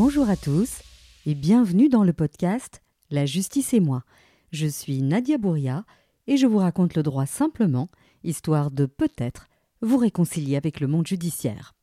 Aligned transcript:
Bonjour 0.00 0.30
à 0.30 0.36
tous 0.36 0.80
et 1.26 1.34
bienvenue 1.34 1.88
dans 1.88 2.04
le 2.04 2.12
podcast 2.12 2.82
La 3.10 3.26
justice 3.26 3.74
et 3.74 3.80
moi. 3.80 4.04
Je 4.52 4.68
suis 4.68 5.02
Nadia 5.02 5.38
Bouria 5.38 5.84
et 6.28 6.36
je 6.36 6.46
vous 6.46 6.58
raconte 6.58 6.94
le 6.94 7.02
droit 7.02 7.26
simplement, 7.26 7.88
histoire 8.22 8.70
de 8.70 8.86
peut-être 8.86 9.48
vous 9.82 9.96
réconcilier 9.96 10.54
avec 10.54 10.78
le 10.78 10.86
monde 10.86 11.08
judiciaire. 11.08 11.74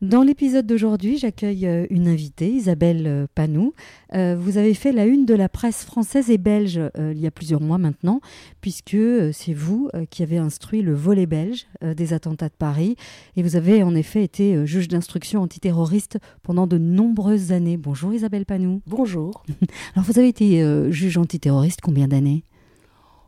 Dans 0.00 0.22
l'épisode 0.22 0.66
d'aujourd'hui, 0.66 1.18
j'accueille 1.18 1.66
euh, 1.66 1.86
une 1.88 2.08
invitée, 2.08 2.50
Isabelle 2.50 3.06
euh, 3.06 3.26
Panou. 3.34 3.74
Euh, 4.12 4.36
vous 4.38 4.58
avez 4.58 4.74
fait 4.74 4.92
la 4.92 5.06
une 5.06 5.24
de 5.24 5.34
la 5.34 5.48
presse 5.48 5.84
française 5.84 6.30
et 6.30 6.38
belge 6.38 6.80
il 6.96 7.18
y 7.18 7.26
a 7.26 7.30
plusieurs 7.30 7.60
mois 7.60 7.78
maintenant, 7.78 8.20
puisque 8.60 8.96
c'est 9.32 9.52
vous 9.52 9.90
qui 10.10 10.22
avez 10.22 10.38
instruit 10.38 10.82
le 10.82 10.94
volet 10.94 11.26
belge 11.26 11.66
des 11.82 12.12
attentats 12.12 12.48
de 12.48 12.54
Paris. 12.54 12.96
Et 13.36 13.42
vous 13.42 13.56
avez 13.56 13.82
en 13.82 13.94
effet 13.94 14.22
été 14.22 14.66
juge 14.66 14.88
d'instruction 14.88 15.42
antiterroriste 15.42 16.18
pendant 16.42 16.66
de 16.66 16.78
nombreuses 16.78 17.52
années. 17.52 17.76
Bonjour 17.76 18.12
Isabelle 18.12 18.46
Panou. 18.46 18.80
Bonjour. 18.86 19.42
Alors 19.94 20.06
vous 20.06 20.18
avez 20.18 20.28
été 20.28 20.62
juge 20.90 21.18
antiterroriste 21.18 21.80
combien 21.82 22.08
d'années? 22.08 22.44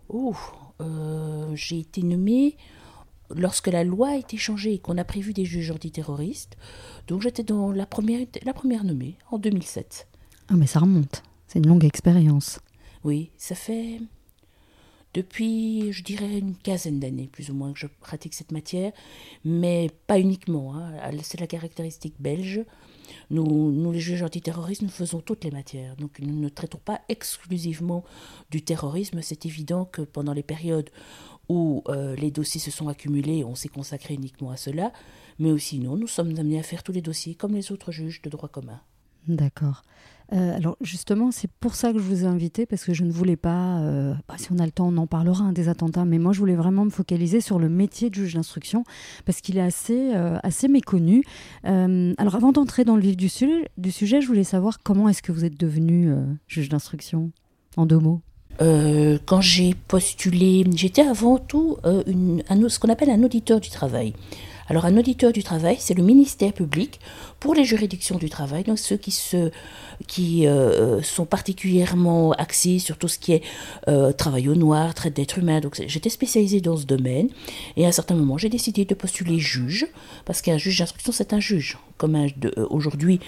Oh, 0.08 0.34
j'ai 1.54 1.80
été 1.80 2.02
nommée 2.02 2.56
lorsque 3.34 3.68
la 3.68 3.84
loi 3.84 4.10
a 4.10 4.16
été 4.16 4.36
changée 4.36 4.74
et 4.74 4.78
qu'on 4.78 4.98
a 4.98 5.04
prévu 5.04 5.32
des 5.32 5.44
juges 5.44 5.70
antiterroristes. 5.70 6.56
Donc 7.08 7.22
j'étais 7.22 7.42
dans 7.42 7.72
la 7.72 7.86
première, 7.86 8.26
la 8.44 8.54
première 8.54 8.84
nommée, 8.84 9.16
en 9.30 9.38
2007. 9.38 10.08
Ah 10.48 10.54
mais 10.54 10.66
ça 10.66 10.80
remonte, 10.80 11.22
c'est 11.46 11.58
une 11.58 11.66
longue 11.66 11.84
expérience. 11.84 12.60
Oui, 13.04 13.30
ça 13.36 13.54
fait 13.54 14.00
depuis, 15.16 15.92
je 15.92 16.02
dirais, 16.02 16.40
une 16.40 16.54
quinzaine 16.54 17.00
d'années, 17.00 17.26
plus 17.32 17.48
ou 17.48 17.54
moins, 17.54 17.72
que 17.72 17.78
je 17.78 17.86
pratique 17.86 18.34
cette 18.34 18.52
matière, 18.52 18.92
mais 19.46 19.90
pas 20.06 20.20
uniquement. 20.20 20.76
Hein. 20.76 20.92
C'est 21.22 21.40
la 21.40 21.46
caractéristique 21.46 22.16
belge. 22.20 22.60
Nous, 23.30 23.72
nous, 23.72 23.92
les 23.92 24.00
juges 24.00 24.22
antiterroristes, 24.22 24.82
nous 24.82 24.90
faisons 24.90 25.20
toutes 25.20 25.44
les 25.44 25.50
matières. 25.50 25.96
Donc, 25.96 26.18
nous 26.18 26.38
ne 26.38 26.50
traitons 26.50 26.80
pas 26.84 27.00
exclusivement 27.08 28.04
du 28.50 28.62
terrorisme. 28.62 29.22
C'est 29.22 29.46
évident 29.46 29.86
que 29.86 30.02
pendant 30.02 30.34
les 30.34 30.42
périodes 30.42 30.90
où 31.48 31.82
euh, 31.88 32.16
les 32.16 32.30
dossiers 32.30 32.60
se 32.60 32.70
sont 32.70 32.88
accumulés, 32.88 33.44
on 33.44 33.54
s'est 33.54 33.68
consacré 33.68 34.14
uniquement 34.14 34.50
à 34.50 34.56
cela, 34.56 34.92
mais 35.38 35.50
aussi 35.50 35.78
non, 35.78 35.96
nous 35.96 36.06
sommes 36.06 36.30
amenés 36.38 36.58
à 36.58 36.62
faire 36.62 36.82
tous 36.82 36.92
les 36.92 37.02
dossiers 37.02 37.34
comme 37.34 37.54
les 37.54 37.72
autres 37.72 37.92
juges 37.92 38.22
de 38.22 38.30
droit 38.30 38.48
commun. 38.48 38.80
D'accord. 39.28 39.82
Euh, 40.32 40.56
alors 40.56 40.76
justement, 40.80 41.30
c'est 41.30 41.50
pour 41.50 41.76
ça 41.76 41.92
que 41.92 41.98
je 41.98 42.04
vous 42.04 42.24
ai 42.24 42.26
invité, 42.26 42.66
parce 42.66 42.84
que 42.84 42.92
je 42.92 43.04
ne 43.04 43.12
voulais 43.12 43.36
pas, 43.36 43.78
euh, 43.80 44.14
bah, 44.28 44.34
si 44.38 44.50
on 44.52 44.58
a 44.58 44.64
le 44.64 44.72
temps, 44.72 44.88
on 44.88 44.96
en 44.96 45.06
parlera 45.06 45.44
hein, 45.44 45.52
des 45.52 45.68
attentats, 45.68 46.04
mais 46.04 46.18
moi 46.18 46.32
je 46.32 46.40
voulais 46.40 46.56
vraiment 46.56 46.84
me 46.84 46.90
focaliser 46.90 47.40
sur 47.40 47.58
le 47.58 47.68
métier 47.68 48.10
de 48.10 48.14
juge 48.14 48.34
d'instruction, 48.34 48.84
parce 49.24 49.40
qu'il 49.40 49.56
est 49.56 49.62
assez, 49.62 50.12
assez 50.42 50.68
méconnu. 50.68 51.22
alors 51.64 52.34
avant 52.34 52.52
d'entrer 52.52 52.84
dans 52.84 52.96
le 52.96 53.02
vif 53.02 53.16
du 53.16 53.28
sujet, 53.28 54.20
je 54.20 54.26
voulais 54.26 54.44
savoir 54.44 54.82
comment 54.82 55.08
est-ce 55.08 55.22
que 55.22 55.32
vous 55.32 55.44
êtes 55.44 55.58
devenu 55.58 56.12
juge 56.48 56.68
d'instruction, 56.68 57.30
en 57.76 57.86
deux 57.86 57.98
mots. 57.98 58.20
Euh, 58.60 59.18
quand 59.26 59.40
j'ai 59.40 59.74
postulé, 59.88 60.64
j'étais 60.74 61.02
avant 61.02 61.38
tout 61.38 61.76
euh, 61.84 62.02
ce 62.68 62.78
qu'on 62.78 62.88
appelle 62.88 63.10
un 63.10 63.22
auditeur 63.22 63.60
du 63.60 63.70
travail. 63.70 64.14
Alors 64.68 64.84
un 64.84 64.96
auditeur 64.96 65.32
du 65.32 65.44
travail, 65.44 65.76
c'est 65.78 65.94
le 65.94 66.02
ministère 66.02 66.52
public 66.52 66.98
pour 67.38 67.54
les 67.54 67.64
juridictions 67.64 68.18
du 68.18 68.28
travail, 68.28 68.64
donc 68.64 68.80
ceux 68.80 68.96
qui, 68.96 69.12
se, 69.12 69.52
qui 70.08 70.48
euh, 70.48 71.00
sont 71.02 71.24
particulièrement 71.24 72.32
axés 72.32 72.80
sur 72.80 72.98
tout 72.98 73.06
ce 73.06 73.20
qui 73.20 73.32
est 73.32 73.42
travail 74.16 74.48
au 74.48 74.56
noir, 74.56 74.92
traite 74.92 75.14
d'êtres 75.14 75.38
humains. 75.38 75.60
Donc 75.60 75.80
j'étais 75.86 76.10
spécialisée 76.10 76.60
dans 76.60 76.76
ce 76.76 76.84
domaine 76.84 77.28
et 77.76 77.84
à 77.84 77.88
un 77.88 77.92
certain 77.92 78.16
moment 78.16 78.38
j'ai 78.38 78.48
décidé 78.48 78.84
de 78.84 78.94
postuler 78.94 79.38
juge 79.38 79.86
parce 80.24 80.42
qu'un 80.42 80.58
juge 80.58 80.80
d'instruction 80.80 81.12
c'est 81.12 81.32
un 81.32 81.40
juge. 81.40 81.78
Comme 81.96 82.16
euh, 82.16 82.66
aujourd'hui 82.70 83.20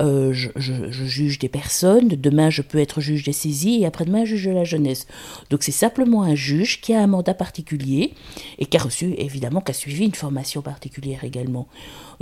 je, 0.00 0.48
je, 0.56 1.04
juge 1.04 1.38
des 1.38 1.48
personnes, 1.48 2.08
demain 2.08 2.50
je 2.50 2.62
peux 2.62 2.78
être 2.78 3.00
juge 3.00 3.24
des 3.24 3.32
saisies 3.32 3.82
et 3.82 3.86
après-demain 3.86 4.24
juge 4.24 4.46
de 4.46 4.50
la 4.50 4.64
jeunesse. 4.64 5.06
Donc 5.50 5.62
c'est 5.62 5.72
simplement 5.72 6.22
un 6.22 6.34
juge 6.34 6.80
qui 6.80 6.94
a 6.94 7.00
un 7.00 7.06
mandat 7.06 7.34
particulier 7.34 8.14
et 8.58 8.66
qui 8.66 8.76
a 8.76 8.80
reçu 8.80 9.14
évidemment 9.18 9.60
qui 9.60 9.70
a 9.70 9.74
suivi 9.74 10.04
une 10.04 10.14
formation 10.14 10.62
particulière 10.62 11.24
également. 11.24 11.68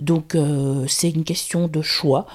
Donc 0.01 0.35
euh, 0.35 0.87
c'est 0.89 1.11
une 1.11 1.25
question 1.25 1.69
de 1.69 1.83
choix. 1.83 2.27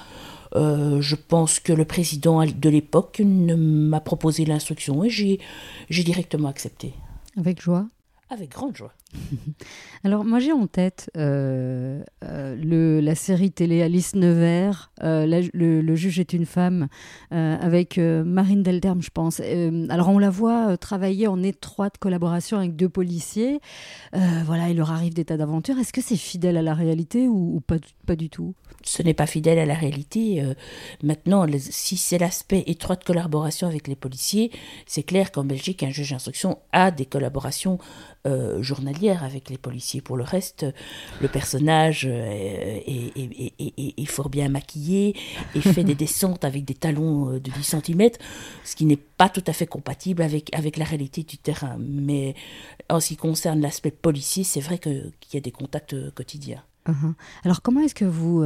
Euh, 0.54 1.00
je 1.02 1.14
pense 1.14 1.60
que 1.60 1.72
le 1.72 1.84
président 1.84 2.44
de 2.44 2.68
l'époque 2.68 3.20
m'a 3.24 4.00
proposé 4.00 4.44
l'instruction 4.44 5.04
et 5.04 5.10
j'ai 5.10 6.04
directement 6.04 6.48
accepté. 6.48 6.94
Avec 7.36 7.60
joie? 7.60 7.86
Avec 8.30 8.50
grande 8.50 8.76
joie. 8.76 8.92
Alors 10.04 10.24
moi 10.24 10.38
j'ai 10.38 10.52
en 10.52 10.66
tête 10.66 11.10
euh, 11.16 12.02
euh, 12.24 13.00
la 13.00 13.14
série 13.14 13.50
télé 13.50 13.82
Alice 13.82 14.14
Nevers, 14.14 14.92
euh, 15.02 15.26
le, 15.52 15.94
juge 15.96 16.20
est 16.20 16.32
une 16.32 16.46
femme, 16.46 16.88
avec 17.30 17.98
Marine 17.98 18.62
Delderme 18.62 19.02
je 19.02 19.10
pense. 19.10 19.40
alors 19.88 20.08
on 20.08 20.18
la 20.18 20.30
voit 20.30 20.76
travailler 20.76 21.26
en 21.26 21.42
étroite 21.42 21.98
collaboration 21.98 22.58
avec 22.58 22.76
deux 22.76 22.88
policiers. 22.88 23.60
voilà, 24.12 24.68
il 24.70 24.76
leur 24.76 24.90
arrive 24.90 25.14
des 25.14 25.24
tas 25.24 25.36
d'aventures. 25.36 25.78
Est-ce 25.78 25.92
que 25.92 26.00
c'est 26.00 26.16
fidèle 26.16 26.56
à 26.56 26.62
la 26.62 26.74
réalité 26.74 27.28
ou, 27.28 27.60
pas, 27.66 27.76
pas 28.06 28.16
du 28.16 28.28
tout? 28.28 28.54
Ce 28.84 29.02
n'est 29.02 29.14
pas 29.14 29.26
fidèle 29.26 29.58
à 29.58 29.66
la 29.66 29.74
réalité. 29.74 30.42
maintenant, 31.02 31.46
si 31.58 31.96
c'est 31.96 32.18
l'aspect 32.18 32.64
étroite 32.66 33.04
collaboration 33.04 33.66
avec 33.66 33.88
les 33.88 33.96
policiers, 33.96 34.50
c'est 34.86 35.02
clair 35.02 35.32
qu'en 35.32 35.44
Belgique, 35.44 35.82
un 35.82 35.90
juge 35.90 36.10
d'instruction 36.10 36.58
a 36.72 36.90
des 36.90 37.06
collaborations 37.06 37.78
euh, 38.28 38.62
avec 39.06 39.50
les 39.50 39.58
policiers. 39.58 40.00
Pour 40.00 40.16
le 40.16 40.24
reste, 40.24 40.66
le 41.20 41.28
personnage 41.28 42.06
euh, 42.10 42.80
est, 42.86 44.04
fort 44.06 44.28
bien 44.28 44.48
maquillé 44.48 45.14
et 45.54 45.60
fait 45.60 45.84
des 45.84 45.94
descentes 46.06 46.44
avec 46.44 46.64
des 46.64 46.74
talons 46.74 47.34
euh, 47.34 47.40
de 47.40 47.50
10 47.50 47.62
cm, 47.62 48.10
ce 48.64 48.74
qui 48.76 48.84
n'est 48.84 48.96
pas 48.96 49.28
tout 49.28 49.44
à 49.46 49.52
fait 49.52 49.66
compatible 49.66 50.22
avec, 50.22 50.54
avec 50.54 50.76
la 50.76 50.84
réalité 50.84 51.22
du 51.22 51.38
terrain. 51.38 51.76
Mais 51.78 52.34
en 52.88 53.00
ce 53.00 53.08
qui 53.08 53.16
concerne 53.16 53.60
l'aspect 53.60 53.90
policier, 53.90 54.44
c'est 54.44 54.60
vrai 54.60 54.78
qu'il 54.78 55.12
y 55.32 55.36
a 55.36 55.40
des 55.40 55.52
contacts 55.52 55.94
quotidiens. 56.14 56.62
Uh-huh. 56.88 57.14
Alors 57.44 57.60
comment 57.60 57.80
est-ce 57.80 57.94
que 57.94 58.06
vous, 58.06 58.42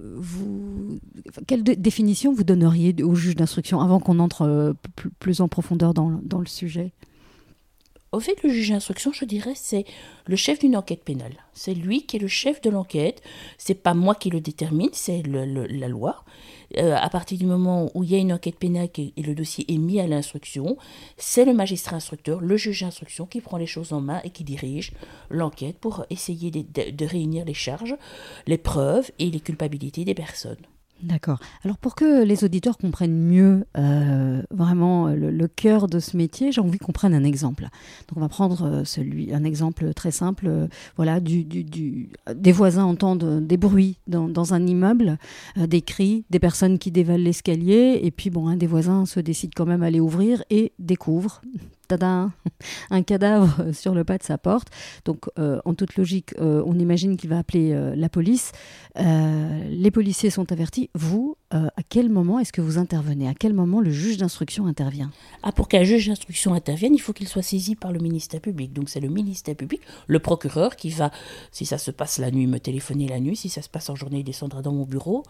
vous 0.00 1.00
quelle 1.46 1.62
définition 1.62 2.34
vous 2.34 2.44
donneriez 2.44 2.94
au 3.02 3.14
juge 3.14 3.36
d'instruction 3.36 3.80
avant 3.80 4.00
qu'on 4.00 4.18
entre 4.18 4.76
plus 5.18 5.40
en 5.40 5.48
profondeur 5.48 5.94
dans, 5.94 6.20
dans 6.22 6.40
le 6.40 6.46
sujet? 6.46 6.92
Au 8.16 8.20
fait, 8.20 8.42
le 8.42 8.48
juge 8.48 8.70
d'instruction, 8.70 9.12
je 9.12 9.24
dirais, 9.24 9.52
c'est 9.54 9.84
le 10.26 10.36
chef 10.36 10.58
d'une 10.58 10.76
enquête 10.76 11.04
pénale. 11.04 11.34
C'est 11.52 11.74
lui 11.74 12.06
qui 12.06 12.16
est 12.16 12.20
le 12.20 12.28
chef 12.28 12.60
de 12.62 12.70
l'enquête. 12.70 13.22
C'est 13.58 13.74
pas 13.74 13.94
moi 13.94 14.14
qui 14.14 14.30
le 14.30 14.40
détermine, 14.40 14.88
c'est 14.92 15.22
la 15.22 15.88
loi. 15.88 16.24
Euh, 16.78 16.96
à 16.96 17.08
partir 17.10 17.38
du 17.38 17.46
moment 17.46 17.90
où 17.94 18.02
il 18.02 18.10
y 18.10 18.14
a 18.14 18.18
une 18.18 18.32
enquête 18.32 18.58
pénale 18.58 18.88
et 18.96 19.22
le 19.22 19.34
dossier 19.34 19.70
est 19.72 19.78
mis 19.78 20.00
à 20.00 20.06
l'instruction, 20.06 20.76
c'est 21.16 21.44
le 21.44 21.52
magistrat 21.52 21.96
instructeur, 21.96 22.40
le 22.40 22.56
juge 22.56 22.80
d'instruction, 22.80 23.26
qui 23.26 23.40
prend 23.40 23.58
les 23.58 23.66
choses 23.66 23.92
en 23.92 24.00
main 24.00 24.20
et 24.24 24.30
qui 24.30 24.44
dirige 24.44 24.92
l'enquête 25.30 25.78
pour 25.78 26.06
essayer 26.10 26.50
de 26.50 27.04
réunir 27.04 27.44
les 27.44 27.54
charges, 27.54 27.96
les 28.46 28.58
preuves 28.58 29.10
et 29.18 29.30
les 29.30 29.40
culpabilités 29.40 30.04
des 30.04 30.14
personnes. 30.14 30.56
D'accord. 31.02 31.38
Alors 31.62 31.76
pour 31.76 31.94
que 31.94 32.24
les 32.24 32.44
auditeurs 32.44 32.78
comprennent 32.78 33.18
mieux 33.18 33.66
euh, 33.76 34.42
vraiment 34.50 35.08
le, 35.08 35.46
cœur 35.46 35.88
de 35.88 36.00
ce 36.00 36.16
métier, 36.16 36.52
j'ai 36.52 36.60
envie 36.60 36.78
qu'on 36.78 36.92
prenne 36.92 37.14
un 37.14 37.24
exemple. 37.24 37.64
Donc 38.08 38.16
on 38.16 38.20
va 38.20 38.28
prendre 38.28 38.62
euh, 38.64 39.34
un 39.34 39.44
exemple 39.44 39.92
très 39.92 40.10
simple. 40.10 40.46
Euh, 40.48 40.68
voilà, 40.96 41.20
du, 41.20 41.44
des 41.44 42.52
voisins 42.52 42.84
entendent 42.84 43.46
des 43.46 43.56
bruits 43.58 43.98
dans, 44.06 44.28
dans 44.28 44.54
un 44.54 44.66
immeuble, 44.66 45.18
des 45.56 45.82
cris, 45.82 46.24
des 46.30 46.38
personnes 46.38 46.78
qui 46.78 46.90
dévalent 46.90 47.22
l'escalier, 47.22 48.00
et 48.02 48.10
puis 48.10 48.30
bon, 48.30 48.48
un 48.48 48.56
des 48.56 48.66
voisins 48.66 49.04
se 49.04 49.20
décide 49.20 49.52
quand 49.54 49.66
même 49.66 49.82
à 49.82 49.86
aller 49.86 50.00
ouvrir 50.00 50.42
et 50.50 50.72
découvre 50.78 51.42
un 52.90 53.02
cadavre 53.02 53.72
sur 53.72 53.94
le 53.94 54.04
pas 54.04 54.18
de 54.18 54.22
sa 54.22 54.38
porte. 54.38 54.68
Donc, 55.04 55.26
euh, 55.38 55.60
en 55.64 55.74
toute 55.74 55.96
logique, 55.96 56.34
euh, 56.38 56.62
on 56.66 56.78
imagine 56.78 57.16
qu'il 57.16 57.30
va 57.30 57.38
appeler 57.38 57.72
euh, 57.72 57.94
la 57.96 58.08
police. 58.08 58.52
les 58.96 59.90
policiers 59.90 60.30
sont 60.30 60.50
avertis. 60.52 60.90
Vous, 60.94 61.35
à 61.50 61.82
quel 61.88 62.08
moment 62.08 62.38
est-ce 62.38 62.52
que 62.52 62.60
vous 62.60 62.78
intervenez? 62.78 63.28
À 63.28 63.34
quel 63.34 63.54
moment 63.54 63.80
le 63.80 63.90
juge 63.90 64.16
d'instruction 64.16 64.66
intervient? 64.66 65.10
Ah, 65.42 65.52
pour 65.52 65.68
qu'un 65.68 65.84
juge 65.84 66.08
d'instruction 66.08 66.54
intervienne, 66.54 66.94
il 66.94 67.00
faut 67.00 67.12
qu'il 67.12 67.28
soit 67.28 67.42
saisi 67.42 67.76
par 67.76 67.92
le 67.92 68.00
ministère 68.00 68.40
public. 68.40 68.72
Donc, 68.72 68.88
c'est 68.88 69.00
le 69.00 69.08
ministère 69.08 69.54
public, 69.54 69.80
le 70.06 70.18
procureur, 70.18 70.76
qui 70.76 70.90
va, 70.90 71.10
si 71.52 71.64
ça 71.64 71.78
se 71.78 71.90
passe 71.90 72.18
la 72.18 72.30
nuit, 72.30 72.46
me 72.46 72.58
téléphoner 72.58 73.06
la 73.08 73.20
nuit. 73.20 73.36
Si 73.36 73.48
ça 73.48 73.62
se 73.62 73.68
passe 73.68 73.88
en 73.90 73.94
journée, 73.94 74.20
il 74.20 74.24
descendra 74.24 74.60
dans 74.60 74.72
mon 74.72 74.84
bureau 74.84 75.22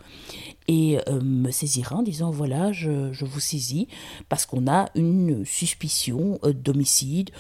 et 0.69 0.99
me 1.23 1.51
saisira 1.51 1.97
en 1.97 2.03
disant 2.03 2.31
voilà, 2.31 2.73
je, 2.73 3.12
je 3.12 3.25
vous 3.25 3.41
saisis 3.41 3.89
parce 4.29 4.47
qu'on 4.47 4.67
a 4.67 4.89
une 4.95 5.45
suspicion 5.45 6.39
euh, 6.45 6.53
d'homicide, 6.53 7.31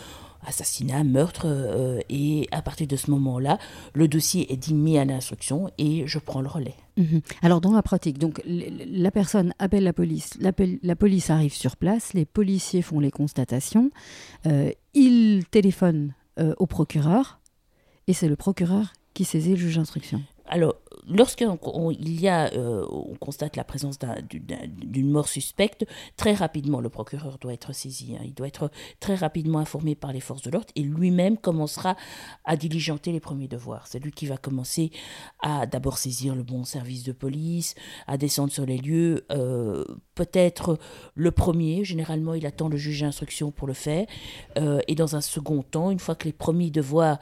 assassinat, 0.46 1.04
meurtre, 1.04 1.46
euh, 1.46 2.00
et 2.08 2.48
à 2.52 2.62
partir 2.62 2.86
de 2.86 2.96
ce 2.96 3.10
moment-là, 3.10 3.58
le 3.94 4.08
dossier 4.08 4.52
est 4.52 4.70
mis 4.70 4.98
à 4.98 5.04
l'instruction 5.04 5.70
et 5.78 6.06
je 6.06 6.18
prends 6.18 6.40
le 6.40 6.48
relais. 6.48 6.74
Mhm. 6.96 7.20
Alors 7.42 7.60
dans 7.60 7.72
la 7.72 7.82
pratique, 7.82 8.18
donc 8.18 8.40
la 8.46 9.10
personne 9.10 9.52
appelle 9.58 9.84
la 9.84 9.92
police, 9.92 10.38
la 10.40 10.96
police 10.96 11.30
arrive 11.30 11.54
sur 11.54 11.76
place, 11.76 12.14
les 12.14 12.24
policiers 12.24 12.82
font 12.82 13.00
les 13.00 13.10
constatations, 13.10 13.90
euh, 14.46 14.70
ils 14.94 15.44
téléphonent 15.50 16.14
au 16.58 16.66
procureur 16.66 17.40
et 18.08 18.12
c'est 18.12 18.28
le 18.28 18.36
procureur 18.36 18.92
qui 19.14 19.24
saisit 19.24 19.52
le 19.52 19.56
juge 19.56 19.76
d'instruction. 19.76 20.22
Alors, 20.48 20.76
lorsqu'il 21.06 22.20
y 22.20 22.28
a, 22.28 22.52
euh, 22.54 22.86
on 22.90 23.14
constate 23.14 23.56
la 23.56 23.64
présence 23.64 23.98
d'une 24.28 25.10
mort 25.10 25.28
suspecte, 25.28 25.86
très 26.16 26.34
rapidement, 26.34 26.80
le 26.80 26.88
procureur 26.88 27.38
doit 27.38 27.52
être 27.52 27.72
saisi. 27.72 28.16
Hein. 28.16 28.22
Il 28.24 28.34
doit 28.34 28.46
être 28.46 28.70
très 29.00 29.14
rapidement 29.14 29.58
informé 29.58 29.94
par 29.94 30.12
les 30.12 30.20
forces 30.20 30.42
de 30.42 30.50
l'ordre 30.50 30.68
et 30.74 30.82
lui-même 30.82 31.36
commencera 31.36 31.96
à 32.44 32.56
diligenter 32.56 33.12
les 33.12 33.20
premiers 33.20 33.48
devoirs. 33.48 33.86
C'est 33.86 33.98
lui 33.98 34.12
qui 34.12 34.26
va 34.26 34.36
commencer 34.36 34.90
à 35.40 35.66
d'abord 35.66 35.98
saisir 35.98 36.34
le 36.34 36.42
bon 36.42 36.64
service 36.64 37.04
de 37.04 37.12
police, 37.12 37.74
à 38.06 38.16
descendre 38.16 38.52
sur 38.52 38.66
les 38.66 38.78
lieux. 38.78 39.26
Euh, 39.30 39.84
peut-être 40.16 40.78
le 41.14 41.30
premier, 41.30 41.84
généralement, 41.84 42.34
il 42.34 42.44
attend 42.46 42.68
le 42.68 42.76
juge 42.76 43.02
d'instruction 43.02 43.52
pour 43.52 43.68
le 43.68 43.74
faire. 43.74 44.06
Euh, 44.58 44.80
et 44.88 44.96
dans 44.96 45.14
un 45.14 45.20
second 45.20 45.62
temps, 45.62 45.92
une 45.92 46.00
fois 46.00 46.16
que 46.16 46.24
les 46.24 46.32
premiers 46.32 46.70
devoirs 46.70 47.18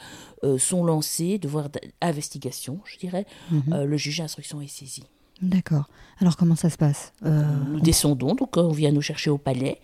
sont 0.58 0.84
lancés, 0.84 1.38
devoirs 1.38 1.70
d'investigation, 2.02 2.80
je 2.84 2.98
dirais, 2.98 3.24
mhm. 3.50 3.74
Euh, 3.74 3.84
le 3.84 3.96
juge 3.96 4.18
d'instruction 4.18 4.60
est 4.60 4.68
saisi. 4.68 5.04
D'accord. 5.42 5.88
Alors 6.20 6.36
comment 6.36 6.54
ça 6.54 6.70
se 6.70 6.76
passe 6.76 7.12
euh, 7.24 7.42
Nous 7.68 7.80
descendons, 7.80 8.34
donc 8.34 8.56
on 8.56 8.70
vient 8.70 8.92
nous 8.92 9.02
chercher 9.02 9.30
au 9.30 9.38
palais. 9.38 9.80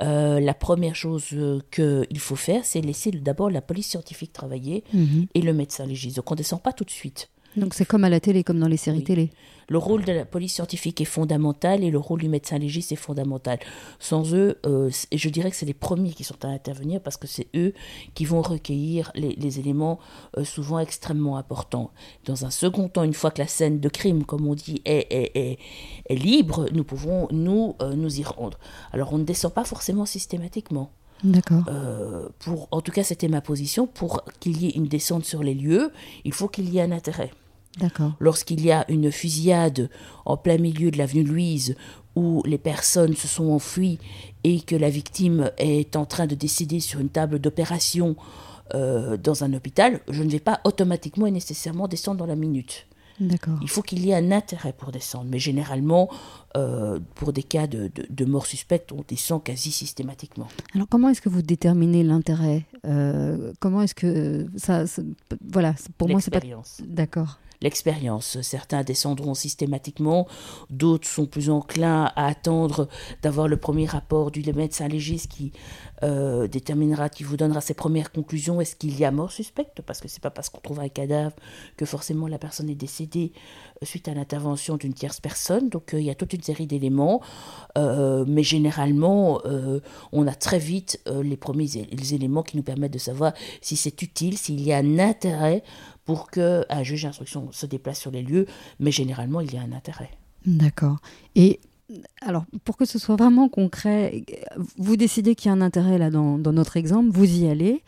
Euh, 0.00 0.38
la 0.40 0.54
première 0.54 0.94
chose 0.94 1.34
qu'il 1.70 2.18
faut 2.18 2.36
faire, 2.36 2.64
c'est 2.64 2.80
laisser 2.80 3.10
d'abord 3.10 3.50
la 3.50 3.60
police 3.60 3.88
scientifique 3.88 4.32
travailler 4.32 4.84
mhm. 4.92 5.26
et 5.34 5.42
le 5.42 5.52
médecin 5.52 5.84
légiste. 5.84 6.16
Donc 6.16 6.30
on 6.30 6.34
ne 6.34 6.38
descend 6.38 6.62
pas 6.62 6.72
tout 6.72 6.84
de 6.84 6.90
suite. 6.90 7.28
Donc 7.56 7.74
c'est 7.74 7.84
comme 7.84 8.04
à 8.04 8.08
la 8.08 8.20
télé, 8.20 8.44
comme 8.44 8.58
dans 8.58 8.68
les 8.68 8.76
séries 8.76 9.04
télé. 9.04 9.30
Le 9.68 9.78
rôle 9.78 10.04
de 10.04 10.12
la 10.12 10.24
police 10.24 10.54
scientifique 10.54 11.00
est 11.00 11.06
fondamental 11.06 11.82
et 11.82 11.90
le 11.90 11.98
rôle 11.98 12.20
du 12.20 12.28
médecin 12.28 12.58
légiste 12.58 12.92
est 12.92 12.96
fondamental. 12.96 13.58
Sans 13.98 14.34
eux, 14.34 14.58
euh, 14.66 14.90
je 15.12 15.28
dirais 15.28 15.50
que 15.50 15.56
c'est 15.56 15.66
les 15.66 15.74
premiers 15.74 16.12
qui 16.12 16.24
sont 16.24 16.44
à 16.44 16.48
intervenir 16.48 17.00
parce 17.00 17.16
que 17.16 17.26
c'est 17.26 17.48
eux 17.54 17.72
qui 18.14 18.24
vont 18.24 18.42
recueillir 18.42 19.10
les, 19.14 19.58
éléments 19.58 20.00
euh, 20.36 20.44
souvent 20.44 20.78
extrêmement 20.80 21.36
importants. 21.36 21.90
Dans 22.24 22.44
un 22.44 22.50
second 22.50 22.88
temps, 22.88 23.04
une 23.04 23.14
fois 23.14 23.30
que 23.30 23.40
la 23.40 23.46
scène 23.46 23.80
de 23.80 23.88
crime, 23.88 24.24
comme 24.24 24.46
on 24.46 24.54
dit, 24.54 24.82
est, 24.84 25.06
est, 25.10 25.58
est, 26.06 26.14
libre, 26.14 26.66
nous 26.72 26.84
pouvons 26.84 27.28
nous, 27.30 27.76
euh, 27.80 27.94
nous 27.94 28.20
y 28.20 28.24
rendre. 28.24 28.58
Alors 28.92 29.12
on 29.12 29.18
ne 29.18 29.24
descend 29.24 29.52
pas 29.52 29.64
forcément 29.64 30.06
systématiquement. 30.06 30.90
D'accord. 31.22 31.64
pour, 32.40 32.68
en 32.70 32.82
tout 32.82 32.92
cas, 32.92 33.02
c'était 33.02 33.28
ma 33.28 33.40
position. 33.40 33.86
Pour 33.86 34.24
qu'il 34.40 34.60
y 34.60 34.66
ait 34.66 34.72
une 34.72 34.88
descente 34.88 35.24
sur 35.24 35.42
les 35.42 35.54
lieux, 35.54 35.90
il 36.24 36.34
faut 36.34 36.48
qu'il 36.48 36.68
y 36.68 36.78
ait 36.78 36.82
un 36.82 36.92
intérêt. 36.92 37.30
Lorsqu'il 38.20 38.64
y 38.64 38.70
a 38.70 38.84
une 38.88 39.10
fusillade 39.10 39.90
en 40.24 40.36
plein 40.36 40.58
milieu 40.58 40.90
de 40.90 40.98
l'avenue 40.98 41.24
Louise 41.24 41.76
où 42.16 42.42
les 42.46 42.58
personnes 42.58 43.14
se 43.14 43.26
sont 43.26 43.50
enfuies 43.50 43.98
et 44.44 44.60
que 44.60 44.76
la 44.76 44.90
victime 44.90 45.50
est 45.58 45.96
en 45.96 46.04
train 46.04 46.26
de 46.26 46.34
décéder 46.34 46.80
sur 46.80 47.00
une 47.00 47.08
table 47.08 47.38
d'opération 47.38 48.16
euh, 48.74 49.16
dans 49.16 49.44
un 49.44 49.52
hôpital, 49.52 50.00
je 50.08 50.22
ne 50.22 50.30
vais 50.30 50.40
pas 50.40 50.60
automatiquement 50.64 51.26
et 51.26 51.30
nécessairement 51.30 51.88
descendre 51.88 52.18
dans 52.18 52.26
la 52.26 52.36
minute. 52.36 52.86
Il 53.20 53.68
faut 53.68 53.82
qu'il 53.82 54.04
y 54.04 54.10
ait 54.10 54.14
un 54.14 54.32
intérêt 54.32 54.72
pour 54.72 54.90
descendre. 54.90 55.26
Mais 55.30 55.38
généralement, 55.38 56.10
euh, 56.56 56.98
pour 57.14 57.32
des 57.32 57.44
cas 57.44 57.66
de, 57.68 58.24
mort 58.24 58.46
suspecte, 58.46 58.90
on 58.90 59.04
descend 59.06 59.42
quasi 59.42 59.70
systématiquement. 59.70 60.48
Alors 60.74 60.88
comment 60.88 61.10
est-ce 61.10 61.20
que 61.20 61.28
vous 61.28 61.42
déterminez 61.42 62.02
l'intérêt? 62.02 62.64
Euh, 62.86 63.52
Comment 63.60 63.82
est-ce 63.82 63.94
que 63.94 64.46
ça, 64.56 64.86
ça, 64.86 65.02
Voilà, 65.46 65.74
pour 65.96 66.08
moi 66.08 66.20
c'est 66.20 66.32
pas... 66.32 66.40
D'accord 66.86 67.38
l'expérience. 67.64 68.40
Certains 68.42 68.84
descendront 68.84 69.34
systématiquement, 69.34 70.28
d'autres 70.70 71.08
sont 71.08 71.26
plus 71.26 71.50
enclins 71.50 72.12
à 72.14 72.26
attendre 72.26 72.88
d'avoir 73.22 73.48
le 73.48 73.56
premier 73.56 73.86
rapport 73.86 74.30
du 74.30 74.44
médecin 74.52 74.86
légiste 74.86 75.28
qui 75.28 75.50
euh, 76.02 76.46
déterminera, 76.46 77.08
qui 77.08 77.24
vous 77.24 77.38
donnera 77.38 77.62
ses 77.62 77.72
premières 77.72 78.12
conclusions. 78.12 78.60
Est-ce 78.60 78.76
qu'il 78.76 78.98
y 78.98 79.04
a 79.04 79.10
mort 79.10 79.32
suspecte? 79.32 79.80
Parce 79.80 80.00
que 80.00 80.08
c'est 80.08 80.22
pas 80.22 80.30
parce 80.30 80.50
qu'on 80.50 80.60
trouve 80.60 80.80
un 80.80 80.88
cadavre 80.88 81.34
que 81.78 81.86
forcément 81.86 82.28
la 82.28 82.38
personne 82.38 82.68
est 82.68 82.74
décédée 82.74 83.32
euh, 83.82 83.86
suite 83.86 84.08
à 84.08 84.14
l'intervention 84.14 84.76
d'une 84.76 84.92
tierce 84.92 85.20
personne. 85.20 85.70
Donc 85.70 85.94
euh, 85.94 86.00
il 86.00 86.04
y 86.04 86.10
a 86.10 86.14
toute 86.14 86.34
une 86.34 86.42
série 86.42 86.66
d'éléments, 86.66 87.22
mais 87.76 88.42
généralement 88.42 89.40
on 90.12 90.26
a 90.26 90.34
très 90.34 90.58
vite 90.58 91.00
les 91.06 91.36
premiers 91.36 91.88
les 91.90 92.14
éléments 92.14 92.42
qui 92.42 92.56
nous 92.56 92.62
permettent 92.62 92.92
de 92.92 92.98
savoir 92.98 93.32
si 93.60 93.76
c'est 93.76 94.02
utile, 94.02 94.36
s'il 94.36 94.62
y 94.62 94.72
a 94.72 94.78
un 94.78 94.98
intérêt 94.98 95.62
pour 96.04 96.30
qu'un 96.30 96.82
juge 96.82 97.02
d'instruction 97.02 97.50
se 97.52 97.66
déplace 97.66 98.00
sur 98.00 98.10
les 98.10 98.22
lieux, 98.22 98.46
mais 98.78 98.90
généralement, 98.90 99.40
il 99.40 99.52
y 99.52 99.56
a 99.56 99.62
un 99.62 99.72
intérêt. 99.72 100.10
D'accord. 100.46 100.98
Et 101.34 101.60
alors, 102.22 102.44
pour 102.64 102.76
que 102.76 102.84
ce 102.84 102.98
soit 102.98 103.16
vraiment 103.16 103.48
concret, 103.48 104.24
vous 104.76 104.96
décidez 104.96 105.34
qu'il 105.34 105.48
y 105.48 105.50
a 105.50 105.52
un 105.52 105.60
intérêt 105.60 105.98
là 105.98 106.10
dans, 106.10 106.38
notre 106.38 106.76
exemple, 106.76 107.10
vous 107.10 107.42
y 107.42 107.48
allez. 107.48 107.82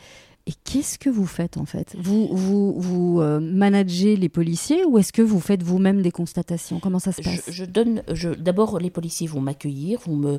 Et 0.48 0.52
qu'est-ce 0.62 0.96
que 0.96 1.10
vous 1.10 1.26
faites 1.26 1.56
en 1.56 1.64
fait? 1.64 1.96
Vous, 1.98 2.28
vous, 2.30 2.80
vous 2.80 3.20
euh, 3.20 3.40
managez 3.40 4.14
les 4.14 4.28
policiers 4.28 4.84
ou 4.84 4.96
est-ce 4.96 5.12
que 5.12 5.22
vous 5.22 5.40
faites 5.40 5.64
vous-même 5.64 6.02
des 6.02 6.12
constatations? 6.12 6.78
Comment 6.78 7.00
ça 7.00 7.10
se 7.10 7.20
passe? 7.20 7.50
je, 7.50 7.64
donne, 7.64 8.04
je, 8.12 8.28
D'abord, 8.28 8.78
les 8.78 8.90
policiers 8.90 9.26
vont 9.26 9.40
m'accueillir, 9.40 9.98
vont 10.06 10.14
me, 10.14 10.38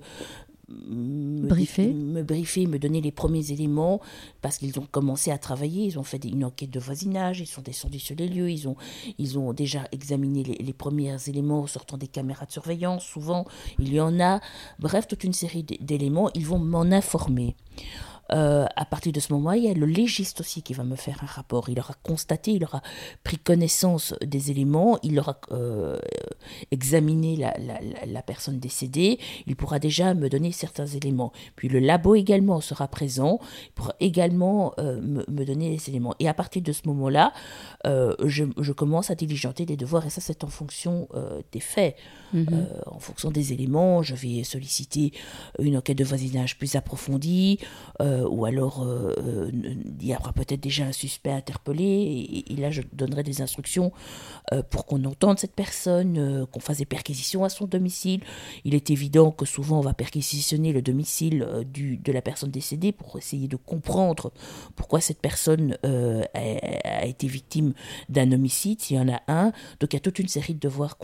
me 0.70 1.48
briefer. 1.48 1.88
me 1.94 2.24
briefer, 2.24 2.68
me 2.68 2.78
donner 2.78 3.02
les 3.02 3.12
premiers 3.12 3.52
éléments, 3.52 4.02
parce 4.42 4.58
qu'ils 4.58 4.80
ont 4.80 4.88
commencé 4.90 5.32
à 5.32 5.38
travailler, 5.38 5.86
ils 5.86 5.98
ont 5.98 6.04
fait 6.04 6.24
une 6.26 6.44
enquête 6.44 6.72
de 6.72 6.80
voisinage, 6.80 7.40
ils 7.40 7.48
sont 7.48 7.62
descendus 7.62 8.00
sur 8.00 8.16
les 8.16 8.28
lieux, 8.28 8.50
ils 8.50 8.68
ont, 8.68 8.76
ils 9.18 9.40
ont 9.40 9.54
déjà 9.54 9.88
examiné 9.92 10.44
les, 10.44 10.56
les 10.56 10.74
premiers 10.74 11.16
éléments 11.28 11.68
sortant 11.68 11.98
des 11.98 12.08
caméras 12.08 12.46
de 12.46 12.52
surveillance, 12.52 13.06
souvent 13.06 13.46
il 13.80 13.94
y 13.94 14.02
en 14.02 14.20
a, 14.20 14.40
bref, 14.80 15.08
toute 15.08 15.24
une 15.24 15.34
série 15.34 15.64
d'éléments, 15.64 16.30
ils 16.34 16.46
vont 16.46 16.60
m'en 16.60 16.82
informer. 16.82 17.56
Euh, 18.32 18.66
à 18.76 18.86
partir 18.86 19.12
de 19.12 19.20
ce 19.20 19.32
moment, 19.34 19.52
il 19.54 19.64
y 19.64 19.70
a 19.70 19.74
le 19.74 19.86
légiste 19.86 20.42
aussi 20.42 20.62
qui 20.62 20.74
va 20.74 20.84
me 20.84 20.96
faire 20.96 21.24
un 21.24 21.28
rapport. 21.28 21.70
Il 21.70 21.80
aura 21.80 21.94
constaté, 22.04 22.52
il 22.52 22.64
aura 22.64 22.82
pris 23.24 23.38
connaissance 23.38 24.14
des 24.22 24.52
éléments, 24.52 24.98
il 25.04 25.20
aura 25.20 25.40
euh, 25.52 25.98
examiné 26.72 27.36
la, 27.36 27.54
la, 28.06 28.22
personne 28.22 28.60
décédée, 28.60 29.20
il 29.46 29.56
pourra 29.56 29.80
déjà 29.80 30.14
me 30.14 30.30
donner 30.30 30.52
certains 30.52 30.88
éléments. 30.88 31.32
Puis 31.56 31.70
le 31.70 31.80
labo 31.80 32.16
également 32.16 32.60
sera 32.62 32.88
présent, 32.88 33.40
il 33.66 33.72
pourra 33.72 33.96
également 34.00 34.74
euh, 34.80 35.00
me, 35.02 35.24
me, 35.28 35.46
donner 35.46 35.70
les 35.70 35.90
éléments. 35.90 36.16
Et 36.20 36.28
à 36.28 36.34
partir 36.34 36.62
de 36.62 36.72
ce 36.72 36.82
moment-là, 36.88 37.34
je, 37.86 38.44
je, 38.60 38.72
commence 38.74 39.10
à 39.10 39.16
diligenter 39.16 39.66
des 39.66 39.78
devoirs, 39.78 40.06
et 40.06 40.10
ça 40.10 40.22
c'est 40.22 40.44
en 40.44 40.48
fonction 40.48 41.08
des 41.52 41.60
faits. 41.60 41.96
Mhm. 42.34 42.68
en 42.86 43.00
fonction 43.00 43.32
des 43.32 43.54
éléments, 43.54 44.04
je 44.04 44.14
vais 44.14 44.44
solliciter 44.44 45.14
une 45.60 45.78
enquête 45.78 45.98
de 45.98 46.04
voisinage 46.04 46.58
plus 46.58 46.76
approfondie. 46.76 47.60
Euh, 48.02 48.17
ou 48.26 48.46
alors 48.46 48.84
euh, 48.84 49.14
euh, 49.20 49.52
il 50.00 50.08
y 50.08 50.16
aura 50.16 50.34
peut-être 50.34 50.62
déjà 50.62 50.86
un 50.86 50.92
suspect 50.92 51.32
interpellé, 51.32 52.44
et, 52.48 52.56
là 52.56 52.72
je 52.72 52.82
donnerai 52.94 53.24
des 53.24 53.42
instructions 53.42 53.92
pour 54.70 54.86
qu'on 54.86 55.04
entende 55.04 55.40
cette 55.40 55.54
personne, 55.54 56.48
qu'on 56.52 56.60
fasse 56.60 56.78
des 56.78 56.86
perquisitions 56.86 57.44
à 57.44 57.50
son 57.50 57.66
domicile. 57.66 58.22
Il 58.64 58.76
est 58.76 58.90
évident 58.90 59.32
que 59.32 59.46
souvent 59.46 59.80
on 59.80 59.82
va 59.82 59.94
perquisitionner 59.94 60.72
le 60.72 60.82
domicile 60.82 61.46
de 61.74 62.12
la 62.12 62.22
personne 62.22 62.50
décédée 62.50 62.92
pour 62.92 63.18
essayer 63.18 63.48
de 63.48 63.58
comprendre 63.58 64.32
pourquoi 64.76 65.02
cette 65.02 65.20
personne 65.20 65.78
a, 65.84 67.06
été 67.06 67.28
victime 67.28 67.74
d'un 68.10 68.32
homicide, 68.32 68.82
s'il 68.82 68.98
y 68.98 69.00
en 69.00 69.10
a 69.10 69.22
un. 69.28 69.52
Donc 69.80 69.94
il 69.94 69.96
y 69.96 69.98
a 69.98 70.02
toute 70.02 70.20
une 70.20 70.28
série 70.28 70.54
de 70.54 70.60
devoirs 70.60 70.98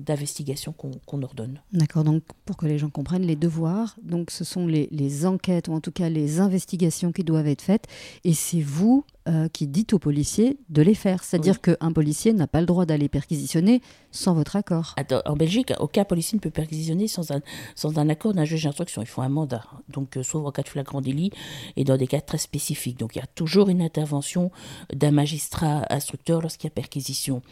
d'investigation 0.00 0.72
qu'on 0.72 1.22
ordonne. 1.22 1.60
D'accord, 1.72 2.04
donc 2.04 2.22
pour 2.44 2.56
que 2.56 2.66
les 2.66 2.78
gens 2.78 2.90
comprennent, 2.90 3.26
les 3.26 3.36
devoirs, 3.36 3.96
donc 4.02 4.30
ce 4.30 4.44
sont 4.44 4.66
les, 4.66 4.88
les 4.92 5.26
enquêtes, 5.26 5.68
ou 5.68 5.72
en 5.72 5.80
tout 5.80 5.92
cas 5.92 6.08
les 6.08 6.40
investigations 6.46 7.12
qui 7.12 7.24
doivent 7.24 7.48
être 7.48 7.62
faites. 7.62 7.86
Et 8.24 8.32
c'est 8.32 8.60
vous 8.60 9.04
euh, 9.28 9.48
qui 9.48 9.66
dites 9.66 9.92
aux 9.92 9.98
policiers 9.98 10.56
de 10.68 10.82
les 10.82 10.94
faire. 10.94 11.24
C'est-à-dire 11.24 11.60
qu'un 11.60 11.92
policier 11.92 12.32
n'a 12.32 12.46
pas 12.46 12.60
le 12.60 12.66
droit 12.66 12.86
d'aller 12.86 13.08
perquisitionner 13.08 13.82
sans 14.12 14.34
votre 14.34 14.54
accord. 14.54 14.94
en 15.24 15.36
Belgique, 15.36 15.72
aucun 15.80 16.04
policier 16.04 16.36
ne 16.36 16.40
peut 16.40 16.50
perquisitionner 16.50 17.08
sans 17.08 17.32
un, 17.32 17.40
sans 17.74 17.98
un 17.98 18.08
accord 18.08 18.34
d'un 18.34 18.44
juge 18.44 18.62
d'instruction. 18.64 19.02
Il 19.02 19.08
faut 19.08 19.22
un 19.22 19.28
mandat. 19.28 19.64
Donc, 19.88 20.16
euh, 20.16 20.22
sauf 20.22 20.46
en 20.46 20.52
cas 20.52 20.62
de 20.62 20.68
flagrant 20.68 21.00
délit 21.00 21.32
et 21.76 21.82
dans 21.82 21.96
des 21.96 22.06
cas 22.06 22.20
très 22.20 22.38
spécifiques. 22.38 22.98
Donc, 22.98 23.16
il 23.16 23.18
y 23.18 23.22
a 23.22 23.26
toujours 23.26 23.68
une 23.68 23.82
intervention 23.82 24.52
d'un 24.94 25.10
magistrat 25.10 25.84
instructeur 25.90 26.40
lorsqu'il 26.40 26.68
y 26.68 26.68
a 26.68 26.74
perquisition. 26.74 27.42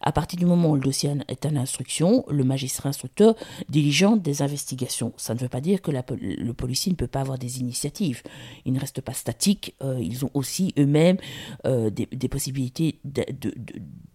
À 0.00 0.12
partir 0.12 0.38
du 0.38 0.46
moment 0.46 0.70
où 0.70 0.74
le 0.76 0.80
dossier 0.80 1.10
est 1.26 1.44
à 1.44 1.50
l'instruction, 1.50 2.24
le 2.28 2.44
magistrat 2.44 2.90
instructeur 2.90 3.34
diligente 3.68 4.22
des 4.22 4.42
investigations. 4.42 5.12
Ça 5.16 5.34
ne 5.34 5.40
veut 5.40 5.48
pas 5.48 5.60
dire 5.60 5.82
que 5.82 5.90
le 5.90 6.52
policier 6.52 6.92
ne 6.92 6.96
peut 6.96 7.08
pas 7.08 7.20
avoir 7.20 7.36
des 7.36 7.58
initiatives. 7.58 8.22
Ils 8.64 8.72
ne 8.72 8.78
restent 8.78 9.00
pas 9.00 9.12
statiques. 9.12 9.74
Euh, 9.82 9.98
ils 10.00 10.24
ont 10.24 10.30
aussi 10.34 10.72
eux-mêmes 10.78 11.15
euh, 11.66 11.90
des, 11.90 12.28
possibilités 12.28 12.98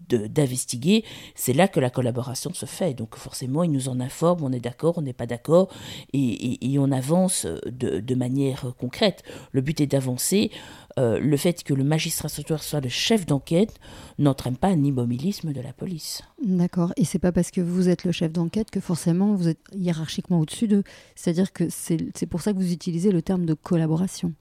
d'investiguer, 0.09 1.03
c'est 1.35 1.53
là 1.53 1.67
que 1.67 1.79
la 1.79 1.89
collaboration 1.89 2.53
se 2.53 2.65
fait. 2.65 2.93
Donc 2.93 3.15
forcément, 3.15 3.63
ils 3.63 3.71
nous 3.71 3.89
en 3.89 3.99
informent, 3.99 4.43
on 4.43 4.51
est 4.51 4.59
d'accord, 4.59 4.97
on 4.97 5.01
n'est 5.01 5.13
pas 5.13 5.25
d'accord, 5.25 5.69
et, 6.13 6.77
on 6.77 6.91
avance 6.91 7.45
de, 7.65 8.15
manière 8.15 8.73
concrète. 8.77 9.23
Le 9.51 9.61
but 9.61 9.79
est 9.81 9.87
d'avancer. 9.87 10.51
Euh, 10.99 11.19
le 11.19 11.37
fait 11.37 11.63
que 11.63 11.73
le 11.73 11.85
magistrat 11.85 12.27
soit 12.27 12.81
le 12.81 12.89
chef 12.89 13.25
d'enquête 13.25 13.79
n'entraîne 14.19 14.57
pas 14.57 14.67
un 14.67 14.83
immobilisme 14.83 15.53
de 15.53 15.61
la 15.61 15.71
police. 15.71 16.21
D'accord. 16.43 16.91
Et 16.97 17.05
c'est 17.05 17.19
pas 17.19 17.31
parce 17.31 17.51
que 17.51 17.61
vous 17.61 17.87
êtes 17.87 18.03
le 18.03 18.11
chef 18.11 18.33
d'enquête 18.33 18.71
que 18.71 18.81
forcément 18.81 19.33
vous 19.33 19.47
êtes 19.47 19.59
hiérarchiquement 19.73 20.39
au-dessus 20.39 20.67
d'eux. 20.67 20.83
C'est-à-dire 21.15 21.53
que 21.53 21.69
c'est 21.69 22.25
pour 22.29 22.41
ça 22.41 22.51
que 22.51 22.57
vous 22.57 22.73
utilisez 22.73 23.11
le 23.11 23.21
terme 23.21 23.45
de 23.45 23.53
collaboration. 23.53 24.33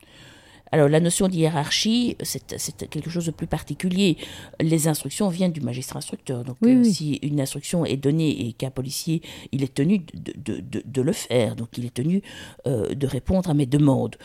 Alors 0.73 0.89
la 0.89 1.01
notion 1.01 1.29
d'hiérarchie, 1.29 2.17
c'est 2.23 2.89
quelque 2.89 3.11
chose 3.11 3.27
de 3.27 3.31
plus 3.31 3.47
particulier. 3.47 4.17
Les 4.61 4.89
instructions 4.89 5.29
viennent 5.29 5.53
du 5.53 5.61
magistrat 5.61 5.99
instructeur. 5.99 6.45
Donc 6.45 6.57
euh, 6.65 6.85
si 6.85 7.17
une 7.23 7.41
instruction 7.41 7.85
est 7.85 7.97
donnée 7.97 8.47
et 8.47 8.53
qu'un 8.53 8.71
policier, 8.71 9.23
il 9.53 9.63
est 9.63 9.75
tenu 9.75 9.99
de, 10.15 10.61
de, 10.61 10.83
de, 10.85 11.03
le 11.03 11.13
faire, 11.13 11.57
donc 11.57 11.69
il 11.77 11.87
est 11.87 11.95
tenu 11.95 12.23
euh, 12.67 12.95
de 12.95 13.07
répondre 13.07 13.51
à 13.51 13.55
mes 13.55 13.67
demandes. 13.67 14.17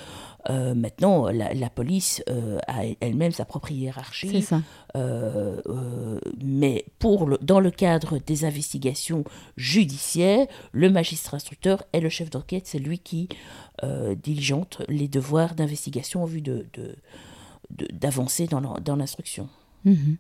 Euh, 0.50 0.76
maintenant, 0.76 1.30
la, 1.30 1.70
police 1.70 2.24
a 2.68 2.86
elle-même 3.02 3.32
sa 3.32 3.46
propre 3.46 3.72
hiérarchie. 3.72 4.30
C'est 4.30 4.42
ça. 4.42 4.62
mais 6.44 6.86
pour 7.00 7.28
le, 7.28 7.38
dans 7.42 7.60
le 7.60 7.72
cadre 7.72 8.20
des 8.20 8.46
investigations 8.46 9.24
judiciaires, 9.58 10.48
le 10.72 10.90
magistrat 10.90 11.38
instructeur 11.38 11.84
est 11.94 12.00
le 12.00 12.10
chef 12.10 12.30
d'enquête, 12.30 12.68
c'est 12.68 12.80
lui 12.80 13.00
qui 13.00 13.30
diligente 14.24 14.82
les 14.88 15.08
devoirs 15.08 15.56
d'investigation 15.56 16.24
en 16.24 16.26
vue 16.26 16.42
de, 16.42 16.66
d'avancer 17.70 18.48
dans 18.48 18.96
l'instruction. 18.96 19.50
Mhm. 19.86 20.18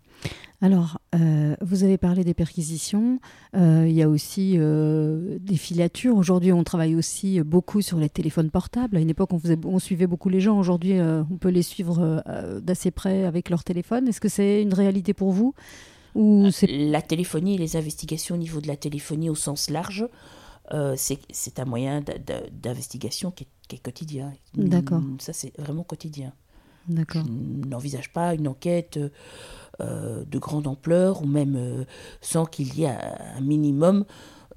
Alors, 0.62 1.00
euh, 1.14 1.56
vous 1.62 1.84
avez 1.84 1.98
parlé 1.98 2.24
des 2.24 2.34
perquisitions. 2.34 3.20
Euh, 3.56 3.86
il 3.88 3.94
y 3.94 4.02
a 4.02 4.10
aussi 4.10 4.56
euh, 4.56 5.38
des 5.40 5.58
filatures. 5.58 6.16
Aujourd'hui, 6.16 6.54
on 6.54 6.64
travaille 6.64 6.96
aussi 6.96 7.42
beaucoup 7.42 7.82
sur 7.82 7.98
les 7.98 8.10
téléphones 8.10 8.50
portables. 8.50 8.98
À 8.98 9.00
une 9.00 9.10
époque, 9.10 9.34
on, 9.34 9.40
faisait, 9.40 9.60
on 9.66 9.80
suivait 9.80 10.08
beaucoup 10.08 10.30
les 10.30 10.40
gens. 10.40 10.58
Aujourd'hui, 10.58 11.00
on 11.00 11.38
peut 11.38 11.50
les 11.50 11.62
suivre 11.62 12.24
d'assez 12.62 12.92
près 12.92 13.26
avec 13.26 13.50
leur 13.50 13.64
téléphone. 13.64 14.08
Est-ce 14.08 14.22
que 14.22 14.30
c'est 14.30 14.62
une 14.62 14.74
réalité 14.74 15.14
pour 15.14 15.32
vous 15.32 15.54
ou 16.16 16.48
La 16.70 17.02
téléphonie, 17.02 17.58
les 17.58 17.76
investigations 17.76 18.36
au 18.36 18.38
niveau 18.38 18.62
de 18.62 18.68
la 18.68 18.78
téléphonie 18.78 19.30
au 19.30 19.36
sens 19.36 19.70
large, 19.70 20.08
c'est 20.96 21.60
un 21.60 21.66
moyen 21.66 22.02
d'investigation 22.54 23.32
qui, 23.32 23.48
qui, 23.68 23.76
est 23.76 23.80
quotidien. 23.80 24.32
D'accord. 24.56 25.02
Ça, 25.20 25.34
c'est 25.34 25.52
vraiment 25.60 25.84
quotidien. 25.84 26.34
Je 26.89 27.68
n'envisage 27.68 28.12
pas 28.12 28.34
une 28.34 28.48
enquête 28.48 29.00
euh, 29.82 30.24
de 30.25 30.39
grande 30.39 30.68
ampleur 30.68 31.22
ou 31.22 31.25
même 31.25 31.56
euh, 31.58 31.84
sans 32.22 32.46
qu'il 32.46 32.77
y 32.77 32.84
ait 32.84 32.98
un 33.36 33.42
minimum 33.42 34.06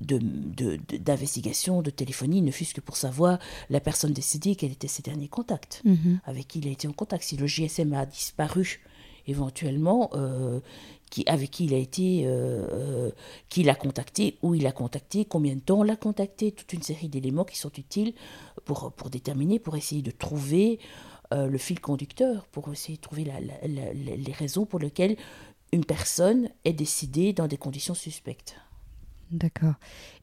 d'investigation, 0.00 1.78
de, 1.78 1.86
de, 1.86 1.90
téléphonie, 1.90 2.40
ne 2.40 2.52
fût-ce 2.52 2.72
que 2.72 2.80
pour 2.80 2.96
savoir 2.96 3.40
la 3.68 3.80
personne 3.80 4.12
décédée, 4.12 4.54
quels 4.54 4.70
étaient 4.70 4.86
ses 4.86 5.02
derniers 5.02 5.26
contacts, 5.26 5.82
mhm. 5.84 6.20
avec 6.24 6.46
qui 6.46 6.60
il 6.60 6.68
a 6.68 6.70
été 6.70 6.86
en 6.86 6.92
contact. 6.92 7.24
Si 7.24 7.36
le 7.36 7.48
GSM 7.48 7.92
a 7.94 8.06
disparu, 8.06 8.80
éventuellement, 9.26 10.10
euh, 10.14 10.60
qui, 11.10 11.24
avec 11.26 11.50
qui 11.50 11.64
il 11.64 11.74
a 11.74 11.78
été, 11.78 12.22
euh, 12.26 13.10
qui 13.48 13.62
l'a 13.62 13.74
contacté, 13.74 14.38
où 14.42 14.54
il 14.54 14.66
a 14.66 14.72
contacté, 14.72 15.24
combien 15.24 15.54
de 15.54 15.60
temps 15.60 15.82
l'a 15.82 15.96
contacté, 15.96 16.52
toute 16.52 16.72
une 16.72 16.82
série 16.82 17.08
d'éléments 17.08 17.44
qui 17.44 17.58
sont 17.58 17.72
utiles 17.76 18.14
pour, 18.64 18.92
pour 18.92 19.10
déterminer, 19.10 19.58
pour 19.58 19.76
essayer 19.76 20.02
de 20.02 20.10
trouver 20.10 20.78
euh, 20.80 21.17
le 21.32 21.58
fil 21.58 21.80
conducteur 21.80 22.46
pour 22.46 22.72
essayer 22.72 22.96
de 22.96 23.02
trouver 23.02 23.26
les 23.64 24.32
raisons 24.32 24.64
pour 24.66 24.78
lesquelles 24.78 25.16
une 25.72 25.84
personne 25.84 26.48
est 26.64 26.72
décidée 26.72 27.32
dans 27.32 27.46
des 27.46 27.58
conditions 27.58 27.94
suspectes. 27.94 28.56
D'accord. 29.30 29.74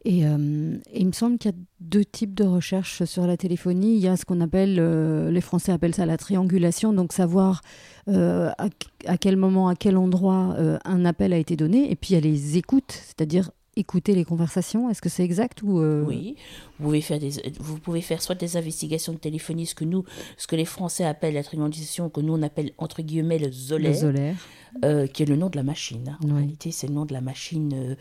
Et, 0.04 0.26
euh, 0.26 0.78
il 0.94 1.08
me 1.08 1.12
semble 1.12 1.38
qu'il 1.38 1.52
y 1.52 1.54
a 1.54 1.58
deux 1.80 2.04
types 2.04 2.34
de 2.34 2.44
recherches 2.44 3.04
sur 3.04 3.28
la 3.28 3.38
téléphonie. 3.38 3.96
Il 3.96 4.02
y 4.02 4.08
a 4.08 4.18
ce 4.18 4.26
qu'on 4.26 4.42
appelle, 4.42 4.78
euh, 4.80 5.30
les 5.30 5.42
Français 5.42 5.72
appellent 5.72 5.94
ça 5.94 6.08
la 6.08 6.18
triangulation, 6.18 6.92
donc 6.92 7.14
savoir 7.14 7.62
à, 8.08 8.68
à, 9.06 9.18
quel 9.18 9.38
moment, 9.38 9.68
à 9.68 9.76
quel 9.76 9.98
endroit 9.98 10.56
un 10.86 11.06
appel 11.06 11.34
a 11.34 11.38
été 11.38 11.56
donné. 11.56 11.92
Et 11.92 11.96
puis 11.96 12.12
il 12.12 12.14
y 12.14 12.18
a 12.18 12.22
les 12.22 12.58
écoutes, 12.58 12.92
c'est-à-dire 12.92 13.52
écouter 13.76 14.16
les 14.16 14.26
conversations? 14.26 14.90
Est-ce 14.90 15.02
que 15.02 15.10
c'est 15.10 15.24
exact 15.24 15.62
ou 15.64 15.80
euh, 15.80 16.04
Oui, 16.04 16.36
vous 16.80 16.86
pouvez, 16.86 17.02
faire 17.02 17.20
des, 17.20 17.32
vous 17.60 17.80
pouvez 17.80 18.02
faire 18.02 18.22
soit 18.22 18.36
des 18.36 18.58
investigations 18.58 19.14
de 19.14 19.18
téléphonie, 19.18 19.66
ce 19.66 19.76
que 19.76 19.86
nous, 19.86 20.04
ce 20.38 20.48
que 20.48 20.56
les 20.56 20.66
Français 20.66 21.06
appellent 21.06 21.34
la 21.34 21.44
triangulation, 21.44 22.10
que 22.10 22.22
nous 22.22 22.34
on 22.34 22.42
appelle 22.42 22.72
entre 22.78 23.02
guillemets 23.02 23.40
le 23.40 23.52
zolaire, 23.52 24.36
euh, 24.84 25.08
qui 25.08 25.24
est 25.24 25.26
le 25.26 25.38
nom 25.38 25.50
de 25.50 25.56
la 25.56 25.64
machine. 25.64 26.18
En 26.24 26.36
réalité, 26.36 26.72
c'est 26.72 26.88
le 26.88 26.94
nom 26.94 27.06
de 27.06 27.14
la 27.14 27.22
machine 27.22 27.72
euh, 27.74 27.96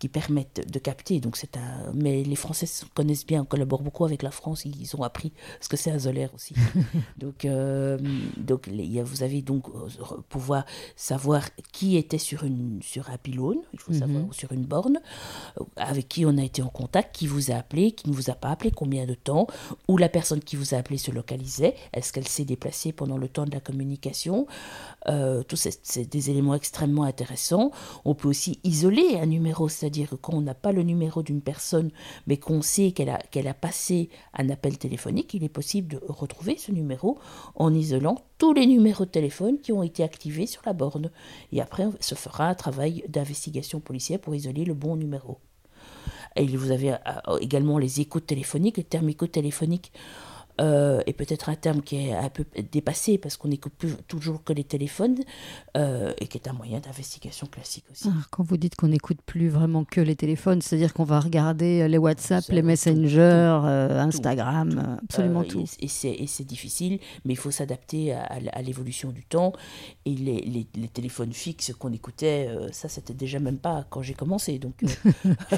qui 0.00 0.08
permettent 0.08 0.68
de 0.68 0.78
capter. 0.80 1.20
Donc 1.20 1.36
c'est 1.36 1.56
un... 1.56 1.92
Mais 1.94 2.24
les 2.24 2.34
Français 2.34 2.66
connaissent 2.94 3.24
bien, 3.26 3.44
collaborent 3.44 3.82
beaucoup 3.82 4.04
avec 4.04 4.22
la 4.22 4.32
France, 4.32 4.64
ils 4.64 4.96
ont 4.96 5.02
appris 5.02 5.32
ce 5.60 5.68
que 5.68 5.76
c'est 5.76 5.90
un 5.90 6.00
solaire 6.00 6.34
aussi. 6.34 6.54
donc 7.18 7.44
euh, 7.44 7.98
donc 8.36 8.68
vous 8.68 9.22
avez 9.22 9.40
donc 9.42 9.66
pouvoir 10.28 10.64
savoir 10.96 11.48
qui 11.72 11.96
était 11.96 12.18
sur, 12.18 12.42
une, 12.42 12.80
sur 12.82 13.08
un 13.10 13.18
pylône, 13.18 13.60
il 13.72 13.78
faut 13.78 13.92
savoir, 13.92 14.24
mhm. 14.24 14.32
sur 14.32 14.50
une 14.52 14.64
borne, 14.64 14.98
avec 15.76 16.08
qui 16.08 16.26
on 16.26 16.36
a 16.38 16.42
été 16.42 16.60
en 16.60 16.68
contact, 16.68 17.14
qui 17.14 17.26
vous 17.26 17.52
a 17.52 17.54
appelé, 17.54 17.92
qui 17.92 18.10
ne 18.10 18.14
vous 18.14 18.30
a 18.30 18.34
pas 18.34 18.48
appelé, 18.48 18.72
combien 18.72 19.06
de 19.06 19.14
temps, 19.14 19.46
où 19.86 19.96
la 19.96 20.08
personne 20.08 20.40
qui 20.40 20.56
vous 20.56 20.74
a 20.74 20.78
appelé 20.78 20.98
se 20.98 21.12
localisait, 21.12 21.74
est-ce 21.92 22.12
qu'elle 22.12 22.28
s'est 22.28 22.44
déplacée 22.44 22.92
pendant 22.92 23.16
le 23.16 23.28
temps 23.28 23.44
de 23.44 23.52
la 23.52 23.60
communication. 23.60 24.46
Tous 25.48 25.68
c'est 25.82 26.15
des 26.16 26.30
éléments 26.30 26.54
extrêmement 26.54 27.04
intéressants. 27.04 27.70
On 28.04 28.14
peut 28.14 28.28
aussi 28.28 28.58
isoler 28.64 29.18
un 29.20 29.26
numéro, 29.26 29.68
c'est-à-dire 29.68 30.16
quand 30.20 30.34
on 30.34 30.40
n'a 30.40 30.54
pas 30.54 30.72
le 30.72 30.82
numéro 30.82 31.22
d'une 31.22 31.42
personne, 31.42 31.90
mais 32.26 32.38
qu'on 32.38 32.62
sait 32.62 32.92
qu'elle 32.92 33.10
a, 33.48 33.54
passé 33.54 34.08
un 34.34 34.48
appel 34.48 34.78
téléphonique, 34.78 35.34
il 35.34 35.44
est 35.44 35.50
possible 35.50 35.88
de 35.88 36.00
retrouver 36.08 36.56
ce 36.56 36.72
numéro 36.72 37.18
en 37.54 37.74
isolant 37.74 38.16
tous 38.38 38.54
les 38.54 38.66
numéros 38.66 39.04
de 39.04 39.10
téléphone 39.10 39.58
qui 39.58 39.72
ont 39.72 39.82
été 39.82 40.02
activés 40.02 40.46
sur 40.46 40.62
la 40.64 40.72
borne. 40.72 41.10
Et 41.52 41.60
après, 41.60 41.84
on 41.86 41.94
se 42.00 42.14
fera 42.14 42.48
un 42.48 42.54
travail 42.54 43.04
d'investigation 43.08 43.80
policière 43.80 44.18
pour 44.18 44.34
isoler 44.34 44.64
le 44.64 44.74
bon 44.74 44.96
numéro. 44.96 45.38
Et 46.36 46.46
vous 46.46 46.70
avez 46.70 46.92
euh, 46.92 47.38
également 47.40 47.78
les 47.78 48.00
écoutes 48.00 48.26
téléphoniques, 48.26 48.76
les 48.78 49.10
écoutes 49.10 49.32
téléphoniques 49.32 49.92
euh, 50.60 51.02
et 51.06 51.12
peut-être 51.12 51.48
un 51.48 51.54
terme 51.54 51.82
qui 51.82 51.96
est 51.96 52.14
un 52.14 52.30
peu 52.30 52.44
dépassé 52.72 53.18
parce 53.18 53.36
qu'on 53.36 53.48
n'écoute 53.48 53.74
plus 53.76 53.92
toujours 54.08 54.42
que 54.42 54.52
les 54.52 54.64
téléphones 54.64 55.18
euh, 55.76 56.12
et 56.18 56.26
qui 56.28 56.38
est 56.38 56.48
un 56.48 56.54
moyen 56.54 56.80
d'investigation 56.80 57.46
classique 57.46 57.84
aussi. 57.90 58.08
Ah, 58.08 58.22
quand 58.30 58.42
vous 58.42 58.56
dites 58.56 58.74
qu'on 58.74 58.88
n'écoute 58.88 59.18
plus 59.26 59.48
vraiment 59.48 59.84
que 59.84 60.00
les 60.00 60.16
téléphones, 60.16 60.62
c'est-à-dire 60.62 60.94
qu'on 60.94 61.04
va 61.04 61.20
regarder 61.20 61.88
les 61.88 61.98
WhatsApp, 61.98 62.44
les 62.48 62.62
Messenger, 62.62 63.60
euh, 63.64 64.00
Instagram, 64.00 64.98
absolument 65.02 65.44
tout. 65.44 65.64
Et, 65.80 65.88
c'est 65.88 66.44
difficile, 66.44 67.00
mais 67.24 67.34
il 67.34 67.36
faut 67.36 67.50
s'adapter 67.50 68.12
à, 68.12 68.62
l'évolution 68.62 69.10
du 69.10 69.24
temps. 69.24 69.52
Et 70.04 70.10
les, 70.10 70.40
les, 70.40 70.66
les 70.74 70.88
téléphones 70.88 71.32
fixes 71.32 71.72
qu'on 71.72 71.92
écoutait, 71.92 72.48
ça 72.72 72.88
c'était 72.88 73.14
déjà 73.14 73.38
même 73.38 73.58
pas 73.58 73.86
quand 73.90 74.02
j'ai 74.02 74.14
commencé. 74.14 74.58
Donc, 74.66 74.74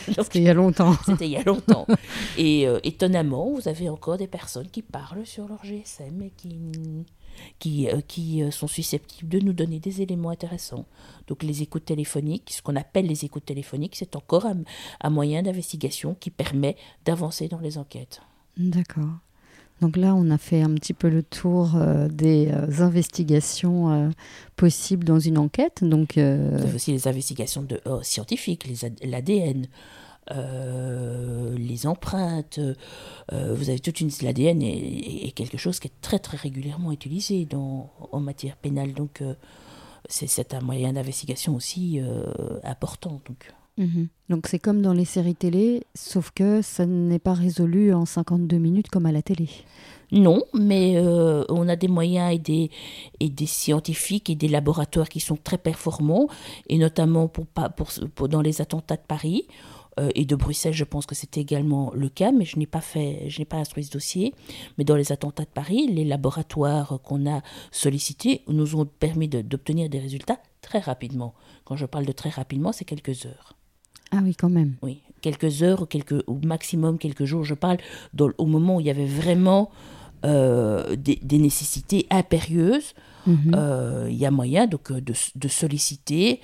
c'était 0.06 0.38
il 0.38 0.42
y 0.42 0.48
a 0.48 0.54
longtemps. 0.54 0.94
C'était 1.06 1.26
il 1.26 1.32
y 1.32 1.36
a 1.36 1.42
longtemps. 1.42 1.86
Et 2.36 2.66
étonnamment, 2.82 3.52
vous 3.52 3.68
avez 3.68 3.88
encore 3.88 4.16
des 4.16 4.26
personnes 4.26 4.68
qui 4.68 4.82
parlent 4.90 5.26
sur 5.26 5.48
leur 5.48 5.64
GSM 5.64 6.22
et 6.22 6.30
qui, 6.30 6.58
qui, 7.58 7.88
euh, 7.88 8.00
qui 8.06 8.42
euh, 8.42 8.50
sont 8.50 8.66
susceptibles 8.66 9.28
de 9.28 9.40
nous 9.40 9.52
donner 9.52 9.78
des 9.78 10.02
éléments 10.02 10.30
intéressants. 10.30 10.86
Donc 11.26 11.42
les 11.42 11.62
écoutes 11.62 11.84
téléphoniques, 11.84 12.52
ce 12.54 12.62
qu'on 12.62 12.76
appelle 12.76 13.06
les 13.06 13.24
écoutes 13.24 13.44
téléphoniques, 13.44 13.96
c'est 13.96 14.16
encore 14.16 14.46
un, 14.46 15.10
moyen 15.10 15.42
d'investigation 15.42 16.16
qui 16.18 16.30
permet 16.30 16.76
d'avancer 17.04 17.48
dans 17.48 17.60
les 17.60 17.78
enquêtes. 17.78 18.20
D'accord. 18.56 19.18
Donc 19.80 19.96
là, 19.96 20.14
on 20.14 20.28
a 20.30 20.38
fait 20.38 20.60
un 20.60 20.74
petit 20.74 20.92
peu 20.92 21.08
le 21.08 21.22
tour 21.22 21.76
euh, 21.76 22.08
des 22.08 22.50
investigations 22.80 24.12
possibles 24.56 25.04
dans 25.04 25.20
une 25.20 25.38
enquête. 25.38 25.84
Donc, 25.84 26.18
Vous 26.18 26.74
aussi 26.74 26.90
les 26.90 27.06
investigations 27.06 27.62
de, 27.62 27.80
scientifiques, 28.02 28.66
l'ADN, 29.04 29.68
euh, 30.30 31.56
les 31.56 31.86
empreintes, 31.86 32.58
euh, 33.32 33.54
vous 33.54 33.70
avez 33.70 33.78
toute 33.78 34.00
une 34.00 34.10
l'ADN 34.22 34.62
est, 34.62 35.32
quelque 35.34 35.56
chose 35.56 35.80
qui 35.80 35.88
est 35.88 36.00
très 36.00 36.18
très 36.18 36.36
régulièrement 36.36 36.92
utilisé 36.92 37.44
dans, 37.44 37.90
en 38.12 38.20
matière 38.20 38.56
pénale, 38.56 38.92
donc 38.92 39.22
euh, 39.22 39.34
c'est 40.08 40.54
un 40.54 40.60
moyen 40.60 40.94
d'investigation 40.94 41.54
aussi 41.54 42.00
important. 42.64 43.20
Donc. 43.26 43.52
Mhm. 43.76 44.08
Donc 44.30 44.46
c'est 44.46 44.58
comme 44.58 44.80
dans 44.80 44.94
les 44.94 45.04
séries 45.04 45.34
télé, 45.34 45.84
sauf 45.94 46.30
que 46.30 46.62
ça 46.62 46.86
n'est 46.86 47.18
pas 47.18 47.34
résolu 47.34 47.92
en 47.92 48.06
52 48.06 48.56
minutes 48.56 48.88
comme 48.88 49.06
à 49.06 49.12
la 49.12 49.22
télé. 49.22 49.48
Non, 50.10 50.42
mais 50.54 50.98
on 51.50 51.68
a 51.68 51.76
des 51.76 51.88
moyens 51.88 52.34
et 52.34 52.38
des, 52.38 52.70
et 53.20 53.28
des 53.28 53.46
scientifiques 53.46 54.30
et 54.30 54.34
des 54.34 54.48
laboratoires 54.48 55.10
qui 55.10 55.20
sont 55.20 55.36
très 55.36 55.58
performants, 55.58 56.28
et 56.70 56.78
notamment 56.78 57.28
pour, 57.28 57.46
pour, 57.46 57.90
pour 58.14 58.28
dans 58.28 58.40
les 58.40 58.62
attentats 58.62 58.96
de 58.96 59.02
Paris. 59.06 59.46
Euh, 59.98 60.10
et 60.14 60.24
de 60.24 60.36
Bruxelles, 60.36 60.74
je 60.74 60.84
pense 60.84 61.06
que 61.06 61.14
c'était 61.14 61.40
également 61.40 61.90
le 61.94 62.08
cas, 62.08 62.32
mais 62.32 62.44
je 62.44 62.58
n'ai 62.58 62.66
pas 62.66 62.80
fait, 62.80 63.24
je 63.28 63.38
n'ai 63.38 63.44
pas 63.44 63.56
instruit 63.56 63.84
ce 63.84 63.90
dossier. 63.90 64.34
Mais 64.76 64.84
dans 64.84 64.96
les 64.96 65.12
attentats 65.12 65.44
de 65.44 65.48
Paris, 65.48 65.88
les 65.88 66.04
laboratoires 66.04 67.00
qu'on 67.02 67.30
a 67.30 67.42
sollicités 67.70 68.42
nous 68.48 68.76
ont 68.76 68.86
permis 68.86 69.28
d'obtenir 69.28 69.88
des 69.88 69.98
résultats 69.98 70.38
très 70.62 70.78
rapidement. 70.78 71.34
Quand 71.64 71.76
je 71.76 71.86
parle 71.86 72.06
de 72.06 72.12
très 72.12 72.30
rapidement, 72.30 72.72
c'est 72.72 72.84
quelques 72.84 73.26
heures. 73.26 73.54
Ah 74.10 74.20
oui, 74.22 74.34
quand 74.34 74.48
même. 74.48 74.76
Oui, 74.82 75.00
quelques 75.20 75.62
heures 75.62 75.82
ou 75.82 75.86
quelques, 75.86 76.22
au 76.26 76.38
maximum 76.44 76.98
quelques 76.98 77.24
jours. 77.24 77.44
Je 77.44 77.54
parle 77.54 77.78
au 78.38 78.46
moment 78.46 78.76
où 78.76 78.80
il 78.80 78.86
y 78.86 78.90
avait 78.90 79.06
vraiment 79.06 79.70
euh, 80.24 80.96
des, 80.96 81.38
nécessités 81.38 82.06
impérieuses. 82.10 82.94
Mhm. 83.26 83.52
Euh, 83.54 84.06
il 84.10 84.16
y 84.16 84.24
a 84.24 84.30
moyen 84.30 84.66
donc 84.66 84.92
de, 84.92 85.48
solliciter 85.48 86.40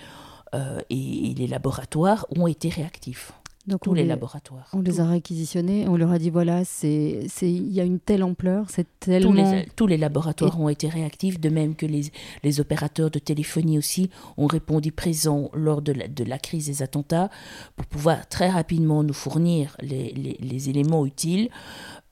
et 0.89 1.35
les 1.37 1.49
laboratoires 1.49 2.27
ont 2.37 2.47
été 2.47 2.69
réactifs. 2.69 3.33
Donc 3.67 3.81
tous 3.83 3.95
les, 3.95 4.05
laboratoires. 4.05 4.69
On 4.75 4.81
les 4.81 4.93
Tous- 4.93 5.01
a 5.01 5.07
réquisitionnés, 5.07 5.89
on 5.89 5.97
leur 5.97 6.11
a 6.13 6.19
dit 6.19 6.29
voilà, 6.29 6.67
c'est, 6.67 7.27
il 7.41 7.73
y 7.73 7.81
a 7.81 7.85
une 7.85 7.99
telle 7.99 8.23
ampleur, 8.23 8.67
c'est 8.69 8.85
tous 9.01 9.07
tellement. 9.11 9.33
les, 9.33 9.67
tous 9.75 9.87
les 9.87 9.97
laboratoires 9.97 10.61
ont 10.61 10.69
été 10.69 10.87
réactifs, 10.89 11.41
de 11.41 11.49
même 11.49 11.75
que 11.75 11.87
les, 11.87 12.11
les 12.43 12.61
opérateurs 12.61 13.11
de 13.11 13.19
téléphonie 13.19 13.79
aussi 13.79 14.11
ont 14.37 14.47
répondu 14.47 14.93
présents 14.93 15.51
lors 15.55 15.81
de 15.81 15.93
la, 15.93 16.09
de 16.09 16.25
la 16.25 16.39
crise 16.39 16.67
des 16.67 16.83
attentats 16.83 17.31
pour 17.77 17.87
pouvoir 17.87 18.29
très 18.29 18.51
rapidement 18.51 19.03
nous 19.03 19.15
fournir 19.15 19.77
les 19.81 20.69
éléments 20.69 21.07
utiles. 21.07 21.49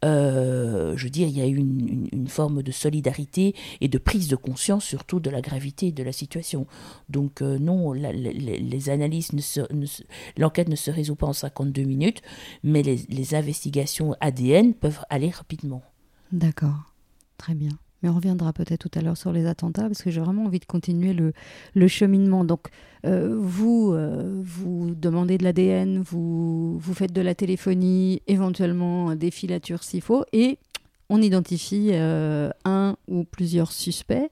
Euh, 0.04 0.96
je 0.96 1.04
veux 1.04 1.10
dire, 1.10 1.28
il 1.28 1.36
y 1.36 1.40
a 1.40 1.46
eu 1.46 1.56
une, 1.56 2.26
forme 2.28 2.62
de 2.62 2.72
solidarité 2.72 3.54
et 3.80 3.88
de 3.88 3.98
prise 3.98 4.28
de 4.28 4.36
conscience 4.36 4.84
surtout 4.84 5.20
de 5.20 5.30
la 5.30 5.40
gravité 5.40 5.92
de 5.92 6.02
la 6.02 6.12
situation. 6.12 6.66
Donc 7.08 7.42
euh, 7.42 7.58
non, 7.58 7.92
les, 7.92 8.90
analyses, 8.90 9.32
ne 9.32 9.86
l'enquête 10.36 10.68
ne 10.68 10.76
se 10.76 10.90
résout 10.90 11.16
pas 11.16 11.26
en 11.26 11.32
52 11.32 11.82
minutes, 11.82 12.22
mais 12.62 12.82
les 12.82 13.34
investigations 13.34 14.14
ADN 14.20 14.74
peuvent 14.74 15.04
aller 15.10 15.30
rapidement. 15.30 15.82
D'accord, 16.32 16.94
très 17.36 17.54
bien. 17.54 17.78
Mais 18.02 18.08
on 18.08 18.14
reviendra 18.14 18.52
peut-être 18.52 18.88
tout 18.88 18.98
à 18.98 19.02
l'heure 19.02 19.16
sur 19.16 19.32
les 19.32 19.46
attentats 19.46 19.82
parce 19.82 20.02
que 20.02 20.10
j'ai 20.10 20.20
vraiment 20.20 20.44
envie 20.44 20.58
de 20.58 20.64
continuer 20.64 21.12
le, 21.14 21.88
cheminement. 21.88 22.44
Donc, 22.44 22.68
euh, 23.04 23.36
vous, 23.38 23.92
euh, 23.92 24.40
vous 24.44 24.94
demandez 24.94 25.38
de 25.38 25.44
l'ADN, 25.44 26.00
vous, 26.00 26.78
vous 26.78 26.94
faites 26.94 27.12
de 27.12 27.20
la 27.20 27.34
téléphonie, 27.34 28.22
éventuellement 28.26 29.14
des 29.14 29.30
filatures 29.30 29.84
s'il 29.84 30.02
faut, 30.02 30.24
et 30.32 30.58
on 31.08 31.20
identifie 31.20 31.90
euh, 31.92 32.50
un 32.64 32.96
ou 33.06 33.24
plusieurs 33.24 33.72
suspects. 33.72 34.30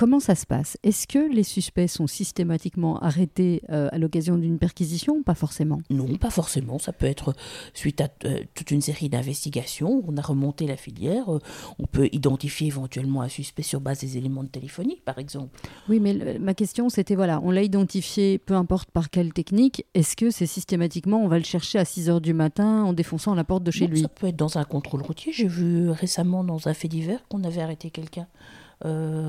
Euh, 0.00 0.06
comment 0.06 0.20
ça 0.20 0.34
se 0.34 0.46
passe? 0.46 0.76
Est-ce 0.82 1.06
que 1.06 1.32
les 1.32 1.42
suspects 1.42 1.86
sont 1.88 2.06
systématiquement 2.06 2.98
arrêtés 3.00 3.62
euh, 3.70 3.88
à 3.92 3.98
l'occasion 3.98 4.36
d'une 4.38 4.58
perquisition 4.58 5.14
ou 5.16 5.22
Pas 5.22 5.34
forcément? 5.34 5.80
Non, 5.90 6.16
pas 6.16 6.30
forcément. 6.30 6.78
Ça 6.78 6.92
peut 6.92 7.06
être 7.06 7.34
suite 7.74 8.00
à 8.00 8.08
euh, 8.24 8.40
toute 8.54 8.70
une 8.70 8.80
série 8.80 9.08
d'investigations. 9.08 10.02
On 10.08 10.16
a 10.16 10.22
remonté 10.22 10.66
la 10.66 10.76
filière. 10.76 11.32
euh, 11.32 11.38
on 11.78 11.86
peut 11.86 12.08
identifier 12.12 12.66
éventuellement 12.68 13.22
un 13.22 13.28
suspect 13.28 13.62
sur 13.62 13.80
base 13.80 14.00
des 14.00 14.16
éléments 14.16 14.42
de 14.42 14.48
téléphonie, 14.48 15.00
par 15.04 15.18
exemple. 15.18 15.60
Oui, 15.88 16.00
mais 16.00 16.14
le- 16.14 16.38
ma 16.38 16.54
question, 16.54 16.88
c'était 16.88 17.14
voilà, 17.14 17.40
on 17.42 17.50
l'a 17.50 17.62
identifié, 17.62 18.38
peu 18.38 18.54
importe 18.54 18.90
par 18.90 19.10
quelle 19.10 19.32
technique, 19.32 19.84
est-ce 19.94 20.16
que 20.16 20.30
c'est 20.30 20.46
systématiquement, 20.46 21.22
on 21.22 21.28
va 21.28 21.38
le 21.38 21.44
chercher 21.44 21.78
à 21.78 21.84
6 21.84 22.08
heures 22.08 22.20
du 22.20 22.32
matin 22.34 22.84
en 22.84 22.92
défonçant 22.92 23.34
la 23.34 23.44
porte 23.44 23.64
de 23.64 23.70
chez 23.70 23.84
Non, 23.86 23.90
lui? 23.92 24.00
Ça 24.02 24.08
peut 24.08 24.28
être 24.28 24.36
dans 24.36 24.56
un 24.58 24.64
contrôle 24.64 25.02
routier. 25.02 25.32
J'ai 25.32 25.46
vu 25.48 25.90
récemment 25.90 26.44
dans 26.44 26.68
un 26.68 26.74
fait 26.74 26.88
divers 26.88 27.20
qu'on 27.28 27.44
avait 27.44 27.60
arrêté 27.60 27.90
quelqu'un 27.90 28.22
euh, 28.22 28.69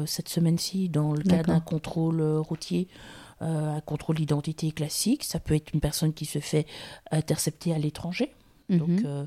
cette 0.06 0.30
semaine-ci 0.30 0.90
dans 0.90 1.14
le 1.14 1.24
cadre 1.24 1.48
d'un 1.54 1.60
contrôle 1.60 2.22
euh, 2.22 2.40
routier. 2.40 2.88
euh, 3.42 3.78
un 3.78 3.82
contrôle 3.82 4.18
d'identité 4.18 4.72
classique, 4.72 5.24
ça 5.24 5.40
peut 5.40 5.56
être 5.56 5.74
une 5.74 5.80
personne 5.82 6.14
qui 6.14 6.26
se 6.26 6.38
fait 6.40 6.68
intercepter 7.10 7.74
à 7.74 7.80
l'étranger, 7.80 8.32
donc 8.70 8.88
Mhm. 8.88 9.02
euh, 9.06 9.26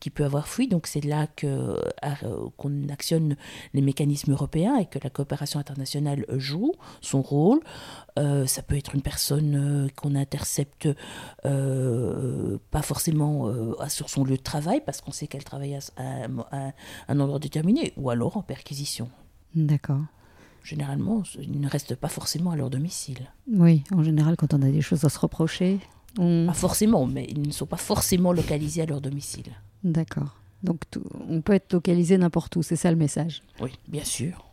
qui 0.00 0.10
peut 0.10 0.24
avoir 0.24 0.48
fui. 0.48 0.66
Donc 0.66 0.88
c'est 0.88 1.04
là 1.04 1.28
que 1.28 1.46
euh, 1.46 2.48
qu'on 2.56 2.88
actionne 2.88 3.36
les 3.72 3.80
mécanismes 3.80 4.32
européens 4.32 4.76
et 4.78 4.86
que 4.86 4.98
la 5.04 5.10
coopération 5.10 5.60
internationale 5.60 6.26
joue 6.36 6.72
son 7.02 7.22
rôle. 7.22 7.60
Euh, 8.18 8.46
ça 8.46 8.62
peut 8.62 8.76
être 8.76 8.96
une 8.96 9.02
personne 9.02 9.54
euh, 9.54 9.88
qu'on 9.94 10.16
intercepte 10.16 10.88
euh, 11.46 12.58
pas 12.70 12.82
forcément 12.82 13.46
euh, 13.46 13.74
sur 13.88 14.08
son 14.08 14.24
lieu 14.24 14.36
de 14.36 14.42
travail 14.42 14.82
parce 14.84 15.00
qu'on 15.00 15.12
sait 15.12 15.28
qu'elle 15.28 15.44
travaille 15.44 15.76
à, 15.76 15.80
à- 15.96 16.26
à 16.68 16.72
un 17.08 17.20
endroit 17.20 17.38
déterminé 17.38 17.92
ou 17.96 18.10
alors 18.10 18.36
en 18.36 18.42
perquisition. 18.42 19.08
D'accord. 19.54 20.00
Généralement, 20.64 21.22
ils 21.40 21.60
ne 21.60 21.68
restent 21.68 21.96
pas 21.96 22.08
forcément 22.08 22.52
à 22.52 22.56
leur 22.56 22.70
domicile. 22.70 23.30
Oui, 23.50 23.82
en 23.92 24.02
général, 24.02 24.36
quand 24.36 24.54
on 24.54 24.62
a 24.62 24.70
des 24.70 24.80
choses 24.80 25.04
à 25.04 25.08
se 25.08 25.18
reprocher, 25.18 25.80
on... 26.18 26.44
Pas 26.46 26.52
forcément, 26.52 27.06
mais 27.06 27.26
ils 27.28 27.40
ne 27.42 27.50
sont 27.50 27.66
pas 27.66 27.76
forcément 27.78 28.32
localisés 28.32 28.82
à 28.82 28.86
leur 28.86 29.00
domicile. 29.00 29.46
D'accord. 29.82 30.36
Donc, 30.62 30.82
tout- 30.90 31.02
on 31.28 31.40
peut 31.40 31.54
être 31.54 31.72
localisé 31.72 32.16
n'importe 32.18 32.54
où, 32.56 32.62
c'est 32.62 32.76
ça 32.76 32.90
le 32.90 32.96
message? 32.96 33.42
Oui, 33.60 33.70
bien 33.88 34.04
sûr. 34.04 34.44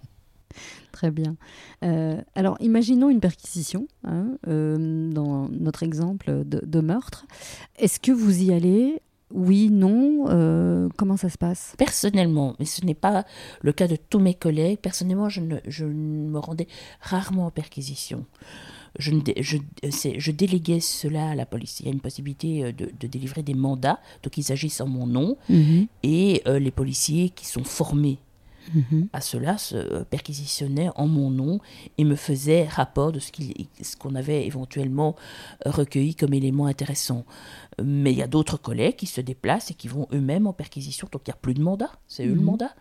Très 0.91 1.11
bien. 1.11 1.35
Euh, 1.83 2.19
alors, 2.33 2.57
imaginons 2.59 3.09
une 3.09 3.19
perquisition, 3.19 3.87
hein, 4.03 4.31
euh, 4.47 5.11
dans 5.11 5.47
notre 5.49 5.83
exemple 5.83 6.43
de, 6.45 6.59
de 6.65 6.79
meurtre. 6.79 7.27
Est-ce 7.77 7.99
que 7.99 8.11
vous 8.11 8.41
y 8.41 8.51
allez 8.51 9.01
Oui, 9.31 9.69
non 9.69 10.25
Euh, 10.29 10.89
Comment 10.97 11.17
ça 11.17 11.29
se 11.29 11.37
passe? 11.37 11.73
Personnellement, 11.77 12.55
mais 12.59 12.65
ce 12.65 12.83
n'est 12.85 12.93
pas 12.95 13.25
le 13.61 13.71
cas 13.71 13.87
de 13.87 13.95
tous 13.95 14.19
mes 14.19 14.33
collègues, 14.33 14.79
personnellement, 14.79 15.29
je, 15.29 15.41
ne, 15.41 15.57
je 15.67 15.85
me 15.85 16.39
rendais 16.39 16.67
rarement 16.99 17.45
en 17.47 17.51
perquisition. 17.51 18.25
Je, 18.97 19.11
ne 19.11 19.21
dé- 19.21 19.35
je, 19.39 19.57
c'est- 19.91 20.19
je 20.19 20.31
déléguais 20.31 20.79
cela 20.79 21.29
à 21.29 21.35
la 21.35 21.45
police. 21.45 21.79
Il 21.79 21.85
y 21.85 21.89
a 21.89 21.91
une 21.91 22.01
possibilité 22.01 22.63
euh, 22.63 22.71
de, 22.71 22.89
de 22.99 23.07
délivrer 23.07 23.43
des 23.43 23.53
mandats, 23.53 23.99
donc 24.23 24.37
ils 24.37 24.51
agissent 24.51 24.81
en 24.81 24.87
mon 24.87 25.05
nom, 25.05 25.37
et 26.03 26.41
euh, 26.47 26.57
les 26.59 26.71
policiers 26.71 27.29
qui 27.29 27.45
sont 27.45 27.63
formés 27.63 28.17
Mhm. 28.75 29.07
à 29.13 29.21
cela 29.21 29.57
se 29.57 30.03
perquisitionnaient 30.03 30.89
en 30.95 31.07
mon 31.07 31.31
nom 31.31 31.59
et 31.97 32.03
me 32.03 32.15
faisaient 32.15 32.67
rapport 32.67 33.11
de 33.11 33.17
ce 33.19 33.31
qu'on 33.97 34.13
avait 34.13 34.45
éventuellement 34.45 35.15
recueilli 35.65 36.13
comme 36.13 36.35
élément 36.35 36.67
intéressant. 36.67 37.25
Mais 37.83 38.11
il 38.11 38.17
y 38.17 38.21
a 38.21 38.27
d'autres 38.27 38.57
collègues 38.57 38.95
qui 38.95 39.05
se 39.05 39.21
déplacent 39.21 39.71
et 39.71 39.73
qui 39.73 39.87
vont 39.87 40.07
eux-mêmes 40.13 40.47
en 40.47 40.53
perquisition, 40.53 41.07
donc 41.11 41.21
il 41.27 41.29
n'y 41.29 41.33
a 41.33 41.37
plus 41.37 41.53
de 41.53 41.61
mandat, 41.61 41.91
c'est 42.07 42.25
eux 42.25 42.33
le 42.33 42.39
Mhm. 42.39 42.43
mandat. 42.45 42.75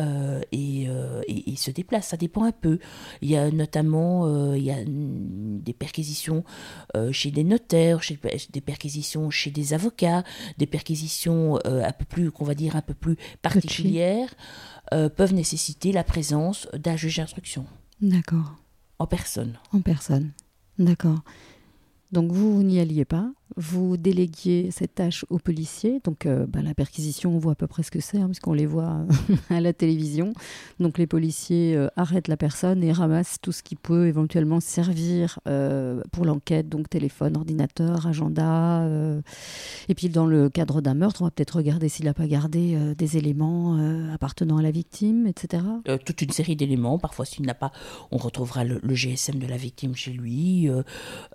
Euh, 0.00 0.40
et, 0.50 0.86
euh, 0.88 1.22
et- 1.28 1.36
et 1.38 1.50
ils 1.50 1.56
se 1.58 1.70
déplacent, 1.70 2.08
ça 2.08 2.16
dépend 2.16 2.42
un 2.42 2.50
peu. 2.50 2.80
Il 3.22 3.30
y 3.30 3.36
a 3.36 3.48
notamment 3.52 4.26
euh, 4.26 4.58
il 4.58 4.64
y 4.64 4.72
a 4.72 4.78
des 4.84 5.72
perquisitions 5.72 6.42
euh, 6.96 7.12
chez 7.12 7.30
des 7.30 7.44
notaires, 7.44 8.02
chez, 8.02 8.18
des 8.52 8.60
perquisitions 8.60 9.30
chez 9.30 9.52
des 9.52 9.72
avocats, 9.72 10.24
des 10.58 10.66
perquisitions 10.66 11.58
un 11.64 11.92
peu 11.92 12.04
plus, 12.06 12.32
qu'on 12.32 12.44
va 12.44 12.56
dire, 12.56 12.74
un 12.74 12.82
peu 12.82 12.94
plus 12.94 13.16
particulières, 13.42 14.34
peuvent 14.90 15.34
nécessiter 15.34 15.92
la 15.92 16.02
présence 16.04 16.68
d'un 16.74 16.96
juge 16.96 17.16
d'instruction 17.18 17.64
D'accord. 18.02 18.56
en 18.98 19.06
personne. 19.06 19.58
En 19.72 19.80
personne. 19.80 20.32
D'accord. 20.78 21.20
Donc 22.12 22.30
vous, 22.32 22.54
vous 22.56 22.62
n'y 22.64 22.78
alliez 22.80 23.04
pas. 23.04 23.30
Vous 23.56 23.96
déléguiez 23.96 24.70
cette 24.70 24.96
tâche 24.96 25.24
aux 25.30 25.38
policiers. 25.38 26.00
Donc 26.04 26.26
euh, 26.26 26.46
bah, 26.46 26.60
la 26.62 26.74
perquisition, 26.74 27.34
on 27.34 27.38
voit 27.38 27.52
à 27.52 27.54
peu 27.54 27.66
près 27.66 27.82
ce 27.82 27.90
que 27.90 28.00
c'est, 28.00 28.18
hein, 28.18 28.26
puisqu'on 28.26 28.52
les 28.52 28.66
voit 28.66 29.06
à 29.50 29.60
la 29.60 29.72
télévision. 29.72 30.32
Donc 30.80 30.98
les 30.98 31.06
policiers 31.06 31.76
euh, 31.76 31.88
arrêtent 31.96 32.28
la 32.28 32.36
personne 32.36 32.82
et 32.82 32.92
ramassent 32.92 33.36
tout 33.40 33.52
ce 33.52 33.62
qui 33.62 33.76
peut 33.76 34.06
éventuellement 34.06 34.60
servir 34.60 35.38
euh, 35.46 36.02
pour 36.10 36.24
l'enquête. 36.24 36.68
Donc 36.68 36.88
téléphone, 36.88 37.36
ordinateur, 37.36 38.06
agenda. 38.06 38.82
euh. 38.82 39.20
Et 39.88 39.94
puis 39.94 40.08
dans 40.08 40.26
le 40.26 40.48
cadre 40.48 40.80
d'un 40.80 40.94
meurtre, 40.94 41.22
on 41.22 41.26
va 41.26 41.30
peut-être 41.30 41.56
regarder 41.56 41.88
s'il 41.88 42.06
n'a 42.06 42.14
pas 42.14 42.26
gardé 42.26 42.74
euh, 42.74 42.94
des 42.94 43.16
éléments 43.16 43.76
euh, 43.78 44.12
appartenant 44.12 44.56
à 44.56 44.62
la 44.62 44.70
victime, 44.70 45.26
etc. 45.26 45.62
Euh, 45.88 45.98
toute 45.98 46.22
une 46.22 46.30
série 46.30 46.56
d'éléments. 46.56 46.98
Parfois, 46.98 47.24
s'il 47.24 47.44
n'a 47.46 47.54
pas, 47.54 47.72
on 48.10 48.16
retrouvera 48.16 48.64
le, 48.64 48.80
GSM 48.94 49.38
de 49.38 49.46
la 49.46 49.56
victime 49.56 49.94
chez 49.94 50.12
lui 50.12 50.68
euh, 50.68 50.82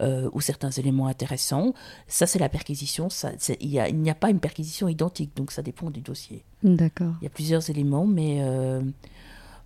euh, 0.02 0.30
ou 0.34 0.42
certains 0.42 0.72
éléments 0.72 1.08
intéressants. 1.08 1.74
Ça, 2.10 2.28
c'est 2.28 2.40
la 2.40 2.50
perquisition. 2.50 3.10
Ça, 3.10 3.32
il 3.62 3.80
a- 3.80 3.90
n'y 3.92 4.10
a, 4.10 4.16
pas 4.16 4.30
une 4.30 4.40
perquisition 4.40 4.88
identique, 4.90 5.36
donc 5.38 5.52
ça 5.52 5.62
dépend 5.62 5.90
du 5.92 6.02
dossier. 6.02 6.44
D'accord. 6.64 7.14
Il 7.22 7.24
y 7.24 7.28
a 7.28 7.30
plusieurs 7.30 7.70
éléments, 7.70 8.06
mais 8.08 8.40
euh, 8.42 8.82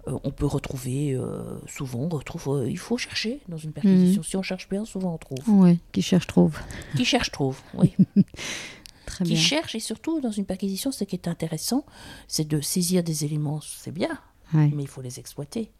euh, 0.07 0.19
on 0.23 0.29
peut 0.31 0.45
retrouver 0.45 1.13
euh, 1.13 1.57
souvent. 1.67 1.99
On 2.01 2.09
retrouve. 2.09 2.49
euh, 2.63 2.69
il 2.69 2.77
faut 2.77 2.97
chercher 2.97 3.39
dans 3.47 3.57
une 3.57 3.71
perquisition. 3.71 4.21
Si 4.23 4.35
on 4.37 4.43
cherche 4.43 4.67
bien, 4.69 4.85
souvent 4.85 5.13
on 5.13 5.17
trouve. 5.17 5.39
Oui, 5.47 5.79
qui 5.91 6.01
cherche 6.01 6.27
trouve. 6.27 6.59
Qui 6.95 7.05
cherche 7.05 7.31
trouve. 7.31 7.59
Oui. 7.73 7.93
Très 9.05 9.25
qui 9.25 9.33
bien. 9.33 9.41
cherche 9.41 9.75
et 9.75 9.79
surtout 9.79 10.21
dans 10.21 10.31
une 10.31 10.45
perquisition, 10.45 10.91
ce 10.91 11.03
qui 11.03 11.15
est 11.15 11.27
intéressant, 11.27 11.85
c'est 12.27 12.47
de 12.47 12.61
saisir 12.61 13.03
des 13.03 13.25
éléments. 13.25 13.59
C'est 13.61 13.91
bien, 13.91 14.17
Ouais. 14.53 14.69
mais 14.73 14.83
il 14.83 14.87
faut 14.87 15.01
les 15.01 15.19
exploiter. 15.19 15.71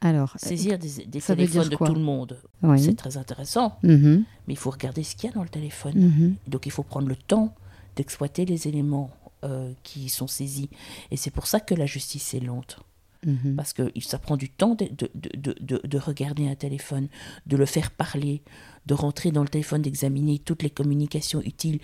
Alors, 0.00 0.32
euh, 0.34 0.38
Saisir 0.48 0.78
des, 0.78 0.88
téléphones 1.20 1.68
de 1.68 1.76
tout 1.76 1.94
le 1.94 2.00
monde, 2.00 2.38
oui. 2.62 2.82
c'est 2.82 2.94
très 2.94 3.16
intéressant, 3.16 3.78
Mhm, 3.82 4.24
mais 4.46 4.54
il 4.54 4.56
faut 4.58 4.70
regarder 4.70 5.02
ce 5.02 5.16
qu'il 5.16 5.28
y 5.30 5.32
a 5.32 5.34
dans 5.34 5.42
le 5.42 5.48
téléphone. 5.48 5.94
mhm. 5.98 6.34
Donc 6.48 6.66
il 6.66 6.72
faut 6.72 6.82
prendre 6.82 7.08
le 7.08 7.16
temps 7.16 7.54
d'exploiter 7.96 8.44
les 8.44 8.68
éléments 8.68 9.10
euh, 9.44 9.72
qui 9.82 10.08
sont 10.08 10.26
saisis. 10.26 10.68
Et 11.10 11.16
c'est 11.16 11.30
pour 11.30 11.46
ça 11.46 11.60
que 11.60 11.74
la 11.74 11.86
justice 11.86 12.34
est 12.34 12.40
lente. 12.40 12.78
Mhm. 13.24 13.56
Parce 13.56 13.72
que 13.72 13.90
ça 14.00 14.18
prend 14.18 14.36
du 14.36 14.50
temps 14.50 14.74
de, 14.74 14.86
de, 14.86 15.10
de, 15.14 15.54
de, 15.60 15.80
de 15.86 15.98
regarder 15.98 16.48
un 16.48 16.54
téléphone, 16.54 17.08
de 17.46 17.56
le 17.56 17.66
faire 17.66 17.90
parler, 17.90 18.42
de 18.86 18.94
rentrer 18.94 19.30
dans 19.32 19.42
le 19.42 19.48
téléphone, 19.48 19.82
d'examiner 19.82 20.38
toutes 20.38 20.62
les 20.62 20.70
communications 20.70 21.40
utiles, 21.42 21.80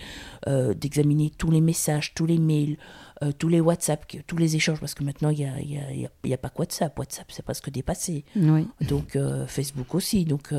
euh, 0.46 0.72
d'examiner 0.74 1.30
tous 1.30 1.50
les 1.50 1.60
messages, 1.60 2.14
tous 2.14 2.26
les 2.26 2.38
mails, 2.38 2.76
euh, 3.22 3.32
tous 3.32 3.48
les 3.48 3.60
WhatsApp, 3.60 4.06
tous 4.26 4.36
les 4.36 4.54
échanges. 4.56 4.78
Parce 4.80 4.94
que 4.94 5.02
maintenant, 5.02 5.30
il 5.30 5.38
n'y 5.38 5.44
a, 5.46 5.60
y 5.60 5.78
a, 5.78 5.92
y 5.92 6.06
a- 6.06 6.10
y 6.24 6.32
a 6.32 6.38
pas 6.38 6.48
que 6.50 6.58
WhatsApp. 6.60 6.96
WhatsApp, 6.98 7.30
c'est 7.32 7.42
presque 7.44 7.70
dépassé. 7.70 8.24
Oui. 8.36 8.68
Donc 8.88 9.16
euh, 9.16 9.46
Facebook 9.46 9.94
aussi. 9.94 10.24
Donc 10.24 10.52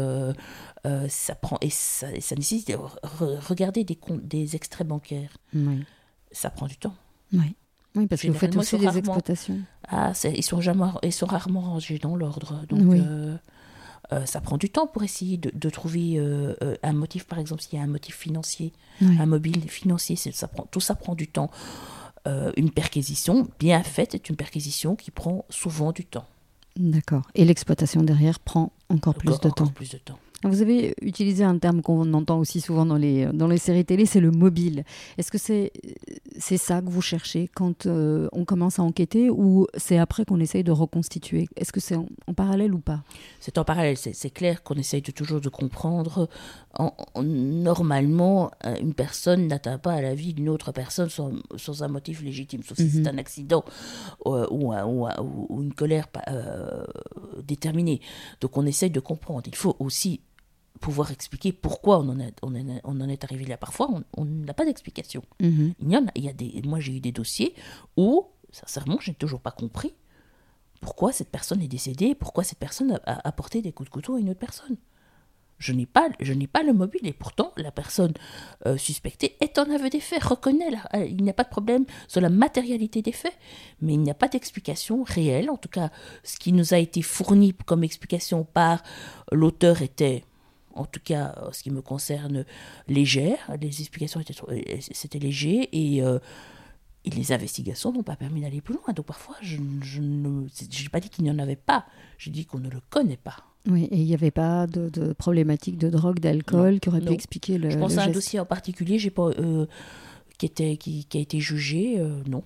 ça 1.08 1.36
prend 1.36 1.58
et 1.62 1.70
ça, 1.70 2.12
et 2.14 2.22
ça 2.22 2.36
nécessite 2.36 2.68
de 2.70 2.74
re- 2.74 3.40
regarder 3.48 3.84
des, 3.84 3.96
comptes, 3.96 4.26
des 4.28 4.56
extraits 4.56 4.88
bancaires. 4.88 5.38
Oui. 5.54 5.84
Ça 6.32 6.50
prend 6.50 6.68
du 6.68 6.76
temps. 6.78 6.96
Oui. 7.32 7.56
Oui, 7.96 8.08
parce 8.08 8.22
que 8.22 8.28
vous 8.28 8.34
faites 8.34 8.56
aussi 8.56 8.78
des 8.78 8.98
exploitations. 8.98 9.60
Ah, 9.88 10.14
ils 10.24 10.44
sont 10.44 10.62
jamais, 10.62 10.86
ils 11.04 11.14
sont 11.14 11.26
rarement 11.26 11.62
rangés 11.62 12.00
dans 12.00 12.16
l'ordre. 12.16 12.66
Donc, 12.68 12.82
Oui. 12.84 13.02
euh, 13.06 13.38
Euh, 14.12 14.26
ça 14.26 14.42
prend 14.42 14.58
du 14.58 14.70
temps 14.70 14.86
pour 14.86 15.02
essayer 15.04 15.38
de, 15.38 15.70
trouver 15.70 16.16
euh, 16.18 16.54
un 16.84 16.94
motif, 16.94 17.24
par 17.24 17.40
exemple, 17.40 17.62
s'il 17.62 17.80
y 17.80 17.82
a 17.82 17.86
un 17.86 17.88
motif 17.88 18.16
financier, 18.18 18.74
un 19.02 19.26
mobile 19.26 19.70
financier, 19.70 20.16
ça 20.16 20.48
prend, 20.48 20.68
tout 20.70 20.82
ça 20.82 20.94
prend 20.94 21.16
du 21.16 21.28
temps. 21.28 21.50
une 22.58 22.70
perquisition 22.70 23.48
bien 23.60 23.82
faite 23.82 24.14
est 24.14 24.30
une 24.30 24.36
perquisition 24.36 24.96
qui 24.96 25.10
prend 25.10 25.46
souvent 25.50 25.94
du 25.94 26.06
temps. 26.06 26.28
D'accord. 26.76 27.24
Et 27.34 27.46
l'exploitation 27.46 28.04
derrière 28.04 28.40
prend 28.40 28.74
encore, 28.90 29.16
plus, 29.16 29.40
de 29.40 29.48
encore 29.48 29.72
plus 29.72 29.92
de 29.92 29.98
temps. 29.98 30.20
Vous 30.44 30.62
avez 30.62 30.94
utilisé 31.02 31.44
un 31.44 31.58
terme 31.58 31.82
qu'on 31.82 32.14
entend 32.14 32.40
aussi 32.40 32.60
souvent 32.62 32.86
dans 32.86 32.98
les, 32.98 33.26
dans 33.28 33.48
les 33.48 33.58
séries 33.58 33.86
télé, 33.86 34.06
c'est 34.06 34.20
le 34.20 34.32
mobile. 34.32 34.84
Est-ce 35.18 35.32
que 35.32 35.38
c'est 35.38 35.72
c'est 36.40 36.58
ça 36.58 36.82
que 36.82 36.90
vous 36.90 37.02
cherchez 37.02 37.50
quand 37.54 37.86
euh, 37.86 38.28
on 38.32 38.46
commence 38.46 38.80
à 38.80 38.84
enquêter 38.84 39.30
ou 39.30 39.68
c'est 39.78 39.98
après 39.98 40.26
qu'on 40.26 40.40
essaye 40.40 40.64
de 40.64 40.72
reconstituer? 40.72 41.48
Est-ce 41.56 41.72
que 41.72 41.80
c'est 41.80 41.96
en, 41.96 42.34
parallèle 42.36 42.74
ou 42.74 42.80
pas? 42.80 43.04
C'est 43.40 43.58
en 43.58 43.64
parallèle, 43.64 43.98
c'est 43.98 44.30
clair 44.30 44.64
qu'on 44.64 44.76
essaye 44.76 45.02
de, 45.02 45.12
toujours 45.12 45.42
de 45.42 45.50
comprendre. 45.50 46.28
En, 46.78 46.92
normalement, 47.24 48.52
euh, 48.66 48.76
une 48.82 48.94
personne 48.94 49.48
n'atteint 49.48 49.78
pas 49.78 49.94
à 49.94 50.02
la 50.02 50.16
vie 50.16 50.34
d'une 50.34 50.50
autre 50.50 50.72
personne 50.72 51.10
sans, 51.10 51.32
sans, 51.56 51.84
un 51.84 51.88
motif 51.88 52.22
légitime, 52.22 52.64
sauf 52.64 52.78
si 52.78 52.90
c'est 52.90 53.00
mhm. 53.00 53.08
un 53.08 53.18
accident 53.18 53.64
euh, 54.26 54.48
ou, 54.50 54.74
ou, 54.74 55.62
une 55.62 55.74
colère 55.74 56.08
déterminée. 57.44 58.02
Donc 58.42 58.58
on 58.58 58.66
essaye 58.66 58.90
de 58.90 59.00
comprendre. 59.00 59.44
Il 59.48 59.56
faut 59.56 59.76
aussi 59.80 60.22
pouvoir 60.84 61.12
expliquer 61.12 61.54
pourquoi 61.54 62.00
on 62.00 62.10
en, 62.10 62.20
est, 62.20 62.36
on, 62.42 62.54
on 62.84 63.00
en 63.00 63.08
est 63.08 63.24
arrivé 63.24 63.46
là. 63.46 63.56
Parfois, 63.56 63.90
on 64.18 64.26
n'a 64.26 64.54
pas 64.54 64.66
d'explication. 64.66 65.24
Mhm. 65.42 65.74
Il 65.80 65.90
y 65.90 65.96
en 65.96 66.06
a, 66.08 66.12
il 66.16 66.26
y 66.26 66.30
a 66.30 66.34
des, 66.34 66.62
moi, 66.66 66.82
j'ai 66.82 66.98
eu 66.98 67.00
des 67.00 67.14
dossiers 67.14 67.56
où, 67.96 68.28
sincèrement, 68.52 68.98
je 69.00 69.12
n'ai 69.12 69.16
toujours 69.16 69.40
pas 69.40 69.52
compris 69.52 69.94
pourquoi 70.82 71.14
cette 71.14 71.30
personne 71.30 71.62
est 71.62 71.70
décédée, 71.70 72.16
pourquoi 72.16 72.44
cette 72.44 72.60
personne 72.60 73.00
a, 73.06 73.26
apporté 73.26 73.62
des 73.62 73.72
coups 73.72 73.90
de 73.90 73.94
couteau 73.94 74.16
à 74.16 74.20
une 74.20 74.30
autre 74.30 74.42
personne. 74.42 74.76
Je 75.58 75.72
n'ai 75.72 75.86
pas, 75.86 76.10
je 76.20 76.34
n'ai 76.34 76.48
pas 76.48 76.64
le 76.64 76.74
mobile 76.74 77.08
et 77.08 77.14
pourtant 77.14 77.54
la 77.56 77.72
personne 77.72 78.12
euh, 78.66 78.76
suspectée 78.76 79.38
est 79.40 79.58
en 79.60 79.72
aveu 79.72 79.90
des 79.90 80.02
faits, 80.02 80.22
reconnaît, 80.22 80.68
euh, 80.96 81.06
il 81.06 81.24
n'y 81.24 81.30
a 81.30 81.34
pas 81.34 81.46
de 81.46 81.50
problème 81.50 81.86
sur 82.10 82.20
la 82.20 82.30
matérialité 82.30 83.02
des 83.02 83.14
faits, 83.14 83.38
mais 83.80 83.94
il 83.94 84.02
n'y 84.02 84.12
a 84.12 84.16
pas 84.16 84.28
d'explication 84.28 85.04
réelle. 85.04 85.50
En 85.50 85.56
tout 85.56 85.70
cas, 85.70 85.92
ce 86.26 86.36
qui 86.36 86.52
nous 86.52 86.74
a 86.74 86.78
été 86.78 87.02
fourni 87.02 87.54
comme 87.54 87.86
explication 87.86 88.44
par 88.44 88.84
l'auteur 89.32 89.82
était 89.82 90.26
en 90.76 90.86
tout 90.86 91.00
cas, 91.04 91.36
en 91.48 91.52
ce 91.52 91.64
qui 91.64 91.72
me 91.72 91.82
concerne, 91.82 92.46
légère. 92.88 93.38
Les 93.60 93.82
explications 93.82 94.20
étaient, 94.20 94.36
euh, 94.50 94.78
c'était 94.80 95.20
léger 95.20 95.70
euh, 95.74 96.20
et, 97.06 97.10
les 97.10 97.32
investigations 97.32 97.92
n'ont 97.92 98.04
pas 98.04 98.16
permis 98.16 98.42
d'aller 98.42 98.62
plus 98.62 98.76
loin. 98.76 98.94
Donc 98.94 99.06
parfois, 99.06 99.36
je, 99.42 99.58
je 99.82 100.02
n'ai 100.02 100.90
pas 100.92 101.00
dit 101.00 101.10
qu'il 101.10 101.24
n'y 101.24 101.32
en 101.32 101.40
avait 101.40 101.56
pas, 101.56 101.86
j'ai 102.18 102.32
dit 102.32 102.46
qu'on 102.46 102.60
ne 102.60 102.70
le 102.70 102.80
connaît 102.90 103.18
pas. 103.18 103.38
Oui, 103.70 103.86
et 103.92 103.98
il 103.98 104.06
n'y 104.06 104.14
avait 104.14 104.32
pas 104.32 104.68
de, 104.68 105.14
problématique 105.14 105.78
de 105.78 105.90
drogue, 105.90 106.20
d'alcool 106.20 106.82
qui 106.82 106.90
aurait 106.90 107.00
pu 107.00 107.14
expliquer 107.14 107.58
le. 107.58 107.70
Je 107.70 107.78
pense 107.78 107.98
à 107.98 108.04
un 108.04 108.10
dossier 108.10 108.40
en 108.40 108.46
particulier 108.46 109.00
j'ai 109.00 109.10
pas, 109.10 109.30
euh, 109.30 109.66
qui, 110.38 110.46
était, 110.46 110.76
qui, 110.76 111.08
a 111.14 111.20
été 111.20 111.40
jugé, 111.40 111.98
non. 112.28 112.44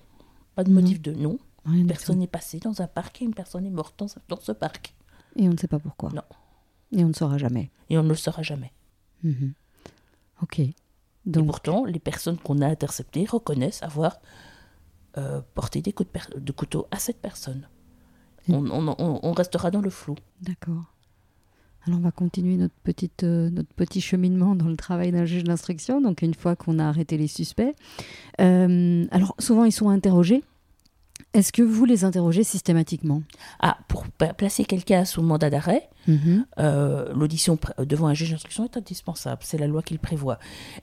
Pas 0.54 0.64
de 0.64 0.70
motif 0.70 1.00
de 1.00 1.12
non. 1.12 1.38
Une 1.66 1.86
personne 1.86 2.22
est 2.22 2.28
passée 2.28 2.60
dans 2.60 2.80
un 2.80 2.86
parc 2.86 3.20
et 3.20 3.24
une 3.24 3.34
personne 3.34 3.66
est 3.66 3.70
morte 3.70 3.98
dans, 3.98 4.06
dans 4.28 4.40
ce 4.40 4.52
parc. 4.52 4.94
Et 5.36 5.48
on 5.48 5.52
ne 5.52 5.56
sait 5.56 5.68
pas 5.68 5.78
pourquoi. 5.78 6.10
Non. 6.10 6.22
Et 6.92 7.04
on 7.04 7.08
ne 7.08 7.12
saura 7.12 7.38
jamais. 7.38 7.70
Et 7.90 7.98
on 7.98 8.02
ne 8.02 8.08
le 8.08 8.14
saura 8.14 8.42
jamais. 8.42 8.72
Mhm. 9.22 9.52
Ok. 10.42 10.60
Donc... 11.26 11.44
Et 11.44 11.46
pourtant, 11.46 11.84
les 11.84 11.98
personnes 11.98 12.38
qu'on 12.38 12.60
a 12.60 12.66
interceptées 12.66 13.24
reconnaissent 13.24 13.82
avoir 13.82 14.18
euh, 15.16 15.40
porté 15.54 15.82
des 15.82 15.92
coups 15.92 16.10
de, 16.36 16.52
couteau 16.52 16.86
à 16.90 16.98
cette 16.98 17.20
personne. 17.20 17.66
On, 18.48 19.32
restera 19.32 19.70
dans 19.70 19.80
le 19.80 19.90
flou. 19.90 20.14
D'accord. 20.40 20.94
Alors 21.86 21.98
on 21.98 22.02
va 22.02 22.10
continuer 22.10 22.56
notre, 22.56 22.74
petite, 22.82 23.24
euh, 23.24 23.50
notre 23.50 23.72
petit 23.74 24.00
cheminement 24.00 24.54
dans 24.54 24.68
le 24.68 24.76
travail 24.76 25.10
d'un 25.10 25.24
juge 25.24 25.44
d'instruction. 25.44 26.00
Donc 26.00 26.22
une 26.22 26.34
fois 26.34 26.56
qu'on 26.56 26.78
a 26.78 26.86
arrêté 26.86 27.16
les 27.16 27.26
suspects, 27.26 27.74
euh, 28.40 29.06
alors 29.10 29.34
souvent 29.38 29.64
ils 29.64 29.72
sont 29.72 29.88
interrogés 29.88 30.44
est-ce 31.38 31.52
que 31.52 31.62
vous 31.62 31.84
les 31.84 32.04
interrogez 32.04 32.42
systématiquement? 32.42 33.22
Ah, 33.60 33.78
pour 33.86 34.08
placer 34.08 34.64
quelqu'un 34.64 35.04
sous 35.04 35.22
mandat 35.22 35.50
d'arrêt, 35.50 35.88
mhm. 36.08 36.44
euh, 36.58 37.12
l'audition 37.14 37.56
devant 37.78 38.08
un 38.08 38.14
juge 38.14 38.30
d'instruction 38.30 38.64
est 38.64 38.76
indispensable. 38.76 39.42
C'est 39.44 39.56
la 39.56 39.68
loi 39.68 39.82
qui 39.82 39.94
le 39.94 40.00
prévoit. 40.00 40.40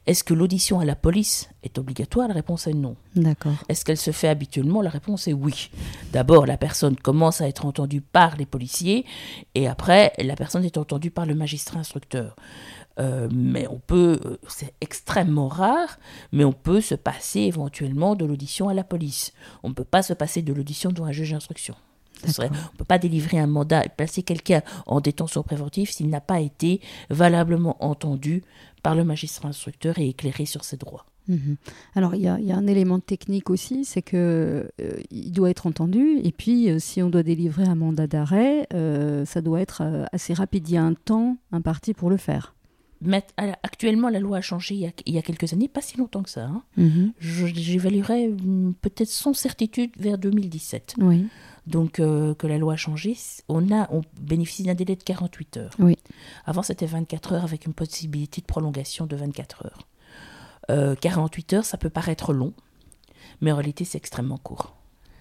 Est-ce 0.07 0.23
que 0.23 0.33
l'audition 0.33 0.79
à 0.79 0.85
la 0.85 0.95
police 0.95 1.49
est 1.63 1.77
obligatoire? 1.77 2.29
La 2.29 2.33
réponse 2.33 2.67
est 2.67 2.73
non. 2.73 2.95
D'accord. 3.17 3.55
Est-ce 3.67 3.83
qu'elle 3.83 3.97
se 3.97 4.11
fait 4.11 4.29
habituellement? 4.29 4.81
La 4.81 4.89
réponse 4.89 5.27
est 5.27 5.33
oui. 5.33 5.71
D'abord, 6.13 6.45
la 6.45 6.55
personne 6.55 6.95
commence 6.95 7.41
à 7.41 7.49
être 7.49 7.65
entendue 7.65 7.99
par 7.99 8.37
les 8.37 8.45
policiers 8.45 9.05
et 9.55 9.67
après, 9.67 10.13
la 10.19 10.37
personne 10.37 10.63
est 10.63 10.77
entendue 10.77 11.11
par 11.11 11.25
le 11.25 11.35
magistrat 11.35 11.79
instructeur. 11.79 12.37
Euh, 12.99 13.27
mais 13.33 13.67
on 13.67 13.79
peut, 13.79 14.19
euh, 14.25 14.37
c'est 14.47 14.73
extrêmement 14.81 15.47
rare, 15.47 15.99
mais 16.31 16.45
on 16.45 16.53
peut 16.53 16.81
se 16.81 16.95
passer 16.95 17.41
éventuellement 17.41 18.15
de 18.15 18.25
l'audition 18.25 18.69
à 18.69 18.73
la 18.73 18.83
police. 18.83 19.33
On 19.63 19.69
ne 19.69 19.73
peut 19.73 19.83
pas 19.83 20.01
se 20.01 20.13
passer 20.13 20.41
de 20.41 20.53
l'audition 20.53 20.91
devant 20.91 21.05
un 21.05 21.11
juge 21.11 21.31
d'instruction. 21.31 21.75
on 22.23 22.43
ne 22.43 22.77
peut 22.77 22.85
pas 22.85 22.97
délivrer 22.97 23.37
un 23.37 23.47
mandat 23.47 23.85
et 23.85 23.89
placer 23.89 24.23
quelqu'un 24.23 24.61
en 24.85 25.01
détention 25.01 25.43
préventive 25.43 25.91
s'il 25.91 26.09
n'a 26.09 26.21
pas 26.21 26.39
été 26.39 26.79
valablement 27.09 27.75
entendu 27.83 28.43
par 28.81 28.95
le 28.95 29.03
magistrat 29.03 29.49
instructeur 29.49 29.99
et 29.99 30.09
éclairé 30.09 30.45
sur 30.45 30.63
ses 30.63 30.77
droits. 30.77 31.05
Mhm. 31.27 31.57
Alors 31.95 32.13
il 32.13 32.21
y, 32.21 32.27
a 32.27 32.55
un 32.55 32.67
élément 32.67 32.99
technique 32.99 33.49
aussi, 33.49 33.83
c'est 33.83 34.03
que 34.03 34.69
euh, 34.79 34.91
il 35.09 35.31
doit 35.31 35.49
être 35.49 35.65
entendu 35.65 36.19
et 36.23 36.31
puis 36.31 36.69
si 36.79 37.01
on 37.01 37.09
doit 37.09 37.23
délivrer 37.23 37.63
un 37.63 37.73
mandat 37.73 38.05
d'arrêt, 38.05 38.67
ça 39.25 39.41
doit 39.41 39.59
être 39.59 40.07
assez 40.13 40.33
rapide. 40.33 40.69
Il 40.69 40.75
y 40.75 40.77
a 40.77 40.83
un 40.83 40.93
temps 40.93 41.37
imparti 41.51 41.93
pour 41.93 42.09
le 42.09 42.17
faire 42.17 42.54
actuellement, 43.63 44.09
la 44.09 44.19
loi 44.19 44.37
a 44.37 44.41
changé 44.41 44.75
il 44.75 45.13
y 45.13 45.17
a, 45.17 45.21
quelques 45.21 45.53
années, 45.53 45.67
pas 45.67 45.81
si 45.81 45.97
longtemps 45.97 46.23
que 46.23 46.29
ça. 46.29 46.45
Hein. 46.45 46.63
Mhm. 46.77 47.13
J'évaluerais 47.19 48.31
peut-être 48.81 49.09
sans 49.09 49.33
certitude 49.33 49.91
vers 49.97 50.17
2017. 50.17 50.95
Oui. 50.99 51.27
Donc, 51.67 51.99
euh, 51.99 52.35
que 52.35 52.45
la 52.47 52.57
loi 52.57 52.73
a 52.73 52.77
changé, 52.77 53.17
on, 53.49 53.71
a, 53.71 53.91
on 53.91 54.01
bénéficie 54.19 54.63
d'un 54.63 54.75
délai 54.75 54.95
de 54.95 55.03
48 55.03 55.57
heures. 55.57 55.71
Oui. 55.79 55.97
Avant, 56.45 56.61
c'était 56.61 56.85
24 56.85 57.33
heures 57.33 57.43
avec 57.43 57.65
une 57.65 57.73
possibilité 57.73 58.41
de 58.41 58.45
prolongation 58.45 59.07
de 59.07 59.15
24 59.15 59.65
heures. 59.65 59.87
48 61.01 61.53
euh, 61.53 61.57
heures, 61.57 61.65
ça 61.65 61.77
peut 61.77 61.89
paraître 61.89 62.33
long, 62.33 62.53
mais 63.41 63.51
en 63.51 63.55
réalité, 63.55 63.85
c'est 63.85 63.97
extrêmement 63.97 64.37
court. 64.37 64.75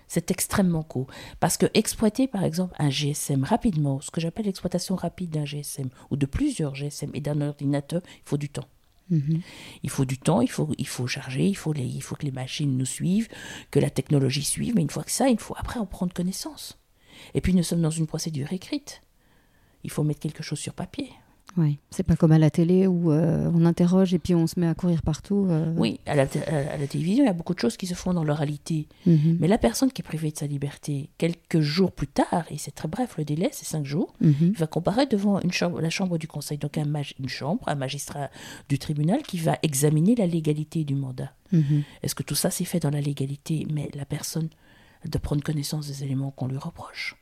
C'est 0.08 0.30
extrêmement 0.30 0.82
court. 0.82 1.06
Parce 1.40 1.56
que 1.56 1.66
exploiter, 1.74 2.26
par 2.28 2.44
exemple, 2.44 2.74
un 2.78 2.90
GSM 2.90 3.44
rapidement, 3.44 4.00
ce 4.00 4.10
que 4.10 4.20
j'appelle 4.20 4.46
l'exploitation 4.46 4.96
rapide 4.96 5.30
d'un 5.30 5.44
GSM, 5.44 5.88
ou 6.10 6.16
de 6.16 6.26
plusieurs 6.26 6.74
GSM 6.74 7.10
et 7.14 7.20
d'un 7.20 7.40
ordinateur, 7.40 8.02
il 8.06 8.28
faut 8.28 8.36
du 8.36 8.48
temps. 8.48 8.68
Mhm. 9.10 9.42
Il 9.82 9.90
faut 9.90 10.04
du 10.04 10.18
temps, 10.18 10.40
il 10.40 10.50
faut, 10.50 10.70
il 10.78 10.86
faut 10.86 11.06
charger, 11.06 11.46
il 11.46 11.56
faut, 11.56 11.72
les, 11.72 11.84
il 11.84 12.02
faut 12.02 12.14
que 12.14 12.24
les 12.24 12.32
machines 12.32 12.76
nous 12.76 12.86
suivent, 12.86 13.28
que 13.70 13.78
la 13.78 13.90
technologie 13.90 14.44
suive, 14.44 14.74
mais 14.74 14.82
une 14.82 14.90
fois 14.90 15.04
que 15.04 15.10
ça, 15.10 15.28
il 15.28 15.38
faut 15.38 15.54
après 15.58 15.78
en 15.78 15.86
prendre 15.86 16.12
connaissance. 16.12 16.78
Et 17.34 17.40
puis 17.40 17.54
nous 17.54 17.62
sommes 17.62 17.82
dans 17.82 17.90
une 17.90 18.06
procédure 18.06 18.52
écrite. 18.52 19.02
Il 19.82 19.90
faut 19.90 20.02
mettre 20.02 20.20
quelque 20.20 20.42
chose 20.42 20.58
sur 20.58 20.72
papier. 20.72 21.10
Oui, 21.56 21.78
c'est 21.90 22.02
pas 22.02 22.16
comme 22.16 22.32
à 22.32 22.38
la 22.38 22.50
télé 22.50 22.86
où 22.86 23.12
euh, 23.12 23.50
on 23.54 23.64
interroge 23.64 24.12
et 24.12 24.18
puis 24.18 24.34
on 24.34 24.46
se 24.46 24.58
met 24.58 24.66
à 24.66 24.74
courir 24.74 25.02
partout. 25.02 25.46
Euh. 25.48 25.72
Oui, 25.76 26.00
à 26.06 26.16
la, 26.16 26.26
télévision, 26.26 27.24
il 27.24 27.26
y 27.26 27.30
a 27.30 27.32
beaucoup 27.32 27.54
de 27.54 27.60
choses 27.60 27.76
qui 27.76 27.86
se 27.86 27.94
font 27.94 28.12
dans 28.12 28.24
l'oralité. 28.24 28.88
Mhm. 29.06 29.38
Mais 29.40 29.46
la 29.46 29.58
personne 29.58 29.92
qui 29.92 30.02
est 30.02 30.04
privée 30.04 30.32
de 30.32 30.36
sa 30.36 30.46
liberté, 30.46 31.10
quelques 31.16 31.60
jours 31.60 31.92
plus 31.92 32.08
tard, 32.08 32.44
et 32.50 32.58
c'est 32.58 32.72
très 32.72 32.88
bref 32.88 33.16
le 33.18 33.24
délai, 33.24 33.50
c'est 33.52 33.66
cinq 33.66 33.84
jours, 33.84 34.14
il 34.20 34.52
va 34.52 34.66
comparaître 34.66 35.12
devant 35.12 35.40
une 35.40 35.52
chambre, 35.52 35.80
la 35.80 35.90
chambre 35.90 36.18
du 36.18 36.26
conseil, 36.26 36.58
donc 36.58 36.78
un 36.78 36.84
une 37.18 37.28
chambre, 37.28 37.64
un 37.68 37.74
magistrat 37.74 38.30
du 38.68 38.78
tribunal 38.78 39.22
qui 39.22 39.38
va 39.38 39.58
examiner 39.62 40.14
la 40.14 40.26
légalité 40.26 40.84
du 40.84 40.94
mandat. 40.94 41.32
Mhm. 41.52 41.82
Est-ce 42.02 42.14
que 42.14 42.22
tout 42.22 42.34
ça 42.34 42.50
s'est 42.50 42.64
fait 42.64 42.80
dans 42.80 42.90
la 42.90 43.00
légalité? 43.00 43.66
Mais 43.72 43.90
la 43.94 44.04
personne 44.04 44.48
doit 45.04 45.20
prendre 45.20 45.42
connaissance 45.42 45.86
des 45.86 46.02
éléments 46.02 46.30
qu'on 46.30 46.48
lui 46.48 46.58
reproche. 46.58 47.16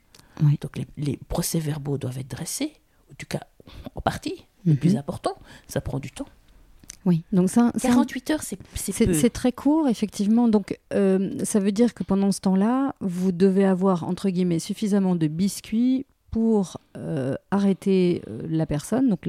Donc 0.61 0.79
les, 0.79 0.87
les 0.97 1.19
procès-verbaux 1.29 1.99
doivent 1.99 2.19
être 2.19 2.31
dressés, 2.31 2.73
en 3.11 3.15
tout 3.17 3.27
cas 3.29 3.41
en 3.95 4.01
partie, 4.01 4.47
le 4.65 4.75
plus 4.75 4.93
mhm. 4.93 4.99
important, 4.99 5.37
ça 5.67 5.81
prend 5.81 5.99
du 5.99 6.11
temps. 6.11 6.27
Oui, 7.05 7.25
donc 7.33 7.51
ça, 7.51 7.73
48 7.81 8.31
heures, 8.31 8.43
c'est 8.43 8.59
c'est 8.75 9.31
très 9.31 9.51
court, 9.51 9.89
effectivement. 9.89 10.47
Donc, 10.47 10.79
euh, 10.95 11.33
ça 11.43 11.59
veut 11.59 11.73
dire 11.73 11.95
que 11.95 12.05
pendant 12.05 12.31
ce 12.31 12.41
temps-là, 12.41 12.95
vous 13.01 13.33
devez 13.33 13.65
avoir, 13.65 14.05
entre 14.05 14.31
guillemets, 14.31 14.61
suffisamment 14.61 15.17
de 15.17 15.27
biscuits 15.27 16.07
pour 16.31 16.79
euh, 16.97 17.35
arrêter 17.51 18.23
euh, 18.29 18.43
la 18.49 18.67
personne, 18.67 19.09
donc 19.09 19.27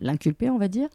l'inculpé, 0.00 0.50
on 0.50 0.58
va 0.58 0.68
dire. 0.68 0.88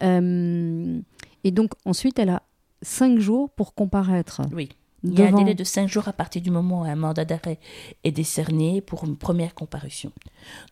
et 0.00 1.50
donc, 1.52 1.70
ensuite, 1.84 2.18
elle 2.18 2.30
a 2.30 2.42
cinq 2.82 3.20
jours 3.20 3.48
pour 3.50 3.74
comparaître. 3.74 4.42
Oui. 4.52 4.70
Il 5.04 5.18
y 5.18 5.22
a 5.22 5.28
un 5.28 5.32
délai 5.32 5.54
de 5.54 5.64
cinq 5.64 5.88
jours 5.88 6.08
à 6.08 6.12
partir 6.12 6.42
du 6.42 6.50
moment 6.50 6.80
où 6.80 6.84
un 6.84 6.96
mandat 6.96 7.24
d'arrêt 7.24 7.60
est 8.04 8.10
décerné 8.10 8.80
pour 8.80 9.04
une 9.04 9.16
première 9.16 9.54
comparution. 9.54 10.12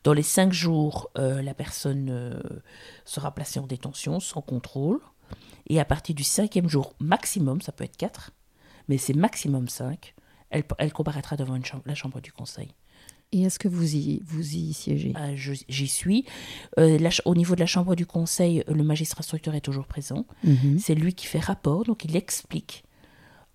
Dans 0.02 0.12
les 0.12 0.22
cinq 0.22 0.52
jours, 0.52 1.10
euh, 1.16 1.42
la 1.42 1.54
personne 1.54 2.08
euh, 2.10 2.40
sera 3.04 3.34
placée 3.34 3.60
en 3.60 3.66
détention 3.66 4.18
sans 4.18 4.42
contrôle. 4.42 5.00
Et 5.68 5.80
à 5.80 5.84
partir 5.84 6.14
du 6.14 6.24
cinquième 6.24 6.68
jour 6.68 6.94
maximum, 6.98 7.60
ça 7.60 7.72
peut 7.72 7.84
être 7.84 7.96
quatre, 7.96 8.32
mais 8.88 8.98
c'est 8.98 9.14
maximum 9.14 9.68
cinq, 9.68 10.14
elle, 10.50 10.64
elle 10.78 10.92
comparaîtra 10.92 11.36
devant 11.36 11.56
une 11.56 11.64
chambre, 11.64 11.82
la 11.86 11.94
chambre 11.94 12.20
du 12.20 12.32
conseil. 12.32 12.68
Et 13.32 13.42
est-ce 13.42 13.58
que 13.58 13.66
vous 13.66 13.96
y, 13.96 14.22
vous 14.24 14.54
y 14.54 14.72
siégez? 14.72 15.12
Ah, 15.16 15.34
J'y 15.34 15.88
suis. 15.88 16.24
Euh, 16.78 16.98
au 17.24 17.34
niveau 17.34 17.56
de 17.56 17.60
la 17.60 17.66
Chambre 17.66 17.96
du 17.96 18.06
Conseil, 18.06 18.62
le 18.68 18.84
magistrat 18.84 19.18
instructeur 19.20 19.56
est 19.56 19.60
toujours 19.60 19.86
présent. 19.86 20.26
Mhm. 20.44 20.78
C'est 20.78 20.94
lui 20.94 21.12
qui 21.12 21.26
fait 21.26 21.40
rapport, 21.40 21.82
donc 21.82 22.04
il 22.04 22.14
explique 22.14 22.84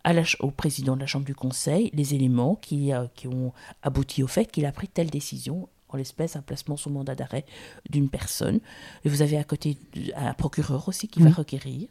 à 0.03 0.13
la, 0.13 0.23
au 0.39 0.51
président 0.51 0.95
de 0.95 1.01
la 1.01 1.07
Chambre 1.07 1.25
du 1.25 1.35
Conseil 1.35 1.89
les 1.93 2.13
éléments 2.13 2.55
qui, 2.55 2.93
euh, 2.93 3.05
qui 3.15 3.27
ont 3.27 3.53
abouti 3.83 4.23
au 4.23 4.27
fait 4.27 4.45
qu'il 4.45 4.65
a 4.65 4.71
pris 4.71 4.87
telle 4.87 5.09
décision 5.09 5.67
en 5.89 5.97
l'espèce 5.97 6.35
un 6.35 6.41
placement 6.41 6.77
sous 6.77 6.89
mandat 6.89 7.15
d'arrêt 7.15 7.45
d'une 7.89 8.09
personne. 8.09 8.59
Et 9.03 9.09
vous 9.09 9.21
avez 9.21 9.37
à 9.37 9.43
côté 9.43 9.77
un 10.15 10.33
procureur 10.33 10.87
aussi 10.87 11.07
qui 11.07 11.21
va 11.21 11.31
requérir. 11.31 11.87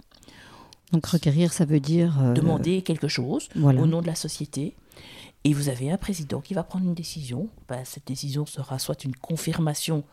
Donc 0.92 1.06
requérir, 1.06 1.52
ça 1.52 1.64
veut 1.64 1.80
dire... 1.80 2.20
Euh, 2.20 2.32
Demander 2.32 2.82
quelque 2.82 3.08
chose 3.08 3.48
au 3.56 3.86
nom 3.86 4.00
de 4.00 4.06
la 4.06 4.14
société. 4.14 4.74
Et 5.44 5.54
vous 5.54 5.68
avez 5.68 5.90
un 5.90 5.96
président 5.96 6.40
qui 6.40 6.54
va 6.54 6.62
prendre 6.62 6.86
une 6.86 6.94
décision. 6.94 7.48
Ben, 7.68 7.84
cette 7.84 8.06
décision 8.06 8.44
sera 8.46 8.78
soit 8.78 9.04
une 9.04 9.14
confirmation 9.14 10.04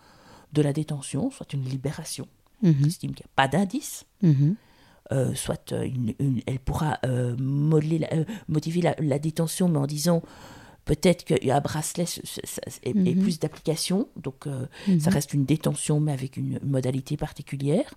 de 0.53 0.61
la 0.61 0.73
détention, 0.73 1.31
soit 1.31 1.51
une 1.53 1.63
libération. 1.65 2.27
Mhm. 2.61 2.75
Il 2.79 2.87
estime 2.87 3.11
qu'il 3.13 3.25
n'y 3.25 3.31
a 3.31 3.35
pas 3.35 3.47
d'indice. 3.47 4.05
Mhm. 4.21 4.55
Euh, 5.13 5.33
soit 5.35 5.71
euh, 5.71 5.89
elle 6.47 6.59
pourra 6.59 6.99
motiver 7.37 8.81
la, 8.99 9.19
détention, 9.19 9.69
mais 9.69 9.79
en 9.79 9.87
disant 9.87 10.21
peut-être 10.85 11.23
qu'un 11.23 11.61
bracelet 11.61 12.05
est, 12.83 12.93
mhm. 12.93 13.21
plus 13.21 13.39
d'application, 13.39 14.07
donc 14.15 14.47
ça 14.99 15.09
reste 15.09 15.33
une 15.33 15.45
détention, 15.45 15.99
mais 15.99 16.11
avec 16.13 16.37
une 16.37 16.59
modalité 16.63 17.17
particulière. 17.17 17.93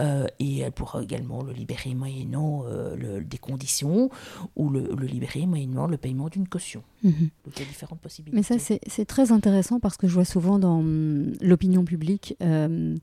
Euh, 0.00 0.26
et 0.38 0.58
elle 0.58 0.72
pourra 0.72 1.02
également 1.02 1.42
le 1.42 1.52
libérer 1.52 1.94
moyennant 1.94 2.64
euh, 2.66 3.20
des 3.20 3.38
conditions 3.38 4.10
ou 4.54 4.68
le, 4.68 4.94
libérer 5.06 5.46
moyennant 5.46 5.86
le 5.86 5.96
paiement 5.96 6.28
d'une 6.28 6.48
caution. 6.48 6.82
Mhm. 7.02 7.30
Donc 7.44 7.54
il 7.56 7.60
y 7.60 7.62
a 7.62 7.68
différentes 7.68 8.00
possibilités. 8.00 8.36
Mais 8.36 8.42
ça, 8.42 8.56
c'est 8.58 9.04
très 9.04 9.32
intéressant 9.32 9.80
parce 9.80 9.96
que 9.96 10.06
je 10.06 10.14
vois 10.14 10.24
souvent 10.24 10.58
dans 10.58 10.80
hum, 10.80 11.32
l'opinion 11.40 11.84
publique 11.84 12.36
euh, 12.42 12.94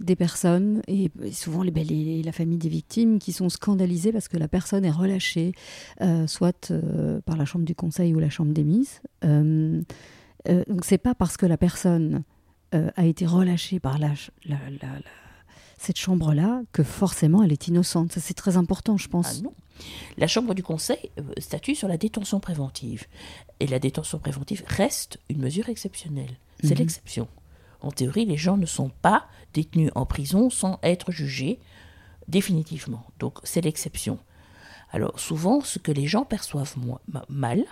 des 0.00 0.16
personnes, 0.16 0.82
et 0.88 1.10
souvent 1.32 1.62
les, 1.62 2.22
la 2.22 2.32
famille 2.32 2.58
des 2.58 2.68
victimes, 2.68 3.18
qui 3.18 3.32
sont 3.32 3.48
scandalisées 3.48 4.12
parce 4.12 4.28
que 4.28 4.36
la 4.36 4.48
personne 4.48 4.84
est 4.84 4.90
relâchée, 4.90 5.52
soit 6.26 6.72
par 7.24 7.36
la 7.36 7.44
chambre 7.44 7.64
du 7.64 7.74
conseil 7.74 8.14
ou 8.14 8.18
la 8.18 8.30
chambre 8.30 8.52
des 8.52 8.64
mises. 8.64 9.00
donc 9.22 10.84
c'est 10.84 10.98
pas 10.98 11.14
parce 11.14 11.36
que 11.36 11.46
la 11.46 11.58
personne 11.58 12.22
a 12.72 13.06
été 13.06 13.26
relâchée 13.26 13.78
par 13.80 13.98
la, 13.98 14.12
la, 14.46 14.58
la 14.82 14.98
cette 15.80 15.98
chambre-là 15.98 16.62
que 16.72 16.82
forcément 16.82 17.42
elle 17.42 17.52
est 17.52 17.68
innocente. 17.68 18.12
Ça, 18.12 18.20
c'est 18.20 18.34
très 18.34 18.56
important, 18.58 18.98
je 18.98 19.08
pense. 19.08 19.38
Ah 19.38 19.42
non. 19.44 19.54
La 20.18 20.26
Chambre 20.26 20.54
du 20.54 20.62
Conseil 20.62 21.10
euh, 21.18 21.22
statue 21.38 21.74
sur 21.74 21.88
la 21.88 21.96
détention 21.96 22.38
préventive. 22.38 23.06
Et 23.60 23.66
la 23.66 23.78
détention 23.78 24.18
préventive 24.18 24.62
reste 24.66 25.18
une 25.30 25.38
mesure 25.38 25.70
exceptionnelle. 25.70 26.36
C'est 26.62 26.74
mhm. 26.74 26.78
l'exception. 26.80 27.28
En 27.80 27.90
théorie, 27.90 28.26
les 28.26 28.36
gens 28.36 28.56
ne 28.56 28.66
sont 28.66 28.90
pas 29.02 29.26
détenus 29.54 29.90
en 29.94 30.06
prison 30.06 30.50
sans 30.50 30.78
être 30.82 31.12
jugés 31.12 31.58
définitivement. 32.28 33.04
Donc, 33.18 33.38
c'est 33.42 33.60
l'exception. 33.60 34.18
Alors, 34.92 35.18
souvent, 35.18 35.60
ce 35.60 35.78
que 35.78 35.92
les 35.92 36.06
gens 36.06 36.24
perçoivent 36.24 36.76
mal, 37.28 37.64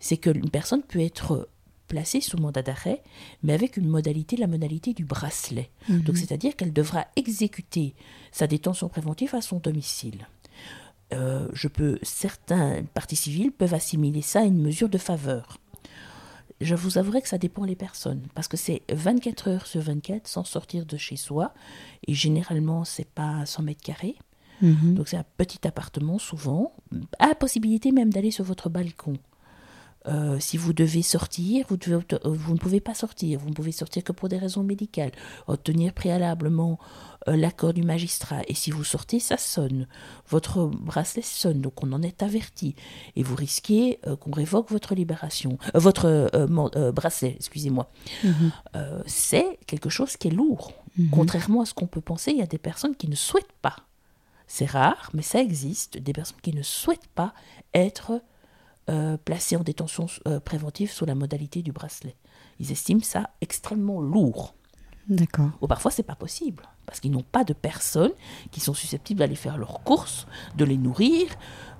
c'est 0.00 0.16
qu'une 0.16 0.50
personne 0.50 0.82
peut 0.82 1.00
être 1.00 1.48
placée 1.86 2.20
sous 2.20 2.38
mandat 2.38 2.62
d'arrêt, 2.62 3.02
mais 3.42 3.52
avec 3.52 3.76
une 3.76 3.86
modalité, 3.86 4.36
la 4.36 4.48
modalité 4.48 4.92
du 4.92 5.04
bracelet. 5.04 5.70
Mhm. 5.88 6.00
Donc, 6.00 6.16
c'est-à-dire 6.16 6.56
qu'elle 6.56 6.72
devra 6.72 7.06
exécuter 7.16 7.94
sa 8.32 8.46
détention 8.46 8.88
préventive 8.88 9.34
à 9.34 9.40
son 9.40 9.58
domicile. 9.58 10.26
Euh, 11.12 11.48
je 11.52 11.68
peux, 11.68 12.00
certains 12.02 12.82
partis 12.82 13.14
civils 13.14 13.52
peuvent 13.52 13.74
assimiler 13.74 14.22
ça 14.22 14.40
à 14.40 14.44
une 14.44 14.60
mesure 14.60 14.88
de 14.88 14.98
faveur. 14.98 15.58
Je 16.60 16.74
vous 16.74 16.98
avouerai 16.98 17.20
que 17.20 17.28
ça 17.28 17.38
dépend 17.38 17.66
des 17.66 17.76
personnes, 17.76 18.22
parce 18.34 18.48
que 18.48 18.56
c'est 18.56 18.82
24 18.90 19.48
heures 19.48 19.66
sur 19.66 19.82
24 19.82 20.26
sans 20.26 20.44
sortir 20.44 20.86
de 20.86 20.96
chez 20.96 21.16
soi, 21.16 21.52
et 22.06 22.14
généralement 22.14 22.84
c'est 22.84 23.08
pas 23.08 23.44
100 23.44 23.62
mètres 23.62 23.82
carrés. 23.82 24.16
Mhm. 24.62 24.94
Donc 24.94 25.08
c'est 25.08 25.18
un 25.18 25.24
petit 25.36 25.66
appartement 25.66 26.18
souvent, 26.18 26.72
à 27.18 27.28
la 27.28 27.34
possibilité 27.34 27.92
même 27.92 28.12
d'aller 28.12 28.30
sur 28.30 28.44
votre 28.44 28.70
balcon. 28.70 29.18
Euh, 30.08 30.38
si 30.38 30.56
vous 30.56 30.72
devez 30.72 31.02
sortir, 31.02 31.66
vous, 31.68 31.76
devez, 31.76 31.96
euh, 32.12 32.18
vous, 32.24 32.52
ne 32.52 32.58
pouvez 32.58 32.80
pas 32.80 32.94
sortir. 32.94 33.40
Vous 33.40 33.48
ne 33.48 33.54
pouvez 33.54 33.72
sortir 33.72 34.04
que 34.04 34.12
pour 34.12 34.28
des 34.28 34.38
raisons 34.38 34.62
médicales. 34.62 35.10
Obtenir 35.48 35.92
préalablement 35.92 36.78
l'accord 37.26 37.72
du 37.72 37.82
magistrat. 37.82 38.42
Et 38.48 38.54
si 38.54 38.70
vous 38.70 38.84
sortez, 38.84 39.20
ça 39.20 39.36
sonne. 39.36 39.86
Votre 40.28 40.66
bracelet 40.66 41.22
sonne, 41.22 41.60
donc 41.60 41.82
on 41.82 41.92
en 41.92 42.02
est 42.02 42.22
averti. 42.22 42.74
Et 43.16 43.22
vous 43.22 43.34
risquez 43.34 43.98
qu'on 44.20 44.30
révoque 44.30 44.70
votre 44.70 44.94
libération, 44.94 45.58
votre 45.74 46.30
bracelet, 46.92 47.34
excusez-moi. 47.36 47.90
Mhm. 48.24 48.52
C'est 49.06 49.58
quelque 49.66 49.90
chose 49.90 50.16
qui 50.16 50.28
est 50.28 50.32
lourd. 50.32 50.72
Mhm. 50.96 51.10
Contrairement 51.10 51.62
à 51.62 51.66
ce 51.66 51.74
qu'on 51.74 51.86
peut 51.86 52.00
penser, 52.00 52.30
il 52.30 52.38
y 52.38 52.42
a 52.42 52.46
des 52.46 52.58
personnes 52.58 52.96
qui 52.96 53.08
ne 53.08 53.16
souhaitent 53.16 53.52
pas. 53.62 53.76
C'est 54.46 54.66
rare, 54.66 55.10
mais 55.12 55.22
ça 55.22 55.40
existe. 55.40 55.98
Des 55.98 56.12
personnes 56.12 56.40
qui 56.42 56.52
ne 56.52 56.62
souhaitent 56.62 57.08
pas 57.14 57.34
être 57.74 58.20
euh, 58.88 59.16
placés 59.16 59.56
en 59.56 59.64
détention 59.64 60.06
euh, 60.28 60.38
préventive 60.38 60.92
sous 60.92 61.04
la 61.04 61.16
modalité 61.16 61.62
du 61.62 61.72
bracelet. 61.72 62.14
Ils 62.60 62.70
estiment 62.70 63.02
ça 63.02 63.30
extrêmement 63.40 64.00
lourd. 64.00 64.54
D'accord. 65.08 65.50
Ou 65.60 65.66
parfois, 65.66 65.90
c'est 65.90 66.02
pas 66.02 66.16
possible, 66.16 66.64
parce 66.84 67.00
qu'ils 67.00 67.12
n'ont 67.12 67.22
pas 67.22 67.44
de 67.44 67.52
personnes 67.52 68.12
qui 68.50 68.60
sont 68.60 68.74
susceptibles 68.74 69.20
d'aller 69.20 69.36
faire 69.36 69.56
leurs 69.56 69.82
courses, 69.84 70.26
de 70.56 70.64
les 70.64 70.76
nourrir, 70.76 71.28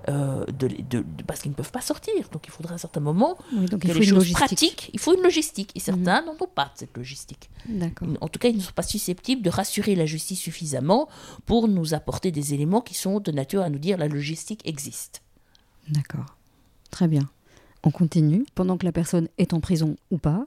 euh, 0.08 0.44
de, 0.46 1.04
parce 1.26 1.40
qu'ils 1.40 1.50
ne 1.50 1.56
peuvent 1.56 1.72
pas 1.72 1.80
sortir. 1.80 2.28
Donc, 2.30 2.46
il 2.46 2.50
faudra 2.50 2.72
à 2.72 2.74
un 2.76 2.78
certain 2.78 3.00
moment 3.00 3.36
donc 3.52 3.84
il 3.84 3.92
faut 3.92 3.98
des 3.98 4.06
choses 4.06 4.30
pratiques. 4.30 4.90
Il 4.92 5.00
faut 5.00 5.16
une 5.16 5.22
logistique. 5.22 5.72
Et 5.74 5.80
certains 5.80 6.20
mhm. 6.20 6.26
n'en 6.26 6.44
ont 6.44 6.48
pas 6.48 6.70
cette 6.76 6.96
logistique. 6.96 7.50
En 8.20 8.28
tout 8.28 8.38
cas, 8.38 8.48
ils 8.48 8.56
ne 8.56 8.62
sont 8.62 8.72
pas 8.72 8.82
susceptibles 8.82 9.42
de 9.42 9.50
rassurer 9.50 9.96
la 9.96 10.06
justice 10.06 10.38
suffisamment 10.38 11.08
pour 11.44 11.66
nous 11.66 11.94
apporter 11.94 12.30
des 12.30 12.54
éléments 12.54 12.80
qui 12.80 12.94
sont 12.94 13.18
de 13.18 13.32
nature 13.32 13.62
à 13.62 13.70
nous 13.70 13.80
dire 13.80 13.98
la 13.98 14.06
logistique 14.06 14.62
existe. 14.64 15.22
D'accord. 15.88 16.36
Très 16.90 17.08
bien. 17.08 17.28
On 17.82 17.90
continue. 17.90 18.46
Pendant 18.54 18.76
que 18.76 18.84
la 18.84 18.92
personne 18.92 19.28
est 19.38 19.54
en 19.54 19.60
prison 19.60 19.96
ou 20.12 20.18
pas. 20.18 20.46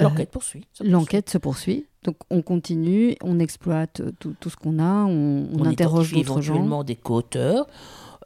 Euh, 0.00 0.04
l'enquête 0.04 0.30
poursuit. 0.30 0.66
L'enquête 0.80 1.30
se 1.30 1.38
poursuit. 1.38 1.86
Donc 2.04 2.16
on 2.30 2.42
continue, 2.42 3.16
on 3.22 3.40
exploite 3.40 4.02
tout, 4.20 4.36
ce 4.48 4.56
qu'on 4.56 4.78
a, 4.78 5.04
on, 5.04 5.48
on, 5.58 5.64
interroge 5.64 6.12
d'autres 6.12 6.40
gens. 6.40 6.54
éventuellement 6.54 6.84
des 6.84 6.94
co-auteurs, 6.94 7.66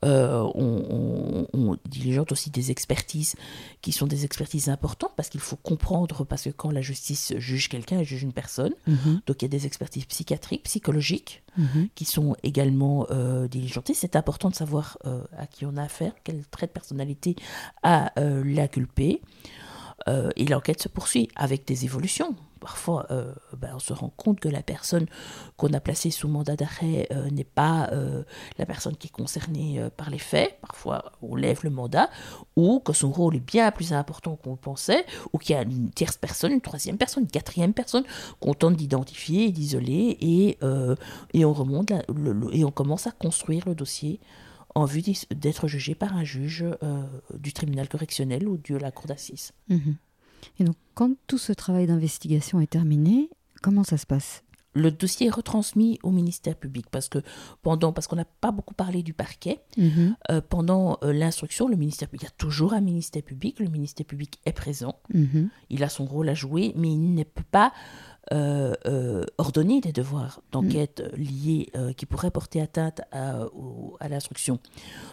euh, 0.02 0.50
on, 0.54 1.46
on, 1.52 1.76
diligente 1.86 2.32
aussi 2.32 2.48
des 2.48 2.70
expertises 2.70 3.34
qui 3.82 3.92
sont 3.92 4.06
des 4.06 4.24
expertises 4.24 4.70
importantes 4.70 5.12
parce 5.14 5.28
qu'il 5.28 5.40
faut 5.40 5.56
comprendre, 5.56 6.24
parce 6.24 6.44
que 6.44 6.50
quand 6.50 6.70
la 6.70 6.80
justice 6.80 7.34
juge 7.36 7.68
quelqu'un, 7.68 7.98
elle 7.98 8.06
juge 8.06 8.22
une 8.22 8.32
personne. 8.32 8.72
Mhm. 8.86 9.20
Donc 9.26 9.42
il 9.42 9.44
y 9.44 9.46
a 9.46 9.48
des 9.48 9.66
expertises 9.66 10.06
psychiatriques, 10.06 10.62
psychologiques 10.62 11.42
mhm. 11.58 11.88
qui 11.94 12.06
sont 12.06 12.34
également 12.42 13.06
euh, 13.10 13.46
diligentées. 13.46 13.92
C'est 13.92 14.16
important 14.16 14.48
de 14.48 14.54
savoir 14.54 14.96
euh, 15.04 15.22
à 15.36 15.46
qui 15.46 15.66
on 15.66 15.76
a 15.76 15.82
affaire, 15.82 16.12
quel 16.24 16.46
trait 16.46 16.66
de 16.66 16.72
personnalité 16.72 17.36
a 17.82 18.12
l'inculpé. 20.06 20.42
et 20.42 20.44
l'enquête 20.46 20.82
se 20.82 20.88
poursuit 20.88 21.28
avec 21.36 21.66
des 21.66 21.84
évolutions 21.84 22.34
parfois 22.60 23.06
euh, 23.10 23.32
ben, 23.56 23.72
on 23.74 23.78
se 23.78 23.92
rend 23.92 24.12
compte 24.16 24.38
que 24.38 24.48
la 24.48 24.62
personne 24.62 25.06
qu'on 25.56 25.72
a 25.72 25.80
placée 25.80 26.10
sous 26.10 26.28
mandat 26.28 26.56
d'arrêt 26.56 27.08
euh, 27.10 27.28
n'est 27.30 27.42
pas 27.42 27.88
euh, 27.92 28.22
la 28.58 28.66
personne 28.66 28.96
qui 28.96 29.08
est 29.08 29.10
concernée 29.10 29.82
par 29.96 30.10
les 30.10 30.18
faits. 30.18 30.58
Parfois 30.60 31.12
on 31.22 31.34
lève 31.34 31.60
le 31.64 31.70
mandat 31.70 32.10
ou 32.54 32.80
que 32.80 32.92
son 32.92 33.10
rôle 33.10 33.36
est 33.36 33.40
bien 33.40 33.72
plus 33.72 33.92
important 33.92 34.36
qu'on 34.36 34.52
le 34.52 34.56
pensait 34.56 35.04
ou 35.32 35.38
qu'il 35.38 35.56
y 35.56 35.58
a 35.58 35.62
une 35.62 35.90
tierce 35.90 36.18
personne, 36.18 36.52
une 36.52 36.60
troisième 36.60 36.98
personne, 36.98 37.24
une 37.24 37.30
quatrième 37.30 37.72
personne 37.72 38.04
qu'on 38.38 38.54
tente 38.54 38.76
d'identifier 38.76 39.46
et 39.46 39.50
d'isoler 39.50 40.18
et 40.20 40.58
on 40.62 41.52
remonte 41.52 41.92
et 42.52 42.64
on 42.64 42.70
commence 42.70 43.06
à 43.06 43.10
construire 43.10 43.66
le 43.66 43.74
dossier 43.74 44.20
en 44.80 44.84
vue 44.84 45.02
d'être 45.30 45.68
jugé 45.68 45.94
par 45.94 46.16
un 46.16 46.24
juge 46.24 46.64
du 47.34 47.52
tribunal 47.52 47.88
correctionnel 47.88 48.48
ou 48.48 48.58
de 48.58 48.76
la 48.76 48.90
cour 48.90 49.06
d'assises. 49.06 49.52
Mhm. 49.68 49.96
Et 50.58 50.64
donc, 50.64 50.76
quand 50.94 51.12
tout 51.26 51.38
ce 51.38 51.52
travail 51.52 51.86
d'investigation 51.86 52.60
est 52.60 52.70
terminé, 52.70 53.30
comment 53.62 53.84
ça 53.84 53.98
se 53.98 54.06
passe? 54.06 54.42
Le 54.72 54.92
dossier 54.92 55.26
est 55.26 55.30
retransmis 55.30 55.98
au 56.04 56.12
ministère 56.12 56.54
public 56.54 56.86
parce 56.92 57.08
que 57.08 57.18
pendant 57.60 57.92
parce 57.92 58.06
qu'on 58.06 58.14
n'a 58.14 58.24
pas 58.24 58.52
beaucoup 58.52 58.74
parlé 58.74 59.02
du 59.02 59.12
parquet 59.12 59.58
mhm. 59.76 60.14
euh, 60.30 60.40
pendant 60.40 60.96
euh, 61.02 61.12
l'instruction 61.12 61.66
le 61.66 61.74
ministère 61.74 62.08
il 62.12 62.22
y 62.22 62.26
a 62.26 62.30
toujours 62.30 62.72
un 62.72 62.80
ministère 62.80 63.24
public 63.24 63.58
le 63.58 63.68
ministère 63.68 64.06
public 64.06 64.38
est 64.46 64.52
présent 64.52 65.00
mhm. 65.12 65.48
il 65.70 65.82
a 65.82 65.88
son 65.88 66.04
rôle 66.04 66.28
à 66.28 66.34
jouer 66.34 66.72
mais 66.76 66.92
il 66.92 67.14
ne 67.14 67.24
peut 67.24 67.42
pas 67.50 67.72
euh, 68.32 68.74
euh, 68.86 69.24
ordonner 69.38 69.80
des 69.80 69.92
devoirs 69.92 70.40
d'enquête 70.52 71.02
mm. 71.02 71.20
liés 71.20 71.70
euh, 71.74 71.92
qui 71.94 72.04
pourraient 72.04 72.30
porter 72.30 72.60
atteinte 72.60 73.00
à, 73.12 73.46
à 73.98 74.08
l'instruction. 74.08 74.60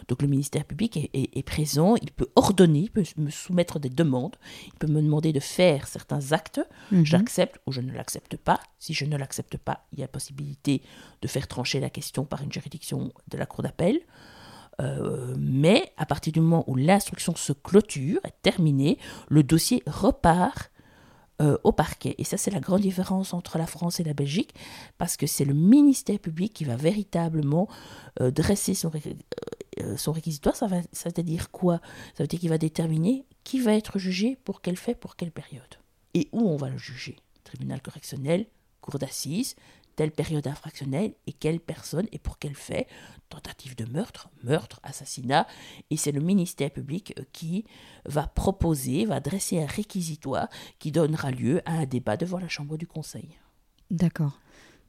Donc 0.08 0.20
le 0.22 0.28
ministère 0.28 0.64
public 0.64 1.10
est, 1.12 1.42
présent, 1.42 1.96
il 1.96 2.12
peut 2.12 2.28
ordonner, 2.36 2.80
il 2.80 2.90
peut 2.90 3.02
me 3.16 3.30
soumettre 3.30 3.80
des 3.80 3.88
demandes, 3.88 4.36
il 4.66 4.74
peut 4.74 4.86
me 4.86 5.00
demander 5.00 5.32
de 5.32 5.40
faire 5.40 5.88
certains 5.88 6.32
actes, 6.32 6.60
mm-hmm. 6.92 7.04
j'accepte 7.04 7.58
ou 7.66 7.72
je 7.72 7.80
ne 7.80 7.92
l'accepte 7.92 8.36
pas. 8.36 8.60
Si 8.78 8.92
je 8.92 9.06
ne 9.06 9.16
l'accepte 9.16 9.56
pas, 9.56 9.86
il 9.92 10.00
y 10.00 10.04
a 10.04 10.08
possibilité 10.08 10.82
de 11.22 11.28
faire 11.28 11.48
trancher 11.48 11.80
la 11.80 11.90
question 11.90 12.24
par 12.24 12.42
une 12.42 12.52
juridiction 12.52 13.12
de 13.28 13.38
la 13.38 13.46
Cour 13.46 13.62
d'appel. 13.62 14.00
mais 15.38 15.92
à 15.96 16.06
partir 16.06 16.32
du 16.32 16.40
moment 16.40 16.62
où 16.68 16.76
l'instruction 16.76 17.34
se 17.34 17.52
clôture, 17.52 18.20
est 18.22 18.42
terminée, 18.42 18.98
le 19.28 19.42
dossier 19.42 19.82
repart 19.86 20.70
au 21.40 21.72
parquet. 21.72 22.14
Et 22.18 22.24
ça, 22.24 22.36
c'est 22.36 22.50
la 22.50 22.60
grande 22.60 22.80
différence 22.80 23.32
entre 23.32 23.58
la 23.58 23.66
France 23.66 24.00
et 24.00 24.04
la 24.04 24.14
Belgique, 24.14 24.54
parce 24.98 25.16
que 25.16 25.26
c'est 25.26 25.44
le 25.44 25.54
ministère 25.54 26.18
public 26.18 26.52
qui 26.52 26.64
va 26.64 26.76
véritablement 26.76 27.68
dresser 28.18 28.74
son, 28.74 28.90
son 29.96 30.12
réquisitoire. 30.12 30.56
Ça, 30.56 30.66
va, 30.66 30.80
ça 30.92 31.10
veut 31.14 31.22
dire 31.22 31.50
quoi? 31.50 31.80
Ça 32.16 32.24
veut 32.24 32.28
dire 32.28 32.40
qu'il 32.40 32.50
va 32.50 32.58
déterminer 32.58 33.24
qui 33.44 33.60
va 33.60 33.74
être 33.74 33.98
jugé, 33.98 34.36
pour 34.44 34.60
quel 34.60 34.76
fait, 34.76 34.94
pour 34.94 35.16
quelle 35.16 35.30
période. 35.30 35.62
Et 36.14 36.28
où 36.32 36.40
on 36.48 36.56
va 36.56 36.68
le 36.68 36.76
juger? 36.76 37.16
Tribunal 37.44 37.80
correctionnel, 37.80 38.46
cour 38.82 38.98
d'assises, 38.98 39.56
telle 39.98 40.12
période 40.12 40.46
infractionnelle 40.46 41.12
et 41.26 41.32
quelle 41.32 41.58
personne 41.58 42.06
et 42.12 42.20
pour 42.20 42.38
quel 42.38 42.54
fait, 42.54 42.86
tentative 43.30 43.74
de 43.74 43.84
meurtre, 43.84 44.30
meurtre, 44.44 44.78
assassinat, 44.84 45.44
et 45.90 45.96
c'est 45.96 46.12
le 46.12 46.20
ministère 46.20 46.70
public 46.70 47.14
euh, 47.18 47.24
qui 47.32 47.64
va 48.04 48.28
proposer, 48.28 49.06
va 49.06 49.18
dresser 49.18 49.60
un 49.60 49.66
réquisitoire 49.66 50.46
qui 50.78 50.92
donnera 50.92 51.32
lieu 51.32 51.62
à 51.64 51.72
un 51.72 51.84
débat 51.84 52.16
devant 52.16 52.38
la 52.38 52.46
Chambre 52.46 52.76
du 52.78 52.86
Conseil. 52.86 53.28
D'accord. 53.90 54.38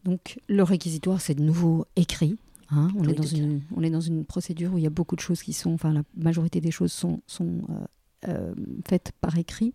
Donc 0.03 0.39
le 0.47 0.61
réquisitoire, 0.61 1.19
c'est 1.19 1.33
de 1.33 1.43
nouveau 1.43 1.87
écrit. 1.95 2.37
Hein. 2.69 2.89
on, 2.95 3.03
est 3.05 3.13
dans 3.13 3.23
une, 3.23 3.63
on, 3.75 3.81
est 3.81 3.89
dans 3.89 3.99
une, 3.99 4.25
procédure 4.25 4.75
où 4.75 4.77
il 4.77 4.83
y 4.83 4.87
a 4.87 4.91
beaucoup 4.91 5.15
de 5.15 5.21
choses 5.21 5.41
qui 5.41 5.53
sont, 5.53 5.73
enfin 5.73 5.91
la 5.91 6.03
majorité 6.15 6.61
des 6.61 6.69
choses 6.69 6.91
sont, 6.91 7.23
sont 7.25 7.61
euh, 7.71 7.83
euh, 8.27 8.53
faites 8.87 9.11
par 9.21 9.37
écrit. 9.37 9.73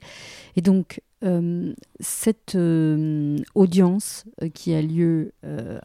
Et 0.56 0.60
donc, 0.60 1.00
euh, 1.24 1.72
cette 2.00 2.56
euh, 2.56 3.38
audience 3.54 4.24
qui 4.52 4.74
a 4.74 4.82
lieu 4.82 5.32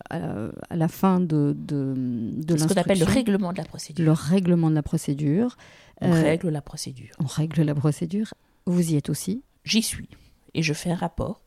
à, 0.10 0.76
la 0.76 0.88
fin 0.90 1.22
de, 1.22 1.56
de, 1.58 1.94
de 1.96 2.58
Ce 2.58 2.68
qu'on 2.68 2.80
appelle 2.80 3.00
le 3.00 3.06
règlement 3.06 3.54
de 3.54 3.58
la 3.58 3.64
procédure. 3.64 4.06
Le 4.06 4.12
règlement 4.12 4.70
de 4.70 4.76
la 4.76 4.84
procédure. 4.84 5.56
On 6.02 6.12
règle 6.12 6.50
la 6.50 6.62
procédure. 6.62 7.16
On 7.20 7.28
règle 7.28 7.62
la 7.62 7.76
procédure. 7.76 8.34
Vous 8.66 8.92
y 8.92 8.96
êtes 8.96 9.10
aussi 9.10 9.44
J'y 9.64 9.82
suis. 9.82 10.10
Et 10.54 10.62
je 10.62 10.74
fais 10.74 10.92
un 10.92 10.96
rapport. 10.96 11.42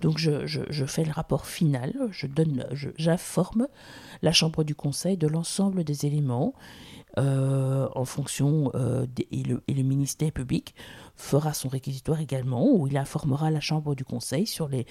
Donc 0.00 0.18
je, 0.18 0.46
je, 0.46 0.60
je 0.70 0.84
fais 0.84 1.04
le 1.04 1.12
rapport 1.12 1.46
final, 1.46 1.94
je 2.10 2.26
donne, 2.26 2.66
j'informe 2.96 3.68
la 4.22 4.32
Chambre 4.32 4.64
du 4.64 4.74
Conseil 4.74 5.16
de 5.16 5.28
l'ensemble 5.28 5.84
des 5.84 6.04
éléments 6.04 6.52
euh, 6.52 7.03
en 7.16 8.04
fonction 8.04 8.72
euh, 8.74 9.06
et, 9.30 9.44
le, 9.44 9.62
et, 9.68 9.74
le, 9.74 9.82
ministère 9.82 10.32
public 10.32 10.74
fera 11.14 11.54
son 11.54 11.68
réquisitoire 11.68 12.20
également 12.20 12.68
où 12.68 12.88
il 12.88 12.96
informera 12.96 13.50
la 13.50 13.60
chambre 13.60 13.94
du 13.94 14.04
conseil 14.04 14.46
sur 14.46 14.68
les, 14.68 14.86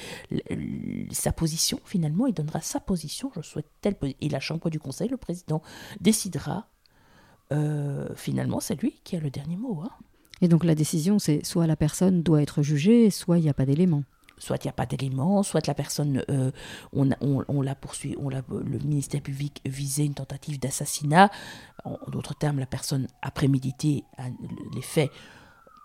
sa 1.12 1.34
position 1.34 1.80
finalement 1.84 2.26
il 2.26 2.34
donnera 2.34 2.62
sa 2.62 2.80
position 2.80 3.30
je 3.36 3.42
souhaite 3.42 3.68
telle 3.82 3.98
et 4.22 4.30
la 4.30 4.40
chambre 4.40 4.70
du 4.70 4.80
conseil 4.80 5.10
le 5.10 5.18
président 5.18 5.62
décidera 6.00 6.68
euh, 7.52 8.08
finalement 8.16 8.62
c'est 8.62 8.82
lui 8.82 9.02
qui 9.04 9.18
a 9.18 9.20
le 9.20 9.30
dernier 9.30 9.58
mot 9.58 9.82
hein. 9.84 9.92
et 10.42 10.48
donc 10.48 10.64
la 10.64 10.76
décision 10.76 11.20
c'est 11.20 11.46
soit 11.46 11.68
la 11.68 11.76
personne 11.76 12.24
doit 12.24 12.42
être 12.42 12.62
jugée 12.62 13.10
soit 13.10 13.38
il 13.38 13.44
n'y 13.44 13.50
a 13.50 13.54
pas 13.54 13.66
d'éléments 13.66 14.04
soit 14.44 14.64
il 14.64 14.68
n'y 14.68 14.72
a 14.72 14.74
pas 14.74 14.86
d'éléments, 14.86 15.42
soit 15.42 15.66
la 15.68 15.74
personne, 15.74 16.24
euh, 16.30 16.52
on, 16.92 17.62
la 17.62 17.76
poursuit, 17.76 18.16
on 18.20 18.30
la, 18.30 18.42
le 18.50 18.78
ministère 18.80 19.22
public 19.22 19.62
visait 19.66 20.06
une 20.06 20.14
tentative 20.14 20.60
d'assassinat. 20.60 21.32
En, 21.86 21.98
d'autres 22.08 22.36
termes, 22.36 22.60
la 22.60 22.66
personne 22.66 23.08
a 23.22 23.32
prémédité 23.32 24.04
les 24.76 24.82
faits 24.82 25.12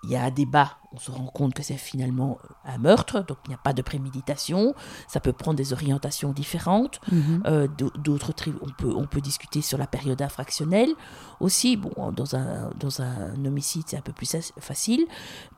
il 0.05 0.11
y 0.11 0.17
a 0.17 0.23
un 0.23 0.31
débat, 0.31 0.79
on 0.93 0.99
se 0.99 1.11
rend 1.11 1.27
compte 1.27 1.55
que 1.55 1.63
c'est 1.63 1.77
finalement 1.77 2.39
un 2.65 2.79
meurtre, 2.79 3.25
donc 3.27 3.39
il 3.47 3.49
n'y 3.49 3.55
a 3.55 3.59
pas 3.59 3.73
de 3.73 3.83
préméditation, 3.83 4.75
ça 5.09 5.19
peut 5.19 5.33
prendre 5.33 5.57
des 5.57 5.73
orientations 5.73 6.33
différentes, 6.33 7.01
mhm. 7.11 7.43
euh, 7.47 7.67
d'autres 7.99 8.33
on 8.63 8.71
peut, 8.71 8.95
on 8.95 9.07
peut 9.07 9.21
discuter 9.21 9.61
sur 9.61 9.77
la 9.77 9.89
période 9.89 10.23
infractionnelle 10.23 10.91
aussi, 11.41 11.77
bon, 11.77 12.13
dans 12.13 12.37
un, 12.37 12.71
dans 12.79 13.03
un 13.03 13.45
homicide 13.45 13.83
c'est 13.87 13.97
un 13.97 14.03
peu 14.03 14.13
plus 14.13 14.37
facile, 14.61 15.05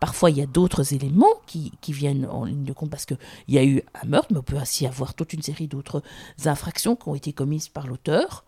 parfois 0.01 0.31
il 0.31 0.39
y 0.39 0.43
a 0.43 0.47
d'autres 0.47 0.95
éléments 0.95 1.35
qui, 1.47 1.73
qui, 1.81 1.93
viennent 1.93 2.27
en 2.27 2.45
ligne 2.45 2.65
de 2.65 2.73
compte 2.73 2.91
parce 2.91 3.05
qu'il 3.05 3.19
y 3.49 3.59
a 3.59 3.65
eu 3.65 3.83
un 4.03 4.07
meurtre, 4.07 4.29
mais 4.33 4.39
on 4.39 4.43
peut 4.43 4.59
aussi 4.59 4.87
avoir 4.87 5.15
toute 5.15 5.35
une 5.35 5.43
série 5.43 5.69
d'autres 5.69 6.03
infractions 6.47 6.97
qui 6.97 7.09
ont 7.09 7.15
été 7.15 7.33
commises 7.33 7.69
par 7.69 7.87
l'auteur, 7.87 8.45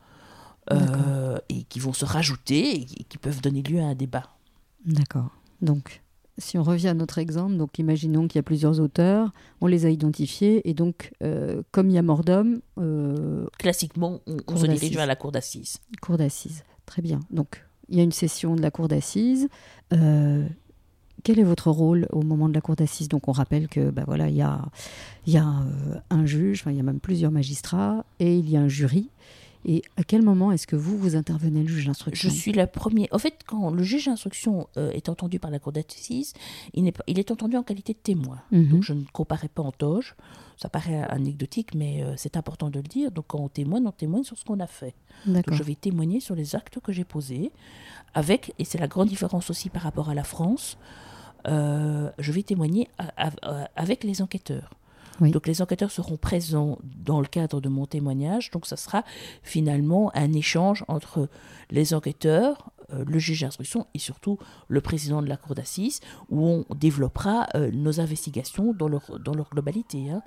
euh, 0.70 1.38
et 1.48 1.64
qui 1.64 1.80
vont 1.80 1.92
se 1.92 2.04
rajouter 2.04 2.82
et 2.82 2.84
qui 2.84 3.18
peuvent 3.18 3.40
donner 3.40 3.62
lieu 3.62 3.80
à 3.80 3.86
un 3.86 3.94
débat. 3.96 4.28
D'accord. 4.84 5.30
Donc, 5.62 6.02
si 6.38 6.58
on 6.58 6.62
revient 6.62 6.88
à 6.88 6.94
notre 6.94 7.18
exemple, 7.18 7.56
donc 7.56 7.78
imaginons 7.78 8.26
qu'il 8.26 8.38
y 8.38 8.40
a 8.40 8.42
plusieurs 8.42 8.80
auteurs, 8.80 9.32
on 9.60 9.66
les 9.66 9.86
a 9.86 9.90
identifiés, 9.90 10.68
et 10.68 10.74
donc, 10.74 11.12
euh, 11.22 11.62
comme 11.70 11.88
il 11.88 11.94
y 11.94 11.98
a 11.98 12.02
mort 12.02 12.24
d'homme... 12.24 12.60
Euh, 12.78 13.46
Classiquement, 13.58 14.20
on, 14.26 14.56
se 14.56 14.66
dirige 14.66 14.94
vers 14.94 15.06
la 15.06 15.16
cour 15.16 15.32
d'assises. 15.32 15.78
Cour 16.00 16.18
d'assises, 16.18 16.64
très 16.84 17.02
bien. 17.02 17.20
Donc, 17.30 17.64
il 17.88 17.96
y 17.96 18.00
a 18.00 18.02
une 18.02 18.12
session 18.12 18.56
de 18.56 18.62
la 18.62 18.70
cour 18.70 18.88
d'assises. 18.88 19.48
Euh, 19.92 20.46
quel 21.22 21.38
est 21.38 21.44
votre 21.44 21.70
rôle 21.70 22.08
au 22.10 22.22
moment 22.22 22.48
de 22.48 22.54
la 22.54 22.60
cour 22.60 22.74
d'assises? 22.74 23.08
Donc, 23.08 23.28
on 23.28 23.32
rappelle 23.32 23.68
que, 23.68 23.90
bah 23.90 24.04
voilà, 24.06 24.28
il 24.28 24.34
y 24.34 24.42
a, 24.42 24.62
il 25.26 25.34
y 25.34 25.38
a 25.38 25.46
un 26.10 26.26
juge, 26.26 26.64
il 26.66 26.76
y 26.76 26.80
a 26.80 26.82
même 26.82 27.00
plusieurs 27.00 27.30
magistrats, 27.30 28.04
et 28.18 28.36
il 28.36 28.50
y 28.50 28.56
a 28.56 28.60
un 28.60 28.68
jury. 28.68 29.10
Et 29.64 29.82
à 29.96 30.04
quel 30.04 30.22
moment 30.22 30.50
est-ce 30.52 30.66
que 30.66 30.76
vous, 30.76 30.98
vous 30.98 31.14
intervenez, 31.16 31.62
le 31.62 31.68
juge 31.68 31.86
d'instruction? 31.86 32.28
Je 32.28 32.34
suis 32.34 32.52
la 32.52 32.66
première. 32.66 33.08
En 33.12 33.18
fait, 33.18 33.40
quand 33.46 33.70
le 33.70 33.82
juge 33.82 34.06
d'instruction 34.06 34.68
euh, 34.76 34.90
est 34.90 35.08
entendu 35.08 35.38
par 35.38 35.50
la 35.50 35.58
cour 35.58 35.72
d'assises, 35.72 36.34
il, 36.74 36.86
est, 36.88 36.96
il 37.06 37.18
est 37.18 37.30
entendu 37.30 37.56
en 37.56 37.62
qualité 37.62 37.92
de 37.92 37.98
témoin. 37.98 38.40
Mhm. 38.50 38.68
Donc 38.68 38.82
je 38.82 38.92
ne 38.92 39.04
comparais 39.12 39.48
pas 39.48 39.62
en 39.62 39.72
toge. 39.72 40.14
Ça 40.56 40.68
paraît 40.68 41.02
anecdotique, 41.02 41.74
mais 41.74 42.02
euh, 42.02 42.14
c'est 42.16 42.36
important 42.36 42.70
de 42.70 42.78
le 42.78 42.88
dire. 42.88 43.10
Donc 43.10 43.26
quand 43.28 43.40
on 43.40 43.48
témoigne, 43.48 43.86
on 43.86 43.92
témoigne 43.92 44.24
sur 44.24 44.38
ce 44.38 44.44
qu'on 44.44 44.60
a 44.60 44.66
fait. 44.66 44.94
Donc 45.26 45.52
je 45.52 45.62
vais 45.62 45.74
témoigner 45.74 46.20
sur 46.20 46.34
les 46.34 46.56
actes 46.56 46.80
que 46.80 46.92
j'ai 46.92 47.04
posés, 47.04 47.52
avec, 48.14 48.54
et 48.58 48.64
c'est 48.64 48.78
la 48.78 48.88
grande 48.88 49.08
différence 49.08 49.50
aussi 49.50 49.70
par 49.70 49.82
rapport 49.82 50.08
à 50.08 50.14
la 50.14 50.24
France, 50.24 50.78
euh, 51.48 52.10
je 52.18 52.32
vais 52.32 52.42
témoigner 52.42 52.88
avec 53.76 54.04
les 54.04 54.22
enquêteurs. 54.22 54.70
Donc 55.20 55.46
les 55.46 55.62
enquêteurs 55.62 55.90
seront 55.90 56.16
présents 56.16 56.78
dans 56.82 57.20
le 57.20 57.26
cadre 57.26 57.60
de 57.60 57.68
mon 57.68 57.86
témoignage. 57.86 58.50
Donc 58.50 58.66
ça 58.66 58.76
sera 58.76 59.04
finalement 59.42 60.10
un 60.14 60.32
échange 60.32 60.84
entre 60.88 61.28
les 61.70 61.94
enquêteurs, 61.94 62.70
euh, 62.92 63.04
le 63.06 63.18
juge 63.18 63.42
d'instruction 63.42 63.86
et 63.94 63.98
surtout 63.98 64.38
le 64.68 64.80
président 64.80 65.22
de 65.22 65.28
la 65.28 65.36
cour 65.36 65.54
d'assises, 65.54 66.00
où 66.30 66.46
on 66.46 66.64
développera 66.74 67.46
euh, 67.54 67.70
nos 67.72 68.00
investigations 68.00 68.72
dans 68.72 68.88
leur, 68.88 69.18
globalité. 69.50 70.10
Hein. 70.10 70.22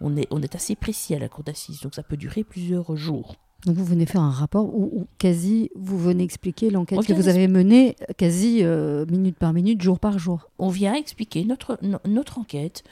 On 0.00 0.16
est 0.16 0.54
assez 0.54 0.76
précis 0.76 1.14
à 1.14 1.18
la 1.18 1.28
cour 1.28 1.44
d'assises, 1.44 1.80
donc 1.80 1.94
ça 1.94 2.02
peut 2.02 2.16
durer 2.16 2.44
plusieurs 2.44 2.96
jours. 2.96 3.36
Donc 3.66 3.76
vous 3.76 3.84
venez 3.84 4.06
faire 4.06 4.22
un 4.22 4.30
rapport 4.30 4.74
où, 4.74 5.06
quasi 5.18 5.70
vous 5.74 5.98
venez 5.98 6.24
expliquer 6.24 6.70
l'enquête 6.70 7.04
que 7.04 7.12
vous 7.12 7.28
avez 7.28 7.46
menée 7.46 7.96
quasi 8.16 8.60
euh, 8.62 9.04
minute 9.06 9.36
par 9.36 9.52
minute, 9.52 9.82
jour 9.82 9.98
par 9.98 10.18
jour. 10.18 10.48
On 10.58 10.70
vient 10.70 10.94
expliquer 10.94 11.44
notre, 11.44 11.78
notre 12.06 12.38
enquête 12.38 12.82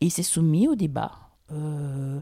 et 0.00 0.10
c'est 0.10 0.22
soumis 0.22 0.68
au 0.68 0.74
débat. 0.74 1.12
Euh, 1.52 2.20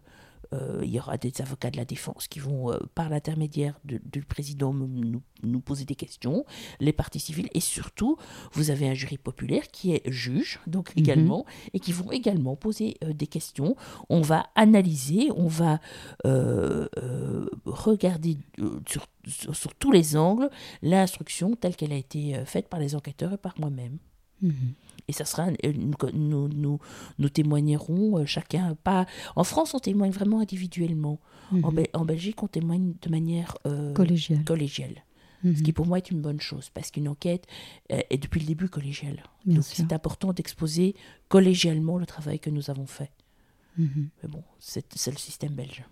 euh, 0.53 0.81
il 0.83 0.91
y 0.91 0.99
aura 0.99 1.17
des 1.17 1.33
avocats 1.41 1.71
de 1.71 1.77
la 1.77 1.85
défense 1.85 2.29
qui 2.29 2.39
vont, 2.39 2.73
euh, 2.73 2.79
par 2.95 3.09
l'intermédiaire 3.09 3.79
du 3.85 4.23
président, 4.23 4.73
nous, 4.73 5.23
nous, 5.43 5.61
poser 5.61 5.85
des 5.85 5.95
questions, 5.95 6.45
les 6.81 6.93
parties 6.93 7.21
civiles, 7.21 7.49
et 7.55 7.61
surtout, 7.61 8.17
vous 8.53 8.71
avez 8.71 8.89
un 8.89 8.95
jury 8.95 9.19
populaire 9.19 9.69
qui 9.69 9.93
est 9.93 10.03
juge, 10.11 10.61
donc 10.67 10.95
mhm. 10.95 11.03
également, 11.03 11.47
et 11.73 11.81
qui 11.81 11.93
vont 11.93 12.11
également 12.11 12.57
poser 12.57 12.97
des 13.07 13.27
questions. 13.27 13.77
On 14.09 14.21
va 14.21 14.47
analyser, 14.55 15.31
on 15.37 15.49
va 15.49 15.81
regarder 17.65 18.39
sur, 18.87 19.07
sur, 19.27 19.75
tous 19.75 19.93
les 19.93 20.17
angles 20.17 20.49
l'instruction 20.83 21.55
telle 21.57 21.77
qu'elle 21.77 21.93
a 21.93 21.97
été 21.97 22.41
faite 22.45 22.69
par 22.69 22.81
les 22.81 22.95
enquêteurs 22.95 23.33
et 23.33 23.39
par 23.39 23.59
moi-même. 23.59 23.99
Mhm 24.43 24.75
et 25.09 25.13
ça 25.13 25.25
sera 25.25 25.49
nous, 26.15 26.49
nous, 26.49 26.79
nous, 27.19 27.29
témoignerons 27.29 28.19
euh, 28.19 28.27
chacun 28.27 28.75
pas 28.75 29.07
en 29.37 29.45
France 29.45 29.75
on 29.75 29.79
témoigne 29.79 30.11
vraiment 30.11 30.41
individuellement 30.41 31.21
en, 31.53 31.71
mhm. 31.73 31.85
en, 31.93 32.05
Belgique 32.05 32.43
on 32.43 32.49
témoigne 32.49 32.95
de 33.01 33.11
manière 33.11 33.57
euh, 33.67 33.93
collégiale, 33.93 34.45
collégiale. 34.45 35.05
Ce 35.45 35.63
qui 35.63 35.71
mhm. 35.71 35.75
pour 35.75 35.87
moi 35.87 35.99
est 35.99 36.11
une 36.11 36.21
bonne 36.21 36.41
chose, 36.41 36.71
parce 36.71 36.91
qu'une 36.91 37.09
enquête 37.09 37.47
euh, 37.93 38.01
est 38.11 38.19
depuis 38.19 38.41
le 38.41 38.47
début 38.47 38.69
collégiale. 38.69 39.23
Donc 39.45 39.63
c'est 39.63 39.93
important 39.93 40.33
d'exposer 40.33 40.97
collégialement 41.29 41.99
le 41.99 42.07
travail 42.07 42.41
que 42.41 42.51
nous 42.51 42.69
avons 42.69 42.87
fait. 42.87 43.13
Mhm. 43.79 44.09
Mais 44.23 44.29
bon, 44.29 44.43
c'est 44.59 45.07
le 45.07 45.19
système 45.19 45.53
belge 45.53 45.85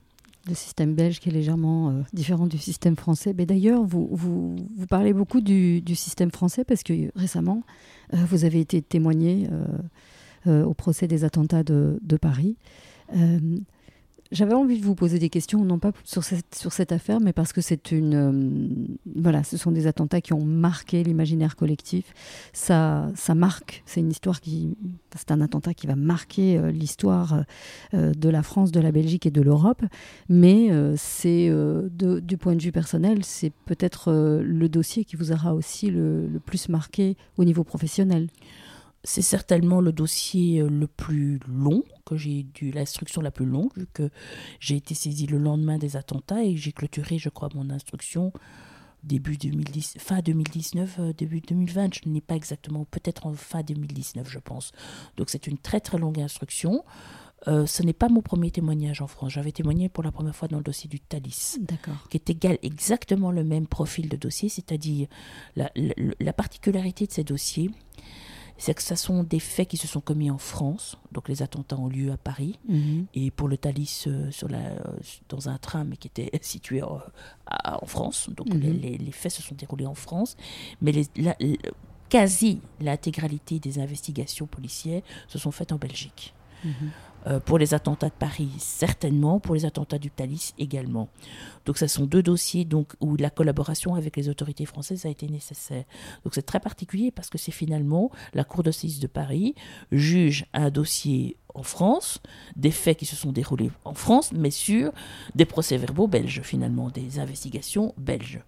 le 0.46 0.54
système 0.54 0.94
belge 0.94 1.20
qui 1.20 1.28
est 1.28 1.32
légèrement 1.32 1.90
euh, 1.90 2.02
différent 2.12 2.46
du 2.46 2.58
système 2.58 2.96
français. 2.96 3.34
Mais 3.36 3.46
d'ailleurs, 3.46 3.84
vous, 3.84 4.08
vous, 4.12 4.56
parlez 4.88 5.12
beaucoup 5.12 5.40
du, 5.40 5.82
système 5.94 6.30
français 6.30 6.64
parce 6.64 6.82
que 6.82 7.10
récemment, 7.16 7.62
euh, 8.12 8.18
vous 8.28 8.44
avez 8.44 8.60
été 8.60 8.82
témoigné 8.82 9.48
euh, 10.46 10.64
au 10.64 10.74
procès 10.74 11.08
des 11.08 11.24
attentats 11.24 11.62
de 11.62 12.16
Paris. 12.20 12.56
J'avais 14.32 14.54
envie 14.54 14.80
de 14.80 14.84
vous 14.84 14.94
poser 14.94 15.18
des 15.18 15.28
questions, 15.28 15.64
non 15.64 15.78
pas 15.78 15.92
sur 16.02 16.24
cette, 16.24 16.92
affaire, 16.92 17.20
mais 17.20 17.32
parce 17.32 17.52
que 17.52 17.60
c'est 17.60 17.92
une. 17.92 18.14
Euh, 18.14 18.96
voilà, 19.16 19.44
ce 19.44 19.56
sont 19.56 19.70
des 19.70 19.86
attentats 19.86 20.20
qui 20.20 20.32
ont 20.32 20.44
marqué 20.44 21.04
l'imaginaire 21.04 21.56
collectif. 21.56 22.12
Ça, 22.52 23.12
marque, 23.34 23.82
c'est 23.86 24.00
une 24.00 24.10
histoire 24.10 24.40
qui. 24.40 24.76
C'est 25.14 25.30
un 25.30 25.40
attentat 25.40 25.74
qui 25.74 25.86
va 25.86 25.94
marquer 25.94 26.56
euh, 26.56 26.70
l'histoire 26.70 27.44
euh, 27.92 28.12
de 28.14 28.28
la 28.28 28.42
France, 28.42 28.72
de 28.72 28.80
la 28.80 28.92
Belgique 28.92 29.26
et 29.26 29.30
de 29.30 29.42
l'Europe. 29.42 29.82
Mais 30.28 30.70
c'est, 30.96 31.52
du 31.90 32.36
point 32.38 32.56
de 32.56 32.62
vue 32.62 32.72
personnel, 32.72 33.24
c'est 33.24 33.52
peut-être 33.66 34.12
le 34.12 34.68
dossier 34.68 35.04
qui 35.04 35.16
vous 35.16 35.32
aura 35.32 35.54
aussi 35.54 35.90
le 35.90 36.40
plus 36.44 36.68
marqué 36.68 37.16
au 37.36 37.44
niveau 37.44 37.64
professionnel. 37.64 38.28
C'est 39.04 39.22
certainement 39.22 39.80
le 39.80 39.92
dossier 39.92 40.60
euh, 40.60 40.68
le 40.68 40.86
plus 40.86 41.38
long 41.46 41.84
que 42.06 42.16
j'ai 42.16 42.42
dû, 42.42 42.70
l'instruction 42.70 43.20
la 43.20 43.30
plus 43.30 43.46
longue, 43.46 43.70
vu 43.76 43.86
que 43.92 44.10
j'ai 44.60 44.76
été 44.76 44.94
saisie 44.94 45.26
le 45.26 45.38
lendemain 45.38 45.78
des 45.78 45.96
attentats 45.96 46.42
et 46.42 46.56
j'ai 46.56 46.72
clôturé, 46.72 47.18
je 47.18 47.28
crois, 47.28 47.48
mon 47.54 47.70
instruction 47.70 48.32
début 49.04 49.36
2010, 49.36 49.96
fin 49.98 50.20
2019, 50.20 50.96
euh, 50.98 51.12
début 51.12 51.40
2020, 51.40 51.94
je 51.94 52.08
n'ai 52.08 52.20
pas 52.20 52.34
exactement, 52.34 52.84
peut-être 52.86 53.26
en 53.26 53.34
fin 53.34 53.62
2019, 53.62 54.28
je 54.28 54.38
pense. 54.38 54.72
Donc 55.16 55.30
c'est 55.30 55.46
une 55.46 55.58
très 55.58 55.80
très 55.80 55.98
longue 55.98 56.20
instruction. 56.20 56.84
Euh, 57.46 57.66
ce 57.66 57.82
n'est 57.82 57.92
pas 57.92 58.08
mon 58.08 58.22
premier 58.22 58.50
témoignage 58.50 59.02
en 59.02 59.06
France. 59.06 59.32
J'avais 59.32 59.52
témoigné 59.52 59.90
pour 59.90 60.02
la 60.02 60.10
première 60.10 60.34
fois 60.34 60.48
dans 60.48 60.56
le 60.56 60.62
dossier 60.62 60.88
du 60.88 60.98
Thalys, 60.98 61.58
qui 62.08 62.16
est 62.16 62.30
égal, 62.30 62.58
exactement 62.62 63.30
le 63.30 63.44
même 63.44 63.66
profil 63.66 64.08
de 64.08 64.16
dossier, 64.16 64.48
c'est-à-dire 64.48 65.08
la, 65.54 65.70
la, 65.74 66.32
particularité 66.32 67.06
de 67.06 67.12
ces 67.12 67.24
dossiers, 67.24 67.70
c'est 68.56 68.74
que 68.74 68.82
ce 68.82 68.94
sont 68.94 69.24
des 69.24 69.40
faits 69.40 69.68
qui 69.68 69.76
se 69.76 69.86
sont 69.86 70.00
commis 70.00 70.30
en 70.30 70.38
France. 70.38 70.96
Donc 71.12 71.28
les 71.28 71.42
attentats 71.42 71.76
ont 71.76 71.88
lieu 71.88 72.12
à 72.12 72.16
Paris. 72.16 72.58
Mhm. 72.68 73.06
Et 73.14 73.30
pour 73.30 73.48
le 73.48 73.56
Thalys, 73.56 74.04
euh, 74.06 74.30
sur 74.30 74.48
la, 74.48 74.58
euh, 74.58 74.78
dans 75.28 75.48
un 75.48 75.58
train, 75.58 75.84
mais 75.84 75.96
qui 75.96 76.08
était 76.08 76.30
situé 76.42 76.82
en, 76.82 77.00
France. 77.86 78.30
Donc 78.36 78.52
mhm. 78.54 78.60
les, 78.60 78.98
les, 78.98 79.12
faits 79.12 79.32
se 79.32 79.42
sont 79.42 79.54
déroulés 79.54 79.86
en 79.86 79.94
France. 79.94 80.36
Mais 80.80 80.92
les, 80.92 81.06
la, 81.16 81.36
quasi 82.08 82.60
l'intégralité 82.80 83.58
des 83.58 83.78
investigations 83.78 84.46
policières 84.46 85.02
se 85.28 85.38
sont 85.38 85.50
faites 85.50 85.72
en 85.72 85.78
Belgique. 85.78 86.34
Mhm. 86.64 86.90
Euh, 87.26 87.40
pour 87.40 87.58
les 87.58 87.72
attentats 87.72 88.08
de 88.08 88.14
Paris, 88.14 88.50
certainement. 88.58 89.40
Pour 89.40 89.54
les 89.54 89.64
attentats 89.64 89.98
du 89.98 90.10
Thalys, 90.10 90.52
également. 90.58 91.08
Donc, 91.64 91.78
ce 91.78 91.86
sont 91.86 92.04
deux 92.04 92.22
dossiers 92.22 92.64
donc, 92.64 92.92
où 93.00 93.16
la 93.16 93.30
collaboration 93.30 93.94
avec 93.94 94.16
les 94.16 94.28
autorités 94.28 94.66
françaises 94.66 95.06
a 95.06 95.08
été 95.08 95.28
nécessaire. 95.28 95.84
Donc, 96.24 96.34
c'est 96.34 96.42
très 96.42 96.60
particulier 96.60 97.10
parce 97.10 97.30
que 97.30 97.38
c'est 97.38 97.52
finalement 97.52 98.10
la 98.34 98.44
Cour 98.44 98.62
d'assises 98.62 99.00
de 99.00 99.06
Paris 99.06 99.54
juge 99.90 100.44
un 100.52 100.70
dossier 100.70 101.36
en 101.54 101.62
France, 101.62 102.20
des 102.56 102.72
faits 102.72 102.98
qui 102.98 103.06
se 103.06 103.16
sont 103.16 103.32
déroulés 103.32 103.70
en 103.84 103.94
France, 103.94 104.32
mais 104.32 104.50
sur 104.50 104.92
des 105.34 105.44
procès-verbaux 105.44 106.08
belges, 106.08 106.42
finalement, 106.42 106.90
des 106.90 107.20
investigations 107.20 107.94
belges. 107.96 108.40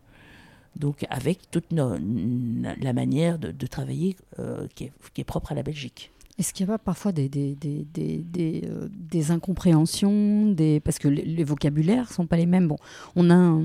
Donc, 0.75 1.07
avec 1.09 1.51
toute 1.51 1.73
la 1.73 2.93
manière 2.93 3.39
de, 3.39 3.67
travailler 3.67 4.17
euh, 4.39 4.67
qui 4.75 4.91
est 5.17 5.25
propre 5.25 5.53
à 5.53 5.55
la 5.55 5.63
Belgique. 5.63 6.11
Est-ce 6.39 6.53
qu'il 6.53 6.67
n'y 6.67 6.73
a 6.73 6.77
pas 6.77 6.85
parfois 6.85 7.13
des, 7.13 7.31
des, 7.31 7.55
des, 7.55 7.87
des, 7.93 8.63
euh, 8.67 8.89
des 8.91 9.31
incompréhensions 9.31 10.51
des... 10.53 10.81
Parce 10.81 10.99
que 10.99 11.09
les, 11.09 11.45
vocabulaires 11.45 12.09
ne 12.11 12.15
sont 12.15 12.27
pas 12.27 12.37
les 12.37 12.45
mêmes. 12.45 12.69
Bon, 12.69 12.77
on 13.15 13.31
a 13.31 13.35
un, 13.35 13.63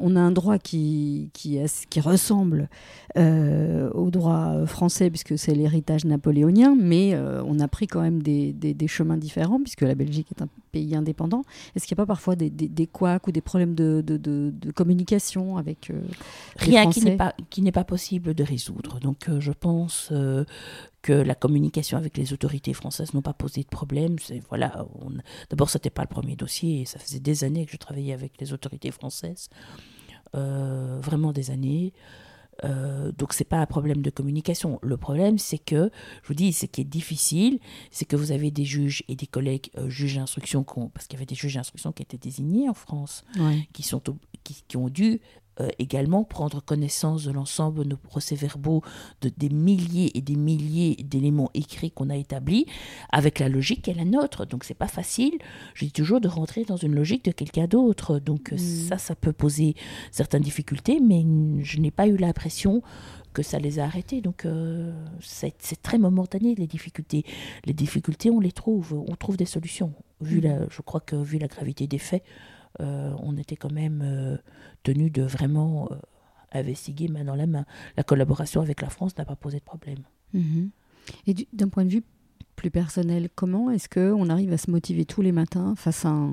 on 0.00 0.14
a 0.14 0.20
un 0.20 0.30
droit 0.30 0.58
qui, 0.58 1.30
qui, 1.32 1.58
qui 1.88 2.00
ressemble 2.00 2.68
euh, 3.16 3.90
au 3.92 4.10
droit 4.10 4.66
français, 4.66 5.08
puisque 5.08 5.38
c'est 5.38 5.54
l'héritage 5.54 6.04
napoléonien, 6.04 6.76
mais 6.78 7.14
euh, 7.14 7.42
on 7.46 7.58
a 7.58 7.68
pris 7.68 7.86
quand 7.86 8.02
même 8.02 8.22
des, 8.22 8.76
chemins 8.86 9.16
différents, 9.16 9.60
puisque 9.60 9.80
la 9.80 9.94
Belgique 9.94 10.26
est 10.30 10.42
un 10.42 10.48
pays 10.74 10.94
indépendant. 10.94 11.42
Est-ce 11.74 11.86
qu'il 11.86 11.94
n'y 11.94 12.00
a 12.00 12.04
pas 12.04 12.12
parfois 12.14 12.36
des, 12.36 12.50
des, 12.50 12.86
couacs 12.86 13.26
ou 13.26 13.32
des 13.32 13.40
problèmes 13.40 13.74
de, 13.74 14.02
de, 14.04 14.16
de, 14.16 14.72
communication 14.72 15.56
avec 15.56 15.90
Rien 16.56 16.90
qui 16.90 17.00
n'est 17.02 17.16
pas, 17.16 17.34
qui 17.50 17.62
n'est 17.62 17.72
pas 17.72 17.84
possible 17.84 18.34
de 18.34 18.44
résoudre. 18.44 19.00
Donc 19.00 19.30
je 19.38 19.52
pense 19.52 20.12
que 21.04 21.12
la 21.12 21.34
communication 21.34 21.98
avec 21.98 22.16
les 22.16 22.32
autorités 22.32 22.72
françaises 22.72 23.12
n'ont 23.12 23.22
pas 23.22 23.34
posé 23.34 23.62
de 23.62 23.68
problème. 23.68 24.16
Voilà, 24.48 24.86
d'abord, 25.50 25.68
ce 25.68 25.76
n'était 25.76 25.90
pas 25.90 26.02
le 26.02 26.08
premier 26.08 26.34
dossier, 26.34 26.80
et 26.80 26.84
ça 26.86 26.98
faisait 26.98 27.20
des 27.20 27.44
années 27.44 27.66
que 27.66 27.72
je 27.72 27.76
travaillais 27.76 28.14
avec 28.14 28.40
les 28.40 28.54
autorités 28.54 28.90
françaises, 28.90 29.50
euh, 30.34 30.98
vraiment 31.02 31.32
des 31.32 31.50
années. 31.50 31.92
Euh, 32.62 33.12
donc 33.12 33.32
c'est 33.32 33.44
pas 33.44 33.58
un 33.58 33.66
problème 33.66 34.02
de 34.02 34.10
communication. 34.10 34.78
Le 34.82 34.96
problème, 34.96 35.38
c'est 35.38 35.58
que, 35.58 35.90
je 36.22 36.28
vous 36.28 36.34
dis, 36.34 36.52
ce 36.52 36.66
qui 36.66 36.82
est 36.82 36.84
difficile, 36.84 37.58
c'est 37.90 38.04
que 38.04 38.16
vous 38.16 38.32
avez 38.32 38.50
des 38.50 38.64
juges 38.64 39.02
et 39.08 39.16
des 39.16 39.26
collègues 39.26 39.70
euh, 39.76 39.88
juges 39.88 40.16
d'instruction, 40.16 40.64
parce 40.64 41.06
qu'il 41.06 41.18
y 41.18 41.18
avait 41.18 41.26
des 41.26 41.34
juges 41.34 41.54
d'instruction 41.54 41.92
qui 41.92 42.02
étaient 42.02 42.18
désignés 42.18 42.68
en 42.68 42.74
France, 42.74 43.24
qui, 43.72 43.82
sont, 43.82 44.02
qui, 44.44 44.76
ont 44.76 44.88
dû 44.88 45.20
euh, 45.60 45.68
également 45.78 46.24
prendre 46.24 46.60
connaissance 46.60 47.24
de 47.24 47.30
l'ensemble 47.30 47.84
de 47.84 47.90
nos 47.90 47.96
procès-verbaux, 47.96 48.82
de, 49.20 49.30
des 49.36 49.48
milliers 49.48 50.10
et 50.16 50.20
des 50.20 50.34
milliers 50.34 50.96
d'éléments 50.96 51.50
écrits 51.54 51.92
qu'on 51.92 52.10
a 52.10 52.16
établis, 52.16 52.66
avec 53.10 53.38
la 53.38 53.48
logique 53.48 53.82
qui 53.82 53.90
est 53.90 53.94
la 53.94 54.04
nôtre. 54.04 54.46
Donc 54.46 54.64
c'est 54.64 54.74
pas 54.74 54.88
facile, 54.88 55.38
je 55.74 55.84
dis 55.84 55.92
toujours, 55.92 56.20
de 56.20 56.26
rentrer 56.26 56.64
dans 56.64 56.76
une 56.76 56.94
logique 56.94 57.24
de 57.24 57.30
quelqu'un 57.30 57.66
d'autre. 57.66 58.18
Donc 58.18 58.52
mm. 58.52 58.58
ça, 58.58 58.98
ça 58.98 59.14
peut 59.14 59.32
poser 59.32 59.76
certaines 60.10 60.42
difficultés, 60.42 60.98
mais 61.00 61.24
je 61.62 61.78
n'ai 61.78 61.92
pas 61.92 62.08
eu 62.08 62.16
l'impression 62.16 62.82
que 63.32 63.42
ça 63.42 63.58
les 63.58 63.78
a 63.78 63.84
arrêtés. 63.84 64.20
Donc 64.22 64.46
euh, 64.46 64.92
c'est 65.20 65.82
très 65.82 65.98
momentané 65.98 66.54
les 66.56 66.66
difficultés. 66.66 67.24
Les 67.64 67.74
difficultés, 67.74 68.30
on 68.30 68.40
les 68.40 68.52
trouve, 68.52 69.04
on 69.08 69.14
trouve 69.14 69.36
des 69.36 69.44
solutions. 69.46 69.92
Vu 70.20 70.38
mm. 70.38 70.42
la, 70.42 70.68
je 70.68 70.82
crois 70.82 71.00
que 71.00 71.14
vu 71.14 71.38
la 71.38 71.46
gravité 71.46 71.86
des 71.86 71.98
faits, 71.98 72.24
euh, 72.24 72.53
on 72.80 73.36
était 73.36 73.56
quand 73.56 73.72
même 73.72 74.02
euh, 74.04 74.36
tenu 74.82 75.10
de 75.10 75.22
vraiment 75.22 75.88
euh, 75.90 75.96
investiguer 76.52 77.08
main 77.08 77.24
dans 77.24 77.34
la 77.34 77.46
main. 77.46 77.64
La 77.96 78.02
collaboration 78.02 78.60
avec 78.60 78.82
la 78.82 78.88
France 78.88 79.16
n'a 79.18 79.24
pas 79.24 79.36
posé 79.36 79.58
de 79.58 79.64
problème. 79.64 80.02
Mhm. 80.32 80.70
Et 81.26 81.34
d'un 81.52 81.68
point 81.68 81.84
de 81.84 81.90
vue 81.90 82.02
plus 82.56 82.70
personnel, 82.70 83.28
comment 83.34 83.70
est-ce 83.70 83.88
qu'on 83.88 84.28
arrive 84.28 84.52
à 84.52 84.58
se 84.58 84.70
motiver 84.70 85.04
tous 85.04 85.22
les 85.22 85.32
matins 85.32 85.74
face 85.76 86.04
à 86.04 86.28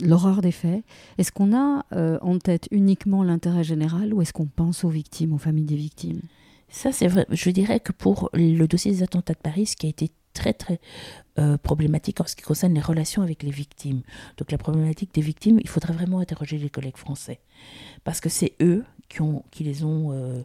l'horreur 0.00 0.40
des 0.40 0.52
faits? 0.52 0.84
Est-ce 1.18 1.32
qu'on 1.32 1.54
a 1.54 1.84
en 2.22 2.38
tête 2.38 2.68
uniquement 2.70 3.22
l'intérêt 3.22 3.64
général 3.64 4.14
ou 4.14 4.22
est-ce 4.22 4.32
qu'on 4.32 4.46
pense 4.46 4.84
aux 4.84 4.88
victimes, 4.88 5.34
aux 5.34 5.38
familles 5.38 5.66
des 5.66 5.76
victimes? 5.76 6.20
Ça, 6.70 6.92
c'est 6.92 7.08
vrai. 7.08 7.26
Je 7.30 7.50
dirais 7.50 7.80
que 7.80 7.92
pour 7.92 8.30
le 8.32 8.66
dossier 8.66 8.92
des 8.92 9.02
attentats 9.02 9.34
de 9.34 9.38
Paris, 9.38 9.66
ce 9.66 9.76
qui 9.76 9.86
a 9.86 9.90
été 9.90 10.10
très 10.38 10.52
très 10.52 10.78
euh, 11.38 11.58
problématique 11.58 12.20
en 12.20 12.26
ce 12.26 12.36
qui 12.36 12.42
concerne 12.42 12.72
les 12.74 12.80
relations 12.80 13.22
avec 13.22 13.42
les 13.42 13.50
victimes. 13.50 14.02
Donc 14.36 14.52
la 14.52 14.58
problématique 14.58 15.12
des 15.12 15.20
victimes, 15.20 15.58
il 15.60 15.68
faudrait 15.68 15.92
vraiment 15.92 16.20
interroger 16.20 16.58
les 16.58 16.70
collègues 16.70 16.96
français. 16.96 17.40
Parce 18.04 18.20
que 18.20 18.28
c'est 18.28 18.54
eux 18.62 18.84
qui, 19.08 19.20
ont, 19.20 19.44
qui 19.50 19.64
les 19.64 19.82
ont 19.82 20.12
euh, 20.12 20.42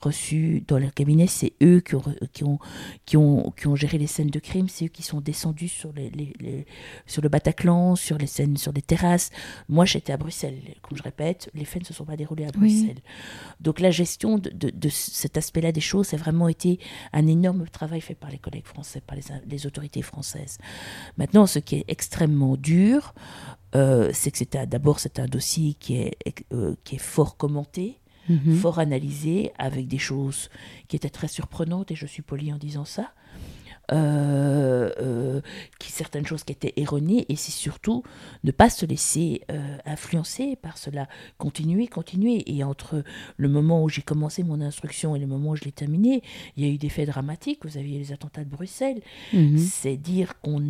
reçus 0.00 0.62
dans 0.66 0.78
leur 0.78 0.92
cabinet, 0.92 1.26
c'est 1.26 1.52
eux 1.62 1.80
qui 1.80 1.94
ont, 1.94 2.02
qui, 2.32 2.44
ont, 2.44 2.58
qui, 3.04 3.16
ont, 3.16 3.50
qui 3.56 3.66
ont 3.66 3.76
géré 3.76 3.98
les 3.98 4.06
scènes 4.06 4.30
de 4.30 4.38
crime, 4.38 4.68
c'est 4.68 4.86
eux 4.86 4.88
qui 4.88 5.02
sont 5.02 5.20
descendus 5.20 5.68
sur, 5.68 5.92
les, 5.92 6.10
les, 6.10 6.66
sur 7.06 7.22
le 7.22 7.28
Bataclan, 7.28 7.96
sur 7.96 8.18
les 8.18 8.26
scènes, 8.26 8.56
sur 8.56 8.72
les 8.72 8.82
terrasses. 8.82 9.30
Moi, 9.68 9.84
j'étais 9.84 10.12
à 10.12 10.16
Bruxelles, 10.16 10.60
comme 10.82 10.96
je 10.96 11.02
répète, 11.02 11.50
les 11.54 11.64
faits 11.64 11.82
ne 11.82 11.86
se 11.86 11.94
sont 11.94 12.04
pas 12.04 12.16
déroulés 12.16 12.44
à 12.44 12.52
Bruxelles. 12.52 13.00
Donc 13.60 13.80
la 13.80 13.90
gestion 13.90 14.38
de, 14.38 14.50
de, 14.50 14.88
cet 14.88 15.36
aspect-là 15.36 15.72
des 15.72 15.80
choses, 15.80 16.08
ça 16.08 16.16
a 16.16 16.18
vraiment 16.18 16.48
été 16.48 16.78
un 17.12 17.26
énorme 17.26 17.66
travail 17.68 18.00
fait 18.00 18.14
par 18.14 18.30
les 18.30 18.38
collègues 18.38 18.66
français, 18.66 19.00
par 19.00 19.16
les, 19.16 19.22
les 19.48 19.66
autorités 19.66 20.02
françaises. 20.02 20.58
Maintenant, 21.16 21.46
ce 21.46 21.58
qui 21.58 21.76
est 21.76 21.84
extrêmement 21.88 22.56
dur, 22.56 23.14
euh, 23.74 24.10
c'est 24.12 24.30
que 24.30 24.64
d'abord 24.64 25.00
c'est 25.00 25.18
un 25.18 25.26
dossier 25.26 25.74
qui 25.74 25.96
est, 25.96 26.16
euh, 26.52 26.74
qui 26.84 26.96
est 26.96 27.00
fort 27.00 27.36
commenté, 27.36 28.00
Mhm. 28.28 28.56
fort 28.56 28.78
analysé, 28.78 29.52
avec 29.58 29.86
des 29.88 29.98
choses 29.98 30.50
qui 30.88 30.96
étaient 30.96 31.10
très 31.10 31.28
surprenantes, 31.28 31.90
et 31.90 31.94
je 31.94 32.06
suis 32.06 32.22
poli 32.22 32.52
en 32.52 32.58
disant 32.58 32.84
ça. 32.84 33.12
Euh, 33.92 34.90
euh, 35.00 35.40
qui 35.78 35.92
certaines 35.92 36.26
choses 36.26 36.42
qui 36.42 36.50
étaient 36.50 36.72
erronées 36.76 37.24
et 37.28 37.36
c'est 37.36 37.52
surtout 37.52 38.02
ne 38.42 38.50
pas 38.50 38.68
se 38.68 38.84
laisser 38.84 39.42
euh, 39.52 39.76
influencer 39.84 40.56
par 40.56 40.76
cela. 40.76 41.08
Continuer 41.38 41.86
continuer. 41.86 42.42
Et 42.52 42.64
entre 42.64 43.04
le 43.36 43.48
moment 43.48 43.84
où 43.84 43.88
j'ai 43.88 44.02
commencé 44.02 44.42
mon 44.42 44.60
instruction 44.60 45.14
et 45.14 45.20
le 45.20 45.28
moment 45.28 45.50
où 45.50 45.56
je 45.56 45.64
l'ai 45.64 45.72
terminé 45.72 46.22
il 46.56 46.66
y 46.66 46.68
a 46.68 46.72
eu 46.72 46.78
des 46.78 46.88
faits 46.88 47.08
dramatiques. 47.08 47.64
Vous 47.64 47.78
aviez 47.78 47.98
les 47.98 48.12
attentats 48.12 48.42
de 48.42 48.48
Bruxelles. 48.48 49.02
Mhm. 49.32 49.58
c'est 49.58 49.96
dire 49.96 50.40
qu'on 50.40 50.62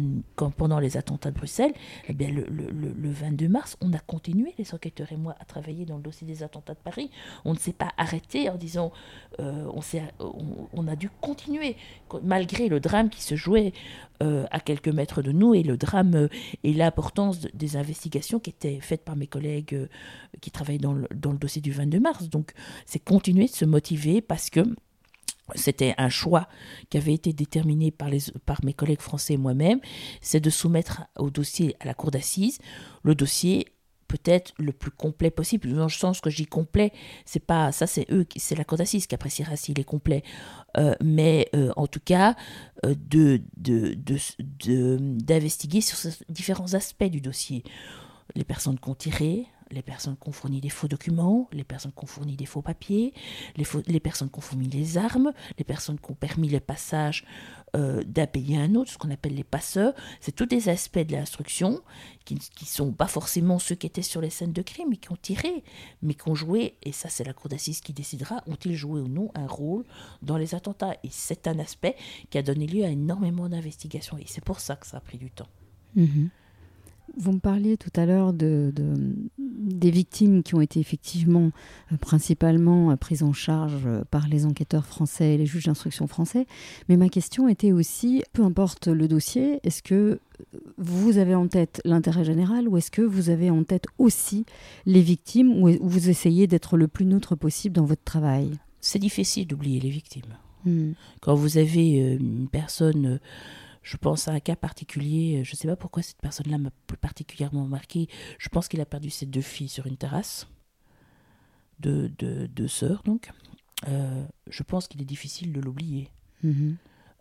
pendant 0.57 0.79
les 0.79 0.97
attentats 0.99 1.31
de 1.31 1.37
Bruxelles 1.37 1.73
eh 2.09 2.13
bien 2.13 2.29
le, 2.29 2.45
le, 2.51 2.71
le, 2.71 3.11
22 3.11 3.49
mars 3.49 3.77
on 3.81 3.93
a 3.93 3.99
continué 3.99 4.55
les 4.59 4.75
enquêteurs 4.75 5.11
et 5.13 5.17
moi 5.17 5.35
à 5.41 5.45
travailler 5.45 5.87
dans 5.87 5.97
le 5.97 6.03
dossier 6.03 6.27
des 6.27 6.43
attentats 6.43 6.75
de 6.75 6.79
Paris. 6.79 7.11
On 7.45 7.55
ne 7.55 7.59
s'est 7.59 7.73
pas 7.73 7.93
arrêté 7.97 8.51
en 8.51 8.57
disant 8.57 8.93
on, 9.39 9.81
on, 10.21 10.69
on 10.73 10.89
a 10.89 10.97
dû 10.97 11.09
continuer 11.21 11.77
malgré 12.23 12.69
le 12.69 12.81
drame 12.81 13.06
qui 13.09 13.23
se 13.23 13.37
jouait 13.37 13.73
euh, 14.23 14.47
à 14.51 14.61
quelques 14.61 14.89
mètres 14.89 15.21
de 15.21 15.31
nous 15.31 15.55
et 15.55 15.63
le 15.63 15.77
drame 15.77 16.15
euh, 16.15 16.29
et 16.65 16.73
l'importance 16.73 17.41
des 17.53 17.77
investigations 17.77 18.39
qui 18.39 18.51
étaient 18.51 18.81
faites 18.81 19.05
par 19.05 19.15
mes 19.15 19.27
collègues 19.27 19.75
euh, 19.75 19.89
qui 20.41 20.51
travaillent 20.51 20.79
dans 20.79 20.95
le, 20.95 21.07
dossier 21.11 21.61
du 21.61 21.71
22 21.71 22.01
mars. 22.01 22.31
Donc 22.31 22.53
c'est 22.87 22.99
continuer 22.99 23.45
de 23.45 23.51
se 23.51 23.67
motiver 23.67 24.23
parce 24.23 24.49
que 24.49 24.61
c'était 25.55 25.95
un 25.99 26.09
choix 26.09 26.49
qui 26.89 26.97
avait 26.97 27.13
été 27.13 27.33
déterminé 27.33 27.91
par, 27.91 28.09
par 28.47 28.65
mes 28.65 28.73
collègues 28.73 29.03
français 29.03 29.35
et 29.35 29.39
moi-même, 29.39 29.81
c'est 30.21 30.41
de 30.41 30.51
soumettre 30.51 31.03
au 31.19 31.31
dossier 31.31 31.77
à 31.81 31.85
la 31.85 31.95
cour 31.95 32.11
d'assises 32.11 32.59
le 33.03 33.15
dossier 33.15 33.67
peut-être 34.09 34.53
le 34.59 34.73
plus 34.73 34.91
complet 34.91 35.31
possible. 35.31 35.73
Dans 35.73 35.85
le 35.85 35.89
sens 35.89 36.21
que 36.21 36.31
j'y 36.31 36.47
complet, 36.47 36.93
c'est 37.25 37.45
pas 37.45 37.71
ça, 37.73 37.87
c'est 37.87 38.07
eux, 38.11 38.27
c'est 38.37 38.57
la 38.57 38.65
cour 38.65 38.79
d'assises 38.79 39.07
qui 39.07 39.15
appréciera 39.15 39.57
s'il 39.57 39.79
est 39.81 39.85
complet. 39.85 40.23
Euh, 40.77 40.95
mais 41.03 41.49
euh, 41.55 41.73
en 41.77 41.87
tout 41.87 42.01
cas, 42.05 42.37
euh, 42.85 42.95
de, 42.97 43.41
d'investiguer 43.59 45.79
de, 45.79 45.85
sur 45.85 46.11
différents 46.29 46.75
aspects 46.75 47.05
du 47.05 47.21
dossier. 47.21 47.63
Les 48.35 48.45
personnes 48.45 48.79
qu'on 48.79 48.95
tirait, 48.95 49.47
les 49.71 49.83
personnes 49.83 50.17
qui 50.17 50.29
ont 50.29 50.33
fourni 50.33 50.61
des 50.61 50.69
faux 50.69 50.89
documents, 50.89 51.49
les 51.53 51.65
personnes 51.65 51.93
qui 51.93 52.05
ont 52.05 52.07
fourni 52.07 52.37
des 52.37 52.47
faux 52.47 52.63
papiers, 52.63 53.13
les, 53.57 53.65
les 53.87 54.01
personnes 54.01 54.31
qui 54.31 54.39
ont 54.39 54.43
fourni 54.43 54.69
les 54.69 54.99
armes, 54.99 55.33
les 55.59 55.65
personnes 55.65 55.99
qui 55.99 56.11
ont 56.11 56.15
permis 56.15 56.49
le 56.49 56.61
passage 56.61 57.25
euh, 57.77 58.03
d'un 58.05 58.27
pays 58.27 58.57
à 58.57 58.61
un 58.61 58.75
autre, 58.75 58.93
ce 58.93 58.99
qu'on 58.99 59.11
appelle 59.11 59.35
les 59.35 59.45
passeurs. 59.45 59.93
C'est 60.21 60.35
tous 60.35 60.47
des 60.47 60.69
aspects 60.69 60.99
de 60.99 61.13
l'instruction 61.13 61.83
qui 62.25 62.35
ne 62.35 62.41
sont 62.67 62.93
pas 62.93 63.07
forcément 63.07 63.59
ceux 63.59 63.75
qui 63.75 63.87
étaient 63.87 64.03
sur 64.03 64.21
les 64.21 64.31
scènes 64.31 64.53
de 64.53 64.63
crime, 64.63 64.89
mais 64.91 64.97
qui 64.97 65.13
ont 65.13 65.19
tiré, 65.21 65.65
mais 66.01 66.15
qui 66.15 66.29
ont 66.29 66.35
joué, 66.35 66.77
et 66.83 66.93
ça 66.93 67.09
c'est 67.09 67.25
la 67.25 67.33
cour 67.33 67.51
d'assises 67.51 67.81
qui 67.81 67.93
décidera, 67.93 68.43
ont-ils 68.47 68.75
joué 68.75 69.01
ou 69.01 69.09
non 69.09 69.31
un 69.35 69.47
rôle 69.47 69.85
dans 70.23 70.37
les 70.37 70.55
attentats. 70.55 70.95
Et 71.03 71.11
c'est 71.11 71.47
un 71.49 71.59
aspect 71.59 71.97
qui 72.31 72.39
a 72.39 72.43
donné 72.43 72.67
lieu 72.67 72.85
à 72.85 72.89
énormément 72.89 73.49
d'investigations, 73.49 74.17
et 74.17 74.25
c'est 74.27 74.45
pour 74.45 74.61
ça 74.61 74.77
que 74.77 74.87
ça 74.87 74.99
a 74.99 75.01
pris 75.01 75.19
du 75.19 75.31
temps. 75.31 75.49
Mhm. 75.97 76.31
Vous 77.17 77.33
me 77.33 77.39
parliez 77.39 77.77
tout 77.77 77.93
à 77.97 78.05
l'heure 78.05 78.33
de, 78.33 78.73
des 79.67 79.91
victimes 79.91 80.43
qui 80.43 80.55
ont 80.55 80.61
été 80.61 80.81
effectivement 80.81 81.51
euh, 81.93 81.97
principalement 81.97 82.91
euh, 82.91 82.97
prises 82.97 83.23
en 83.23 83.33
charge 83.33 83.85
euh, 83.87 84.05
par 84.11 84.29
les 84.29 84.47
enquêteurs 84.47 84.87
français 84.87 85.35
et 85.35 85.39
les 85.39 85.47
juges 85.47 85.65
d'instruction 85.65 86.07
français. 86.07 86.47
Mais 86.89 86.97
ma 86.97 87.09
question 87.09 87.49
était 87.49 87.73
aussi, 87.73 88.23
peu 88.33 88.43
importe 88.43 88.89
le 88.89 89.09
dossier, 89.09 89.61
est-ce 89.63 89.83
que 89.83 90.21
vous 90.77 91.19
avez 91.19 91.35
en 91.35 91.49
tête 91.49 91.81
l'intérêt 91.85 92.25
général 92.25 92.69
ou 92.69 92.77
est-ce 92.77 92.91
que 92.91 93.03
vous 93.03 93.31
avez 93.31 93.51
en 93.51 93.65
tête 93.65 93.87
aussi 93.99 94.45
les 94.85 95.01
victimes 95.01 95.63
ou 95.63 95.71
vous 95.81 96.11
essayez 96.11 96.47
d'être 96.47 96.77
le 96.77 96.89
plus 96.89 97.07
neutre 97.07 97.35
possible 97.35 97.75
dans 97.75 97.85
votre 97.85 98.05
travail? 98.05 98.53
C'est 98.81 98.99
difficile 98.99 99.47
d'oublier 99.47 99.81
les 99.81 99.91
victimes. 99.91 100.37
Hmm. 100.65 100.93
Quand 101.21 101.35
vous 101.35 101.59
avez 101.59 102.17
une 102.21 102.49
personne 102.49 103.19
je 103.87 103.97
pense 103.97 104.27
à 104.27 104.33
un 104.33 104.41
cas 104.41 104.57
particulier, 104.57 105.45
je 105.45 105.53
ne 105.53 105.57
sais 105.57 105.69
pas 105.69 105.77
pourquoi 105.77 106.03
cette 106.03 106.21
personne-là 106.21 106.59
m'a 106.59 106.71
particulièrement 107.01 107.67
marqué. 107.69 108.09
Je 108.37 108.49
pense 108.49 108.67
qu'il 108.67 108.81
a 108.81 108.85
perdu 108.85 109.11
ses 109.11 109.27
deux 109.27 109.41
filles 109.41 109.69
sur 109.69 109.87
une 109.87 109.97
terrasse, 109.97 110.49
deux, 111.79 112.09
deux, 112.09 112.67
sœurs 112.67 113.05
donc. 113.05 113.31
Euh, 113.87 114.27
je 114.49 114.63
pense 114.65 114.89
qu'il 114.89 115.01
est 115.03 115.07
difficile 115.07 115.53
de 115.53 115.61
l'oublier. 115.61 116.11
Mm-hmm. 116.45 116.75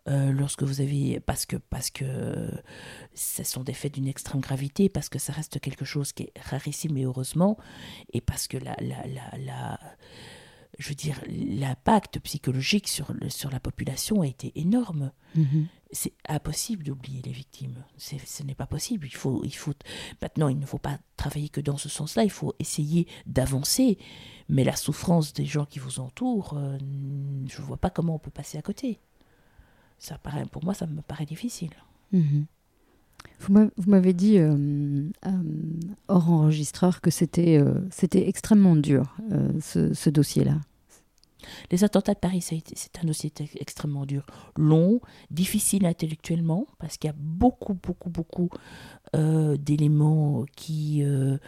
Euh, 0.08 0.32
lorsque 0.32 0.64
vous 0.64 0.80
avez 0.80 1.20
parce 1.20 1.46
que 1.46 1.56
parce 1.56 1.90
que 1.90 2.50
ce 3.14 3.44
sont 3.44 3.62
des 3.62 3.72
faits 3.72 3.94
d'une 3.94 4.08
extrême 4.08 4.40
gravité 4.40 4.88
parce 4.88 5.08
que 5.08 5.20
ça 5.20 5.32
reste 5.32 5.60
quelque 5.60 5.84
chose 5.84 6.12
qui 6.12 6.24
est 6.24 6.32
rarissime 6.40 6.96
et 6.96 7.04
heureusement 7.04 7.58
et 8.12 8.20
parce 8.20 8.46
que 8.48 8.56
la 8.56 8.76
la 8.80 9.06
la, 9.06 9.38
la 9.38 9.80
je 10.78 10.88
veux 10.88 10.94
dire 10.94 11.20
l'impact 11.28 12.18
psychologique 12.20 12.88
sur 12.88 13.12
sur 13.28 13.50
la 13.50 13.60
population 13.60 14.22
a 14.22 14.26
été 14.26 14.52
énorme 14.56 15.12
mm-hmm 15.36 15.66
c'est 15.92 16.14
impossible 16.28 16.84
d'oublier 16.84 17.22
les 17.22 17.32
victimes. 17.32 17.84
ce 17.96 18.42
n'est 18.42 18.54
pas 18.54 18.66
possible. 18.66 19.06
Il 19.06 19.14
faut, 19.14 19.42
il 19.44 19.54
faut, 19.54 19.72
maintenant, 20.20 20.48
il 20.48 20.58
ne 20.58 20.66
faut 20.66 20.78
pas 20.78 20.98
travailler 21.16 21.48
que 21.48 21.60
dans 21.60 21.76
ce 21.76 21.88
sens-là. 21.88 22.24
Il 22.24 22.30
faut 22.30 22.54
essayer 22.58 23.06
d'avancer. 23.26 23.98
Mais 24.48 24.64
la 24.64 24.76
souffrance 24.76 25.32
des 25.32 25.44
gens 25.44 25.64
qui 25.64 25.78
vous 25.78 26.00
entourent, 26.00 26.54
euh, 26.56 26.78
je 26.78 27.60
ne 27.60 27.66
vois 27.66 27.76
pas 27.76 27.90
comment 27.90 28.16
on 28.16 28.18
peut 28.18 28.30
passer 28.30 28.58
à 28.58 28.62
côté. 28.62 29.00
Ça 29.98 30.18
paraît, 30.18 30.44
pour 30.46 30.64
moi, 30.64 30.74
ça 30.74 30.86
me 30.86 31.02
paraît 31.02 31.26
difficile. 31.26 31.70
Mhm. 32.12 32.46
Vous 33.40 33.70
m'avez 33.86 34.12
dit 34.12 34.38
euh, 34.38 34.56
euh, 35.26 35.30
hors 36.08 36.30
enregistreur 36.30 37.00
que 37.00 37.10
c'était 37.10 37.62
c'était 37.90 38.28
extrêmement 38.28 38.76
dur, 38.76 39.16
ce, 39.60 40.10
dossier-là. 40.10 40.56
Les 41.70 41.84
attentats 41.84 42.14
de 42.14 42.18
Paris, 42.18 42.40
c'est 42.42 42.98
un 43.00 43.06
dossier 43.06 43.32
extrêmement 43.60 44.06
dur, 44.06 44.26
long, 44.56 45.00
difficile 45.30 45.86
intellectuellement, 45.86 46.66
parce 46.78 46.96
qu'il 46.96 47.08
y 47.08 47.12
a 47.12 47.16
beaucoup, 47.16 47.74
beaucoup, 47.74 48.10
beaucoup 48.10 48.50
euh, 49.14 49.56
d'éléments 49.56 50.44
qui 50.56 51.02
euh, 51.02 51.38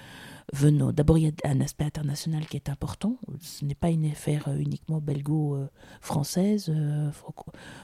D'abord, 0.53 1.19
il 1.19 1.25
y 1.25 1.29
a 1.29 1.33
un 1.45 1.61
aspect 1.61 1.85
international 1.85 2.47
qui 2.47 2.57
est 2.57 2.69
important. 2.71 3.19
Ce 3.41 3.65
n'est 3.65 3.75
pas 3.75 3.91
une 3.91 4.07
affaire 4.07 4.49
uniquement 4.57 5.01
belgo-française, 5.01 6.71
euh, 6.71 7.11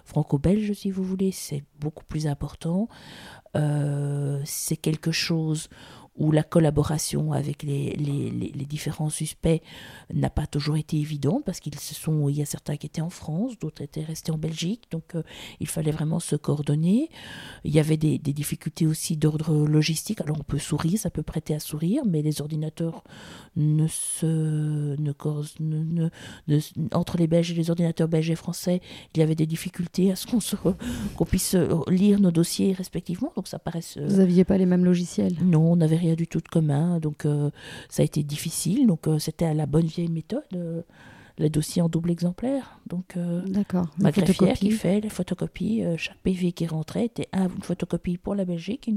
franco-belge, 0.04 0.72
si 0.72 0.90
vous 0.90 1.04
voulez. 1.04 1.30
C'est 1.30 1.64
beaucoup 1.78 2.04
plus 2.04 2.26
important. 2.26 2.88
c'est 4.44 4.76
quelque 4.76 5.12
chose 5.12 5.68
où 6.16 6.30
la 6.30 6.44
collaboration 6.44 7.32
avec 7.32 7.62
les, 7.64 7.90
les, 7.92 8.30
les, 8.30 8.64
différents 8.64 9.10
suspects 9.10 9.62
n'a 10.12 10.30
pas 10.30 10.46
toujours 10.46 10.76
été 10.76 10.96
évidente 10.96 11.42
parce 11.44 11.58
qu'il 11.58 11.74
y 11.74 12.42
a 12.42 12.46
certains 12.46 12.76
qui 12.76 12.86
étaient 12.86 13.00
en 13.00 13.10
France, 13.10 13.58
d'autres 13.58 13.82
étaient 13.82 14.04
restés 14.04 14.30
en 14.30 14.38
Belgique, 14.38 14.84
donc 14.92 15.16
euh, 15.16 15.22
il 15.58 15.66
fallait 15.66 15.90
vraiment 15.90 16.20
se 16.20 16.36
coordonner. 16.36 17.10
Il 17.64 17.74
y 17.74 17.80
avait 17.80 17.96
des, 17.96 18.18
des 18.18 18.32
difficultés 18.32 18.86
aussi 18.86 19.16
d'ordre 19.16 19.66
logistique. 19.66 20.20
Alors 20.20 20.36
on 20.38 20.44
peut 20.44 20.58
sourire, 20.58 20.98
ça 20.98 21.10
peut 21.10 21.24
prêter 21.24 21.54
à 21.54 21.60
sourire, 21.60 22.04
mais 22.06 22.22
les 22.22 22.40
ordinateurs 22.40 23.02
ne 23.56 23.88
se 23.88 24.26
ne, 24.26 25.12
ne, 25.60 26.08
ne, 26.48 26.60
entre 26.92 27.18
les 27.18 27.26
Belges 27.26 27.50
et 27.50 27.54
les 27.54 27.70
ordinateurs 27.70 28.08
belges 28.08 28.30
et 28.30 28.36
français, 28.36 28.80
il 29.14 29.20
y 29.20 29.22
avait 29.22 29.34
des 29.34 29.46
difficultés 29.46 30.12
à 30.12 30.16
ce 30.16 30.26
qu'on 30.26 30.38
qu'on 31.16 31.24
puisse 31.24 31.56
lire 31.88 32.20
nos 32.20 32.30
dossiers 32.30 32.72
respectivement. 32.72 33.32
Donc 33.34 33.48
ça 33.48 33.58
paraît. 33.58 33.80
Vous 33.96 34.16
n'aviez 34.16 34.44
pas 34.44 34.58
les 34.58 34.66
mêmes 34.66 34.84
logiciels? 34.84 35.34
Non, 35.42 35.72
on 35.72 35.80
avait 35.80 35.96
rien 36.05 36.14
du 36.14 36.26
tout 36.26 36.40
de 36.40 36.48
commun, 36.48 36.98
donc 37.00 37.24
euh, 37.24 37.50
ça 37.88 38.02
a 38.02 38.05
été 38.05 38.22
difficile. 38.22 38.86
Donc 38.86 39.09
euh, 39.09 39.18
c'était 39.18 39.46
à 39.46 39.55
la 39.55 39.66
bonne 39.66 39.86
vieille 39.86 40.11
méthode, 40.11 40.42
euh, 40.55 40.82
les 41.38 41.50
dossiers 41.50 41.82
en 41.82 41.88
double 41.88 42.11
exemplaire. 42.11 42.78
Donc 42.86 43.18
D'accord. 43.46 43.86
ma 43.98 44.12
greffière 44.12 44.57
qui 44.57 44.70
fait 44.70 45.00
les 45.00 45.09
photocopies, 45.09 45.82
chaque 45.96 46.18
PV 46.18 46.52
qui 46.52 46.66
rentrait 46.66 47.07
était 47.07 47.28
un, 47.32 47.48
une 47.48 47.62
photocopie 47.62 48.18
pour 48.18 48.34
la 48.36 48.44
Belgique 48.44 48.88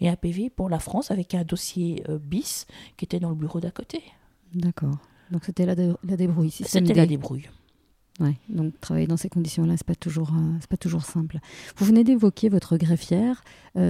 et 0.00 0.08
un 0.08 0.16
PV 0.16 0.50
pour 0.50 0.68
la 0.68 0.80
France 0.80 1.12
avec 1.12 1.34
un 1.34 1.44
dossier 1.44 2.02
bis 2.20 2.66
qui 2.96 3.04
était 3.04 3.20
dans 3.20 3.28
le 3.28 3.36
bureau 3.36 3.60
d'à 3.60 3.70
côté. 3.70 4.02
D'accord. 4.54 4.98
Donc 5.30 5.44
c'était 5.44 5.66
la, 5.66 5.76
la 5.76 6.16
débrouille. 6.16 6.50
C'était 6.50 6.94
la 6.94 7.06
débrouille. 7.06 7.48
Ouais, 8.20 8.34
donc 8.48 8.78
travailler 8.80 9.08
dans 9.08 9.16
ces 9.16 9.28
conditions-là, 9.28 9.76
c'est 9.76 9.86
pas 9.86 9.96
toujours, 9.96 10.32
c'est 10.60 10.70
pas 10.70 10.76
toujours 10.76 11.04
simple. 11.04 11.38
Vous 11.76 11.84
venez 11.84 12.02
d'évoquer 12.04 12.48
votre 12.48 12.76
greffière, 12.76 13.42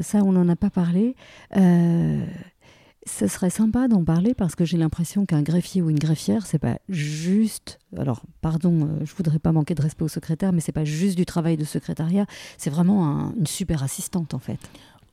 ça 0.03 0.23
on 0.23 0.33
n'en 0.33 0.49
a 0.51 0.57
pas 0.57 0.71
parlé. 0.71 1.15
Euh, 1.57 2.25
ce 3.07 3.27
serait 3.27 3.51
sympa 3.51 3.89
d'en 3.89 4.05
parler 4.05 4.35
parce 4.35 4.55
que 4.55 4.65
j'ai 4.65 4.77
l'impression 4.77 5.27
qu'un 5.27 5.43
greffier 5.43 5.83
ou 5.83 5.91
une 5.91 5.99
greffière, 5.99 6.47
c'est 6.47 6.59
pas 6.59 6.79
juste. 6.89 7.79
Alors, 7.97 8.23
pardon, 8.41 8.87
euh, 8.87 9.05
je 9.05 9.15
voudrais 9.15 9.39
pas 9.39 9.53
manquer 9.53 9.75
de 9.75 9.83
respect 9.83 10.05
au 10.05 10.09
secrétaire, 10.09 10.53
mais 10.53 10.61
c'est 10.61 10.73
pas 10.73 10.85
juste 10.85 11.17
du 11.17 11.27
travail 11.27 11.57
de 11.57 11.65
secrétariat. 11.65 12.27
C'est 12.59 12.71
vraiment 12.71 13.33
une 13.37 13.47
super 13.47 13.83
assistante 13.83 14.35
en 14.35 14.39
fait. 14.39 14.59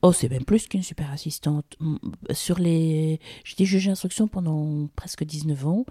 Oh, 0.02 0.12
c'est 0.12 0.28
même 0.28 0.44
plus 0.44 0.66
qu'une 0.66 0.82
super 0.82 1.12
assistante. 1.12 1.76
Sur 2.32 2.58
les, 2.58 3.20
j'étais 3.44 3.64
juge 3.64 3.86
d'instruction 3.86 4.26
pendant 4.26 4.88
presque 4.96 5.22
19 5.22 5.66
ans. 5.66 5.86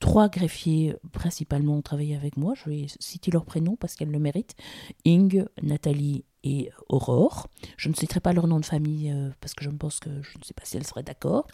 Trois 0.00 0.28
greffiers 0.28 0.96
principalement 1.12 1.76
ont 1.76 1.82
travaillé 1.82 2.16
avec 2.16 2.36
moi. 2.36 2.54
Je 2.56 2.68
vais 2.68 2.86
citer 2.98 3.30
leurs 3.30 3.44
prénoms 3.44 3.76
parce 3.76 3.94
qu'elles 3.94 4.10
le 4.10 4.18
méritent. 4.18 4.56
Ing, 5.04 5.44
Nathalie 5.62 6.24
et 6.44 6.70
Aurore. 6.88 7.48
Je 7.76 7.88
ne 7.88 7.94
citerai 7.94 8.20
pas 8.20 8.32
leur 8.32 8.46
nom 8.46 8.60
de 8.60 8.64
famille 8.64 9.10
euh, 9.10 9.30
parce 9.40 9.54
que 9.54 9.64
je 9.64 9.70
pense 9.70 10.00
que 10.00 10.10
je 10.22 10.38
ne 10.38 10.44
sais 10.44 10.54
pas 10.54 10.64
si 10.64 10.76
elles 10.76 10.86
seraient 10.86 11.02
d'accord. 11.02 11.46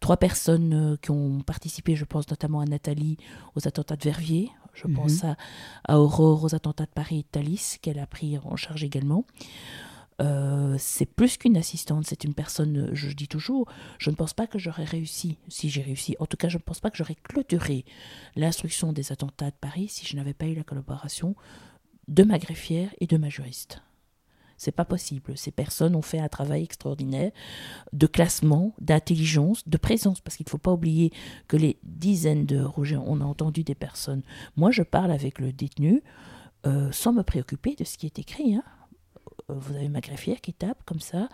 Trois 0.00 0.16
personnes 0.16 0.74
euh, 0.74 0.96
qui 0.96 1.10
ont 1.10 1.40
participé, 1.40 1.96
je 1.96 2.04
pense 2.04 2.28
notamment 2.28 2.60
à 2.60 2.64
Nathalie 2.64 3.18
aux 3.56 3.66
attentats 3.66 3.96
de 3.96 4.04
Verviers. 4.04 4.50
Je 4.74 4.88
mhm. 4.88 4.94
pense 4.94 5.24
à, 5.24 5.36
Aurore 5.98 6.44
aux 6.44 6.54
attentats 6.54 6.86
de 6.86 6.90
Paris 6.90 7.18
et 7.18 7.22
de 7.22 7.28
Thalys 7.30 7.78
qu'elle 7.80 7.98
a 7.98 8.06
pris 8.06 8.38
en 8.38 8.56
charge 8.56 8.84
également. 8.84 9.26
Euh, 10.20 10.76
c'est 10.78 11.06
plus 11.06 11.36
qu'une 11.36 11.56
assistante, 11.56 12.06
c'est 12.06 12.24
une 12.24 12.34
personne, 12.34 12.90
je 12.92 13.10
dis 13.12 13.28
toujours, 13.28 13.66
je 13.98 14.10
ne 14.10 14.14
pense 14.14 14.34
pas 14.34 14.46
que 14.46 14.58
j'aurais 14.58 14.84
réussi, 14.84 15.38
si 15.48 15.68
j'ai 15.68 15.82
réussi, 15.82 16.16
en 16.20 16.26
tout 16.26 16.36
cas 16.36 16.48
je 16.48 16.58
ne 16.58 16.62
pense 16.62 16.80
pas 16.80 16.90
que 16.90 16.96
j'aurais 16.96 17.16
clôturé 17.16 17.84
l'instruction 18.36 18.92
des 18.92 19.10
attentats 19.10 19.50
de 19.50 19.56
Paris 19.60 19.88
si 19.88 20.06
je 20.06 20.14
n'avais 20.16 20.34
pas 20.34 20.46
eu 20.46 20.54
la 20.54 20.64
collaboration 20.64 21.34
de 22.08 22.22
ma 22.24 22.38
greffière 22.38 22.90
et 23.00 23.06
de 23.06 23.16
ma 23.16 23.30
juriste. 23.30 23.82
C'est 24.62 24.70
pas 24.70 24.84
possible. 24.84 25.36
Ces 25.36 25.50
personnes 25.50 25.96
ont 25.96 26.02
fait 26.02 26.20
un 26.20 26.28
travail 26.28 26.62
extraordinaire 26.62 27.32
de 27.92 28.06
classement, 28.06 28.76
d'intelligence, 28.80 29.68
de 29.68 29.76
présence, 29.76 30.20
parce 30.20 30.36
qu'il 30.36 30.46
ne 30.46 30.50
faut 30.50 30.56
pas 30.58 30.70
oublier 30.70 31.12
que 31.48 31.56
les 31.56 31.80
dizaines 31.82 32.46
de 32.46 32.60
Roger, 32.60 32.96
on 33.04 33.20
a 33.20 33.24
entendu 33.24 33.64
des 33.64 33.74
personnes. 33.74 34.22
Moi, 34.54 34.70
je 34.70 34.84
parle 34.84 35.10
avec 35.10 35.40
le 35.40 35.52
détenu 35.52 36.04
euh, 36.64 36.92
sans 36.92 37.12
me 37.12 37.24
préoccuper 37.24 37.74
de 37.74 37.82
ce 37.82 37.98
qui 37.98 38.06
est 38.06 38.20
écrit. 38.20 38.54
Hein. 38.54 38.62
Euh, 39.50 39.54
vous 39.54 39.74
avez 39.74 39.88
ma 39.88 40.00
greffière 40.00 40.40
qui 40.40 40.52
tape 40.52 40.80
comme 40.84 41.00
ça. 41.00 41.28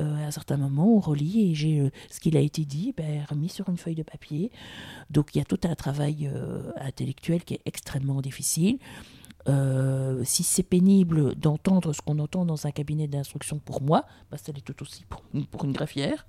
Euh, 0.00 0.16
à 0.16 0.26
un 0.26 0.32
certain 0.32 0.56
moment, 0.56 0.96
on 0.96 0.98
relit 0.98 1.52
et 1.52 1.54
j'ai 1.54 1.88
ce 2.10 2.18
qu'il 2.18 2.36
a 2.36 2.40
été 2.40 2.64
dit 2.64 2.92
ben, 2.96 3.24
remis 3.30 3.48
sur 3.48 3.68
une 3.68 3.76
feuille 3.76 3.94
de 3.94 4.02
papier. 4.02 4.50
Donc 5.08 5.36
il 5.36 5.38
y 5.38 5.40
a 5.40 5.44
tout 5.44 5.60
un 5.62 5.76
travail 5.76 6.28
intellectuel 6.78 7.44
qui 7.44 7.54
est 7.54 7.62
extrêmement 7.64 8.20
difficile. 8.20 8.80
Euh, 9.48 10.22
si 10.24 10.42
c'est 10.42 10.62
pénible 10.62 11.34
d'entendre 11.34 11.92
ce 11.92 12.00
qu'on 12.00 12.18
entend 12.18 12.44
dans 12.44 12.66
un 12.66 12.70
cabinet 12.70 13.08
d'instruction 13.08 13.58
pour 13.58 13.82
moi, 13.82 14.04
bah, 14.30 14.38
ça 14.38 14.52
l'est 14.52 14.60
tout 14.64 14.80
aussi 14.82 15.04
pour, 15.08 15.22
pour 15.50 15.64
une 15.64 15.72
greffière. 15.72 16.26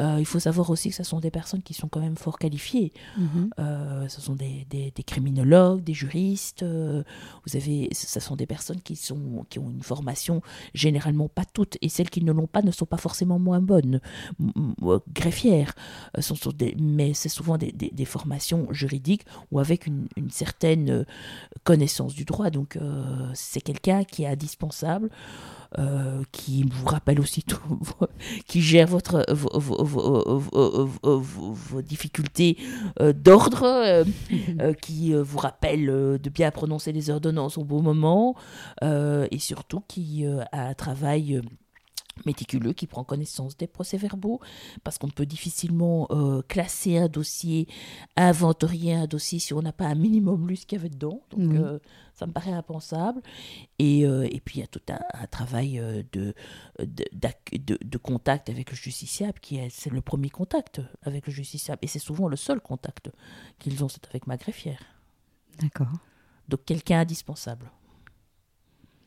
Euh, 0.00 0.16
il 0.18 0.26
faut 0.26 0.40
savoir 0.40 0.70
aussi 0.70 0.90
que 0.90 0.96
ce 0.96 1.04
sont 1.04 1.20
des 1.20 1.30
personnes 1.30 1.62
qui 1.62 1.72
sont 1.72 1.86
quand 1.86 2.00
même 2.00 2.16
fort 2.16 2.38
qualifiées. 2.38 2.92
Mhm. 3.16 3.50
Euh, 3.60 4.08
ce 4.08 4.20
sont 4.20 4.34
des, 4.34 4.66
des- 4.68 4.90
des 4.94 5.02
criminologues, 5.04 5.84
des 5.84 5.94
juristes. 5.94 6.64
vous 6.64 7.56
avez, 7.56 7.88
ce 7.92 8.18
sont 8.20 8.34
des 8.34 8.46
personnes 8.46 8.80
qui, 8.80 8.96
sont, 8.96 9.46
qui 9.48 9.58
ont 9.60 9.70
une 9.70 9.82
formation 9.82 10.42
généralement 10.74 11.28
pas 11.28 11.44
toutes, 11.44 11.78
et 11.80 11.88
celles 11.88 12.10
qui 12.10 12.24
ne 12.24 12.32
l'ont 12.32 12.48
pas 12.48 12.62
ne 12.62 12.72
sont 12.72 12.86
pas 12.86 12.96
forcément 12.96 13.38
moins 13.38 13.60
bonnes. 13.60 14.00
Greffières, 15.12 15.74
sont, 16.18 16.34
sont 16.34 16.50
des, 16.50 16.74
mais 16.78 17.14
c'est 17.14 17.28
souvent 17.28 17.56
des, 17.56 18.04
formations 18.04 18.66
juridiques 18.72 19.24
ou 19.50 19.60
avec 19.60 19.86
une, 19.86 20.08
une 20.16 20.30
certaine 20.30 21.06
connaissance 21.62 22.14
du 22.14 22.24
droit. 22.24 22.33
Donc 22.50 22.76
euh, 22.76 23.28
c'est 23.34 23.60
quelqu'un 23.60 24.04
qui 24.04 24.22
est 24.24 24.28
indispensable. 24.28 25.10
euh, 25.78 26.22
qui 26.30 26.62
vous 26.62 26.86
rappelle 26.86 27.18
aussi 27.18 27.42
tout, 27.42 27.58
qui 28.46 28.60
gère 28.62 28.86
votre, 28.86 29.24
vos, 29.32 29.50
vos- 29.58 30.38
vos- 30.38 31.52
vos- 31.52 31.82
difficultés 31.82 32.56
euh, 33.00 33.12
d'ordre, 33.12 34.04
qui 34.80 35.12
vous 35.14 35.38
rappelle 35.38 35.86
de 35.86 36.30
bien 36.30 36.52
prononcer 36.52 36.92
les 36.92 37.10
ordonnances 37.10 37.58
au 37.58 37.64
bon 37.64 37.82
moment, 37.82 38.36
et 38.82 39.38
surtout 39.40 39.82
qui 39.88 40.24
a 40.52 40.68
un 40.68 40.74
travail 40.74 41.40
méticuleux, 42.26 42.72
qui 42.72 42.86
prend 42.86 43.04
connaissance 43.04 43.56
des 43.56 43.66
procès-verbaux, 43.66 44.40
parce 44.82 44.98
qu'on 44.98 45.08
peut 45.10 45.26
difficilement 45.26 46.06
euh, 46.10 46.42
classer 46.42 46.96
un 46.98 47.08
dossier, 47.08 47.66
inventorier 48.16 48.94
un 48.94 49.06
dossier 49.06 49.38
si 49.38 49.52
on 49.52 49.62
n'a 49.62 49.72
pas 49.72 49.86
un 49.86 49.94
minimum 49.94 50.48
lu 50.48 50.56
ce 50.56 50.66
qu'il 50.66 50.78
y 50.78 50.80
avait 50.80 50.90
dedans. 50.90 51.20
Donc 51.30 51.54
euh, 51.54 51.78
ça 52.14 52.26
me 52.26 52.32
paraît 52.32 52.52
impensable. 52.52 53.20
Et, 53.78 54.06
euh, 54.06 54.28
et 54.30 54.40
puis 54.40 54.58
il 54.58 54.60
y 54.60 54.64
a 54.64 54.68
tout 54.68 54.80
un, 54.88 55.00
un 55.12 55.26
travail 55.26 55.82
de, 56.12 56.34
de- 56.78 57.78
de 57.82 57.98
contact 57.98 58.48
avec 58.48 58.70
le 58.70 58.76
justiciable, 58.76 59.40
qui 59.40 59.56
est, 59.56 59.68
c'est 59.70 59.90
le 59.90 60.00
premier 60.00 60.30
contact 60.30 60.80
avec 61.02 61.26
le 61.26 61.32
justiciable, 61.32 61.80
et 61.82 61.86
c'est 61.88 61.98
souvent 61.98 62.28
le 62.28 62.36
seul 62.36 62.60
contact 62.60 63.10
qu'ils 63.58 63.82
ont, 63.82 63.88
c'est 63.88 64.06
avec 64.06 64.26
ma 64.26 64.36
greffière. 64.36 64.80
D'accord. 65.60 65.88
Donc 66.48 66.64
quelqu'un 66.64 67.00
indispensable. 67.00 67.70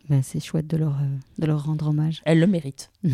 Ben, 0.10 0.22
c'est 0.24 0.40
chouette 0.40 0.68
de 0.68 0.78
leur, 0.78 0.96
euh, 0.96 1.18
de 1.38 1.46
leur 1.46 1.66
rendre 1.66 1.88
hommage. 1.88 2.22
Elle 2.26 2.40
le 2.40 2.48
mérite. 2.48 2.92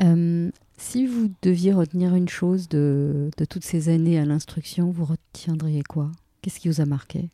Euh, 0.00 0.52
si 0.76 1.08
vous 1.08 1.28
deviez 1.42 1.72
retenir 1.72 2.14
une 2.14 2.28
chose 2.28 2.68
de, 2.68 3.32
de 3.36 3.44
toutes 3.44 3.64
ces 3.64 3.88
années 3.88 4.16
à 4.16 4.24
l'instruction, 4.24 4.92
vous 4.92 5.04
retiendriez 5.04 5.82
quoi? 5.82 6.12
Qu'est-ce 6.40 6.60
qui 6.60 6.68
vous 6.68 6.80
a 6.80 6.86
marqué? 6.86 7.30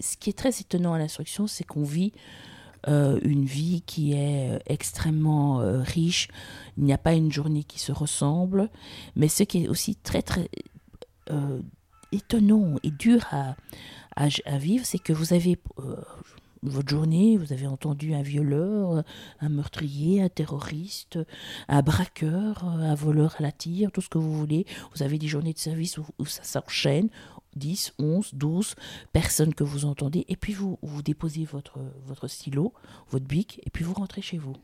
Ce 0.00 0.18
qui 0.18 0.28
est 0.28 0.34
très 0.38 0.60
étonnant 0.60 0.92
à 0.92 0.98
l'instruction, 0.98 1.46
c'est 1.46 1.64
qu'on 1.64 1.82
vit 1.82 2.12
euh, 2.88 3.18
une 3.22 3.46
vie 3.46 3.82
qui 3.86 4.12
est 4.12 4.50
euh, 4.50 4.58
extrêmement 4.66 5.60
euh, 5.60 5.80
riche. 5.80 6.28
Il 6.76 6.84
n'y 6.84 6.92
a 6.92 6.98
pas 6.98 7.14
une 7.14 7.32
journée 7.32 7.64
qui 7.64 7.78
se 7.78 7.92
ressemble. 7.92 8.68
Mais 9.16 9.28
ce 9.28 9.42
qui 9.42 9.64
est 9.64 9.68
aussi 9.68 9.96
très, 9.96 10.20
très 10.20 10.50
étonnant 12.12 12.76
et 12.82 12.90
dur 12.90 13.24
à, 13.30 13.56
à, 14.16 14.28
à 14.44 14.58
vivre, 14.58 14.84
c'est 14.84 14.98
que 14.98 15.12
vous 15.12 15.32
avez 15.32 15.58
euh, 15.78 15.96
votre 16.64 16.88
journée, 16.88 17.36
vous 17.36 17.52
avez 17.52 17.66
entendu 17.66 18.14
un 18.14 18.22
violeur, 18.22 19.04
un 19.40 19.48
meurtrier, 19.48 20.22
un 20.22 20.28
terroriste, 20.28 21.18
un 21.68 21.82
braqueur, 21.82 22.64
un 22.64 22.94
voleur 22.94 23.36
à 23.38 23.42
la 23.42 23.52
tire, 23.52 23.92
tout 23.92 24.00
ce 24.00 24.08
que 24.08 24.18
vous 24.18 24.32
voulez. 24.32 24.66
Vous 24.94 25.02
avez 25.02 25.18
des 25.18 25.28
journées 25.28 25.52
de 25.52 25.58
service 25.58 25.98
où, 25.98 26.26
ça 26.26 26.42
s'enchaîne. 26.42 27.08
10, 27.56 27.94
11, 28.00 28.34
12 28.34 28.74
personnes 29.12 29.54
que 29.54 29.62
vous 29.62 29.84
entendez, 29.84 30.24
et 30.26 30.34
puis 30.34 30.52
vous, 30.52 30.76
vous 30.82 31.02
déposez 31.02 31.44
votre, 31.44 31.78
votre 32.04 32.26
stylo, 32.26 32.72
votre 33.10 33.26
bic, 33.26 33.60
et 33.64 33.70
puis 33.70 33.84
vous 33.84 33.94
rentrez 33.94 34.22
chez 34.22 34.38
vous. 34.38 34.56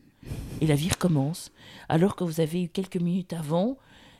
Et 0.59 0.67
la 0.67 0.75
vie 0.75 0.89
recommence. 0.89 1.53
Alors 1.87 2.17
que 2.17 2.25
vous 2.25 2.41
avez 2.41 2.63
eu 2.63 2.67
quelques 2.67 2.97
minutes 2.97 3.31
avant 3.31 3.77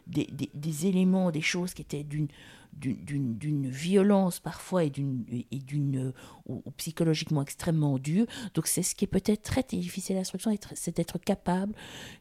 des, 0.07 0.25
des, 0.31 0.49
des 0.53 0.87
éléments, 0.87 1.31
des 1.31 1.41
choses 1.41 1.73
qui 1.73 1.81
étaient 1.81 2.03
d'une 2.03 2.29
d'une 2.73 3.69
violence 3.69 4.39
parfois 4.39 4.83
et 4.83 4.89
d'une 4.89 6.13
ou 6.45 6.61
psychologiquement 6.77 7.41
extrêmement 7.41 7.97
dure. 7.99 8.25
Donc 8.53 8.67
c'est 8.67 8.83
ce 8.83 8.95
qui 8.95 9.05
est 9.05 9.07
peut-être 9.07 9.43
très 9.43 9.63
difficile 9.63 10.15
à 10.15 10.19
l'instruction, 10.19 10.55
c'est 10.73 10.95
d'être 10.95 11.17
capable 11.17 11.73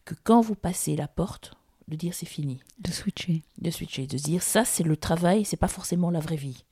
que 0.05 0.14
quand 0.22 0.40
vous 0.40 0.55
passez 0.55 0.96
la 0.96 1.09
porte, 1.09 1.55
de 1.88 1.96
dire 1.96 2.14
c'est 2.14 2.26
fini. 2.26 2.61
De 2.78 2.90
switcher. 2.90 3.42
De 3.59 3.70
switcher, 3.70 4.07
de 4.07 4.16
se 4.16 4.22
dire 4.22 4.42
ça 4.42 4.64
c'est 4.64 4.84
le 4.84 4.96
travail, 4.96 5.44
c'est 5.44 5.57
pas 5.57 5.68
forcément 5.68 6.11
la 6.11 6.20
vraie 6.20 6.36
vie. 6.36 6.64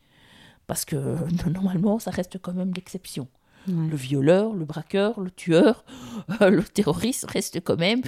Parce 0.66 0.85
que 0.85 0.97
euh, 0.97 1.16
normalement 1.53 1.99
ça 1.99 2.11
reste 2.11 2.39
quand 2.39 2.55
même 2.55 2.72
l'exception. 2.74 3.29
Ouais. 3.69 3.89
Le 3.89 3.97
violeur, 3.97 4.55
le 4.55 4.64
braqueur, 4.64 5.21
le 5.21 5.31
tueur, 5.31 5.85
euh, 6.41 6.51
le 6.51 6.62
terroriste 6.62 7.31
reste 7.31 7.61
quand 7.61 7.79
même 7.79 8.03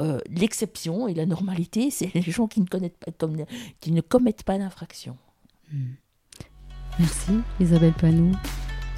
euh, 0.00 0.18
l'exception 0.28 1.08
et 1.08 1.14
la 1.14 1.26
normalité, 1.26 1.90
c'est 1.90 2.12
les 2.14 2.22
gens 2.22 2.46
qui 2.46 2.60
ne, 2.60 2.66
connaissent 2.66 2.98
pas, 3.04 3.12
comme, 3.12 3.36
qui 3.80 3.92
ne 3.92 4.00
commettent 4.00 4.44
pas 4.44 4.58
d'infraction. 4.58 5.16
Merci 6.98 7.32
Isabelle 7.60 7.94
Panou. 7.94 8.32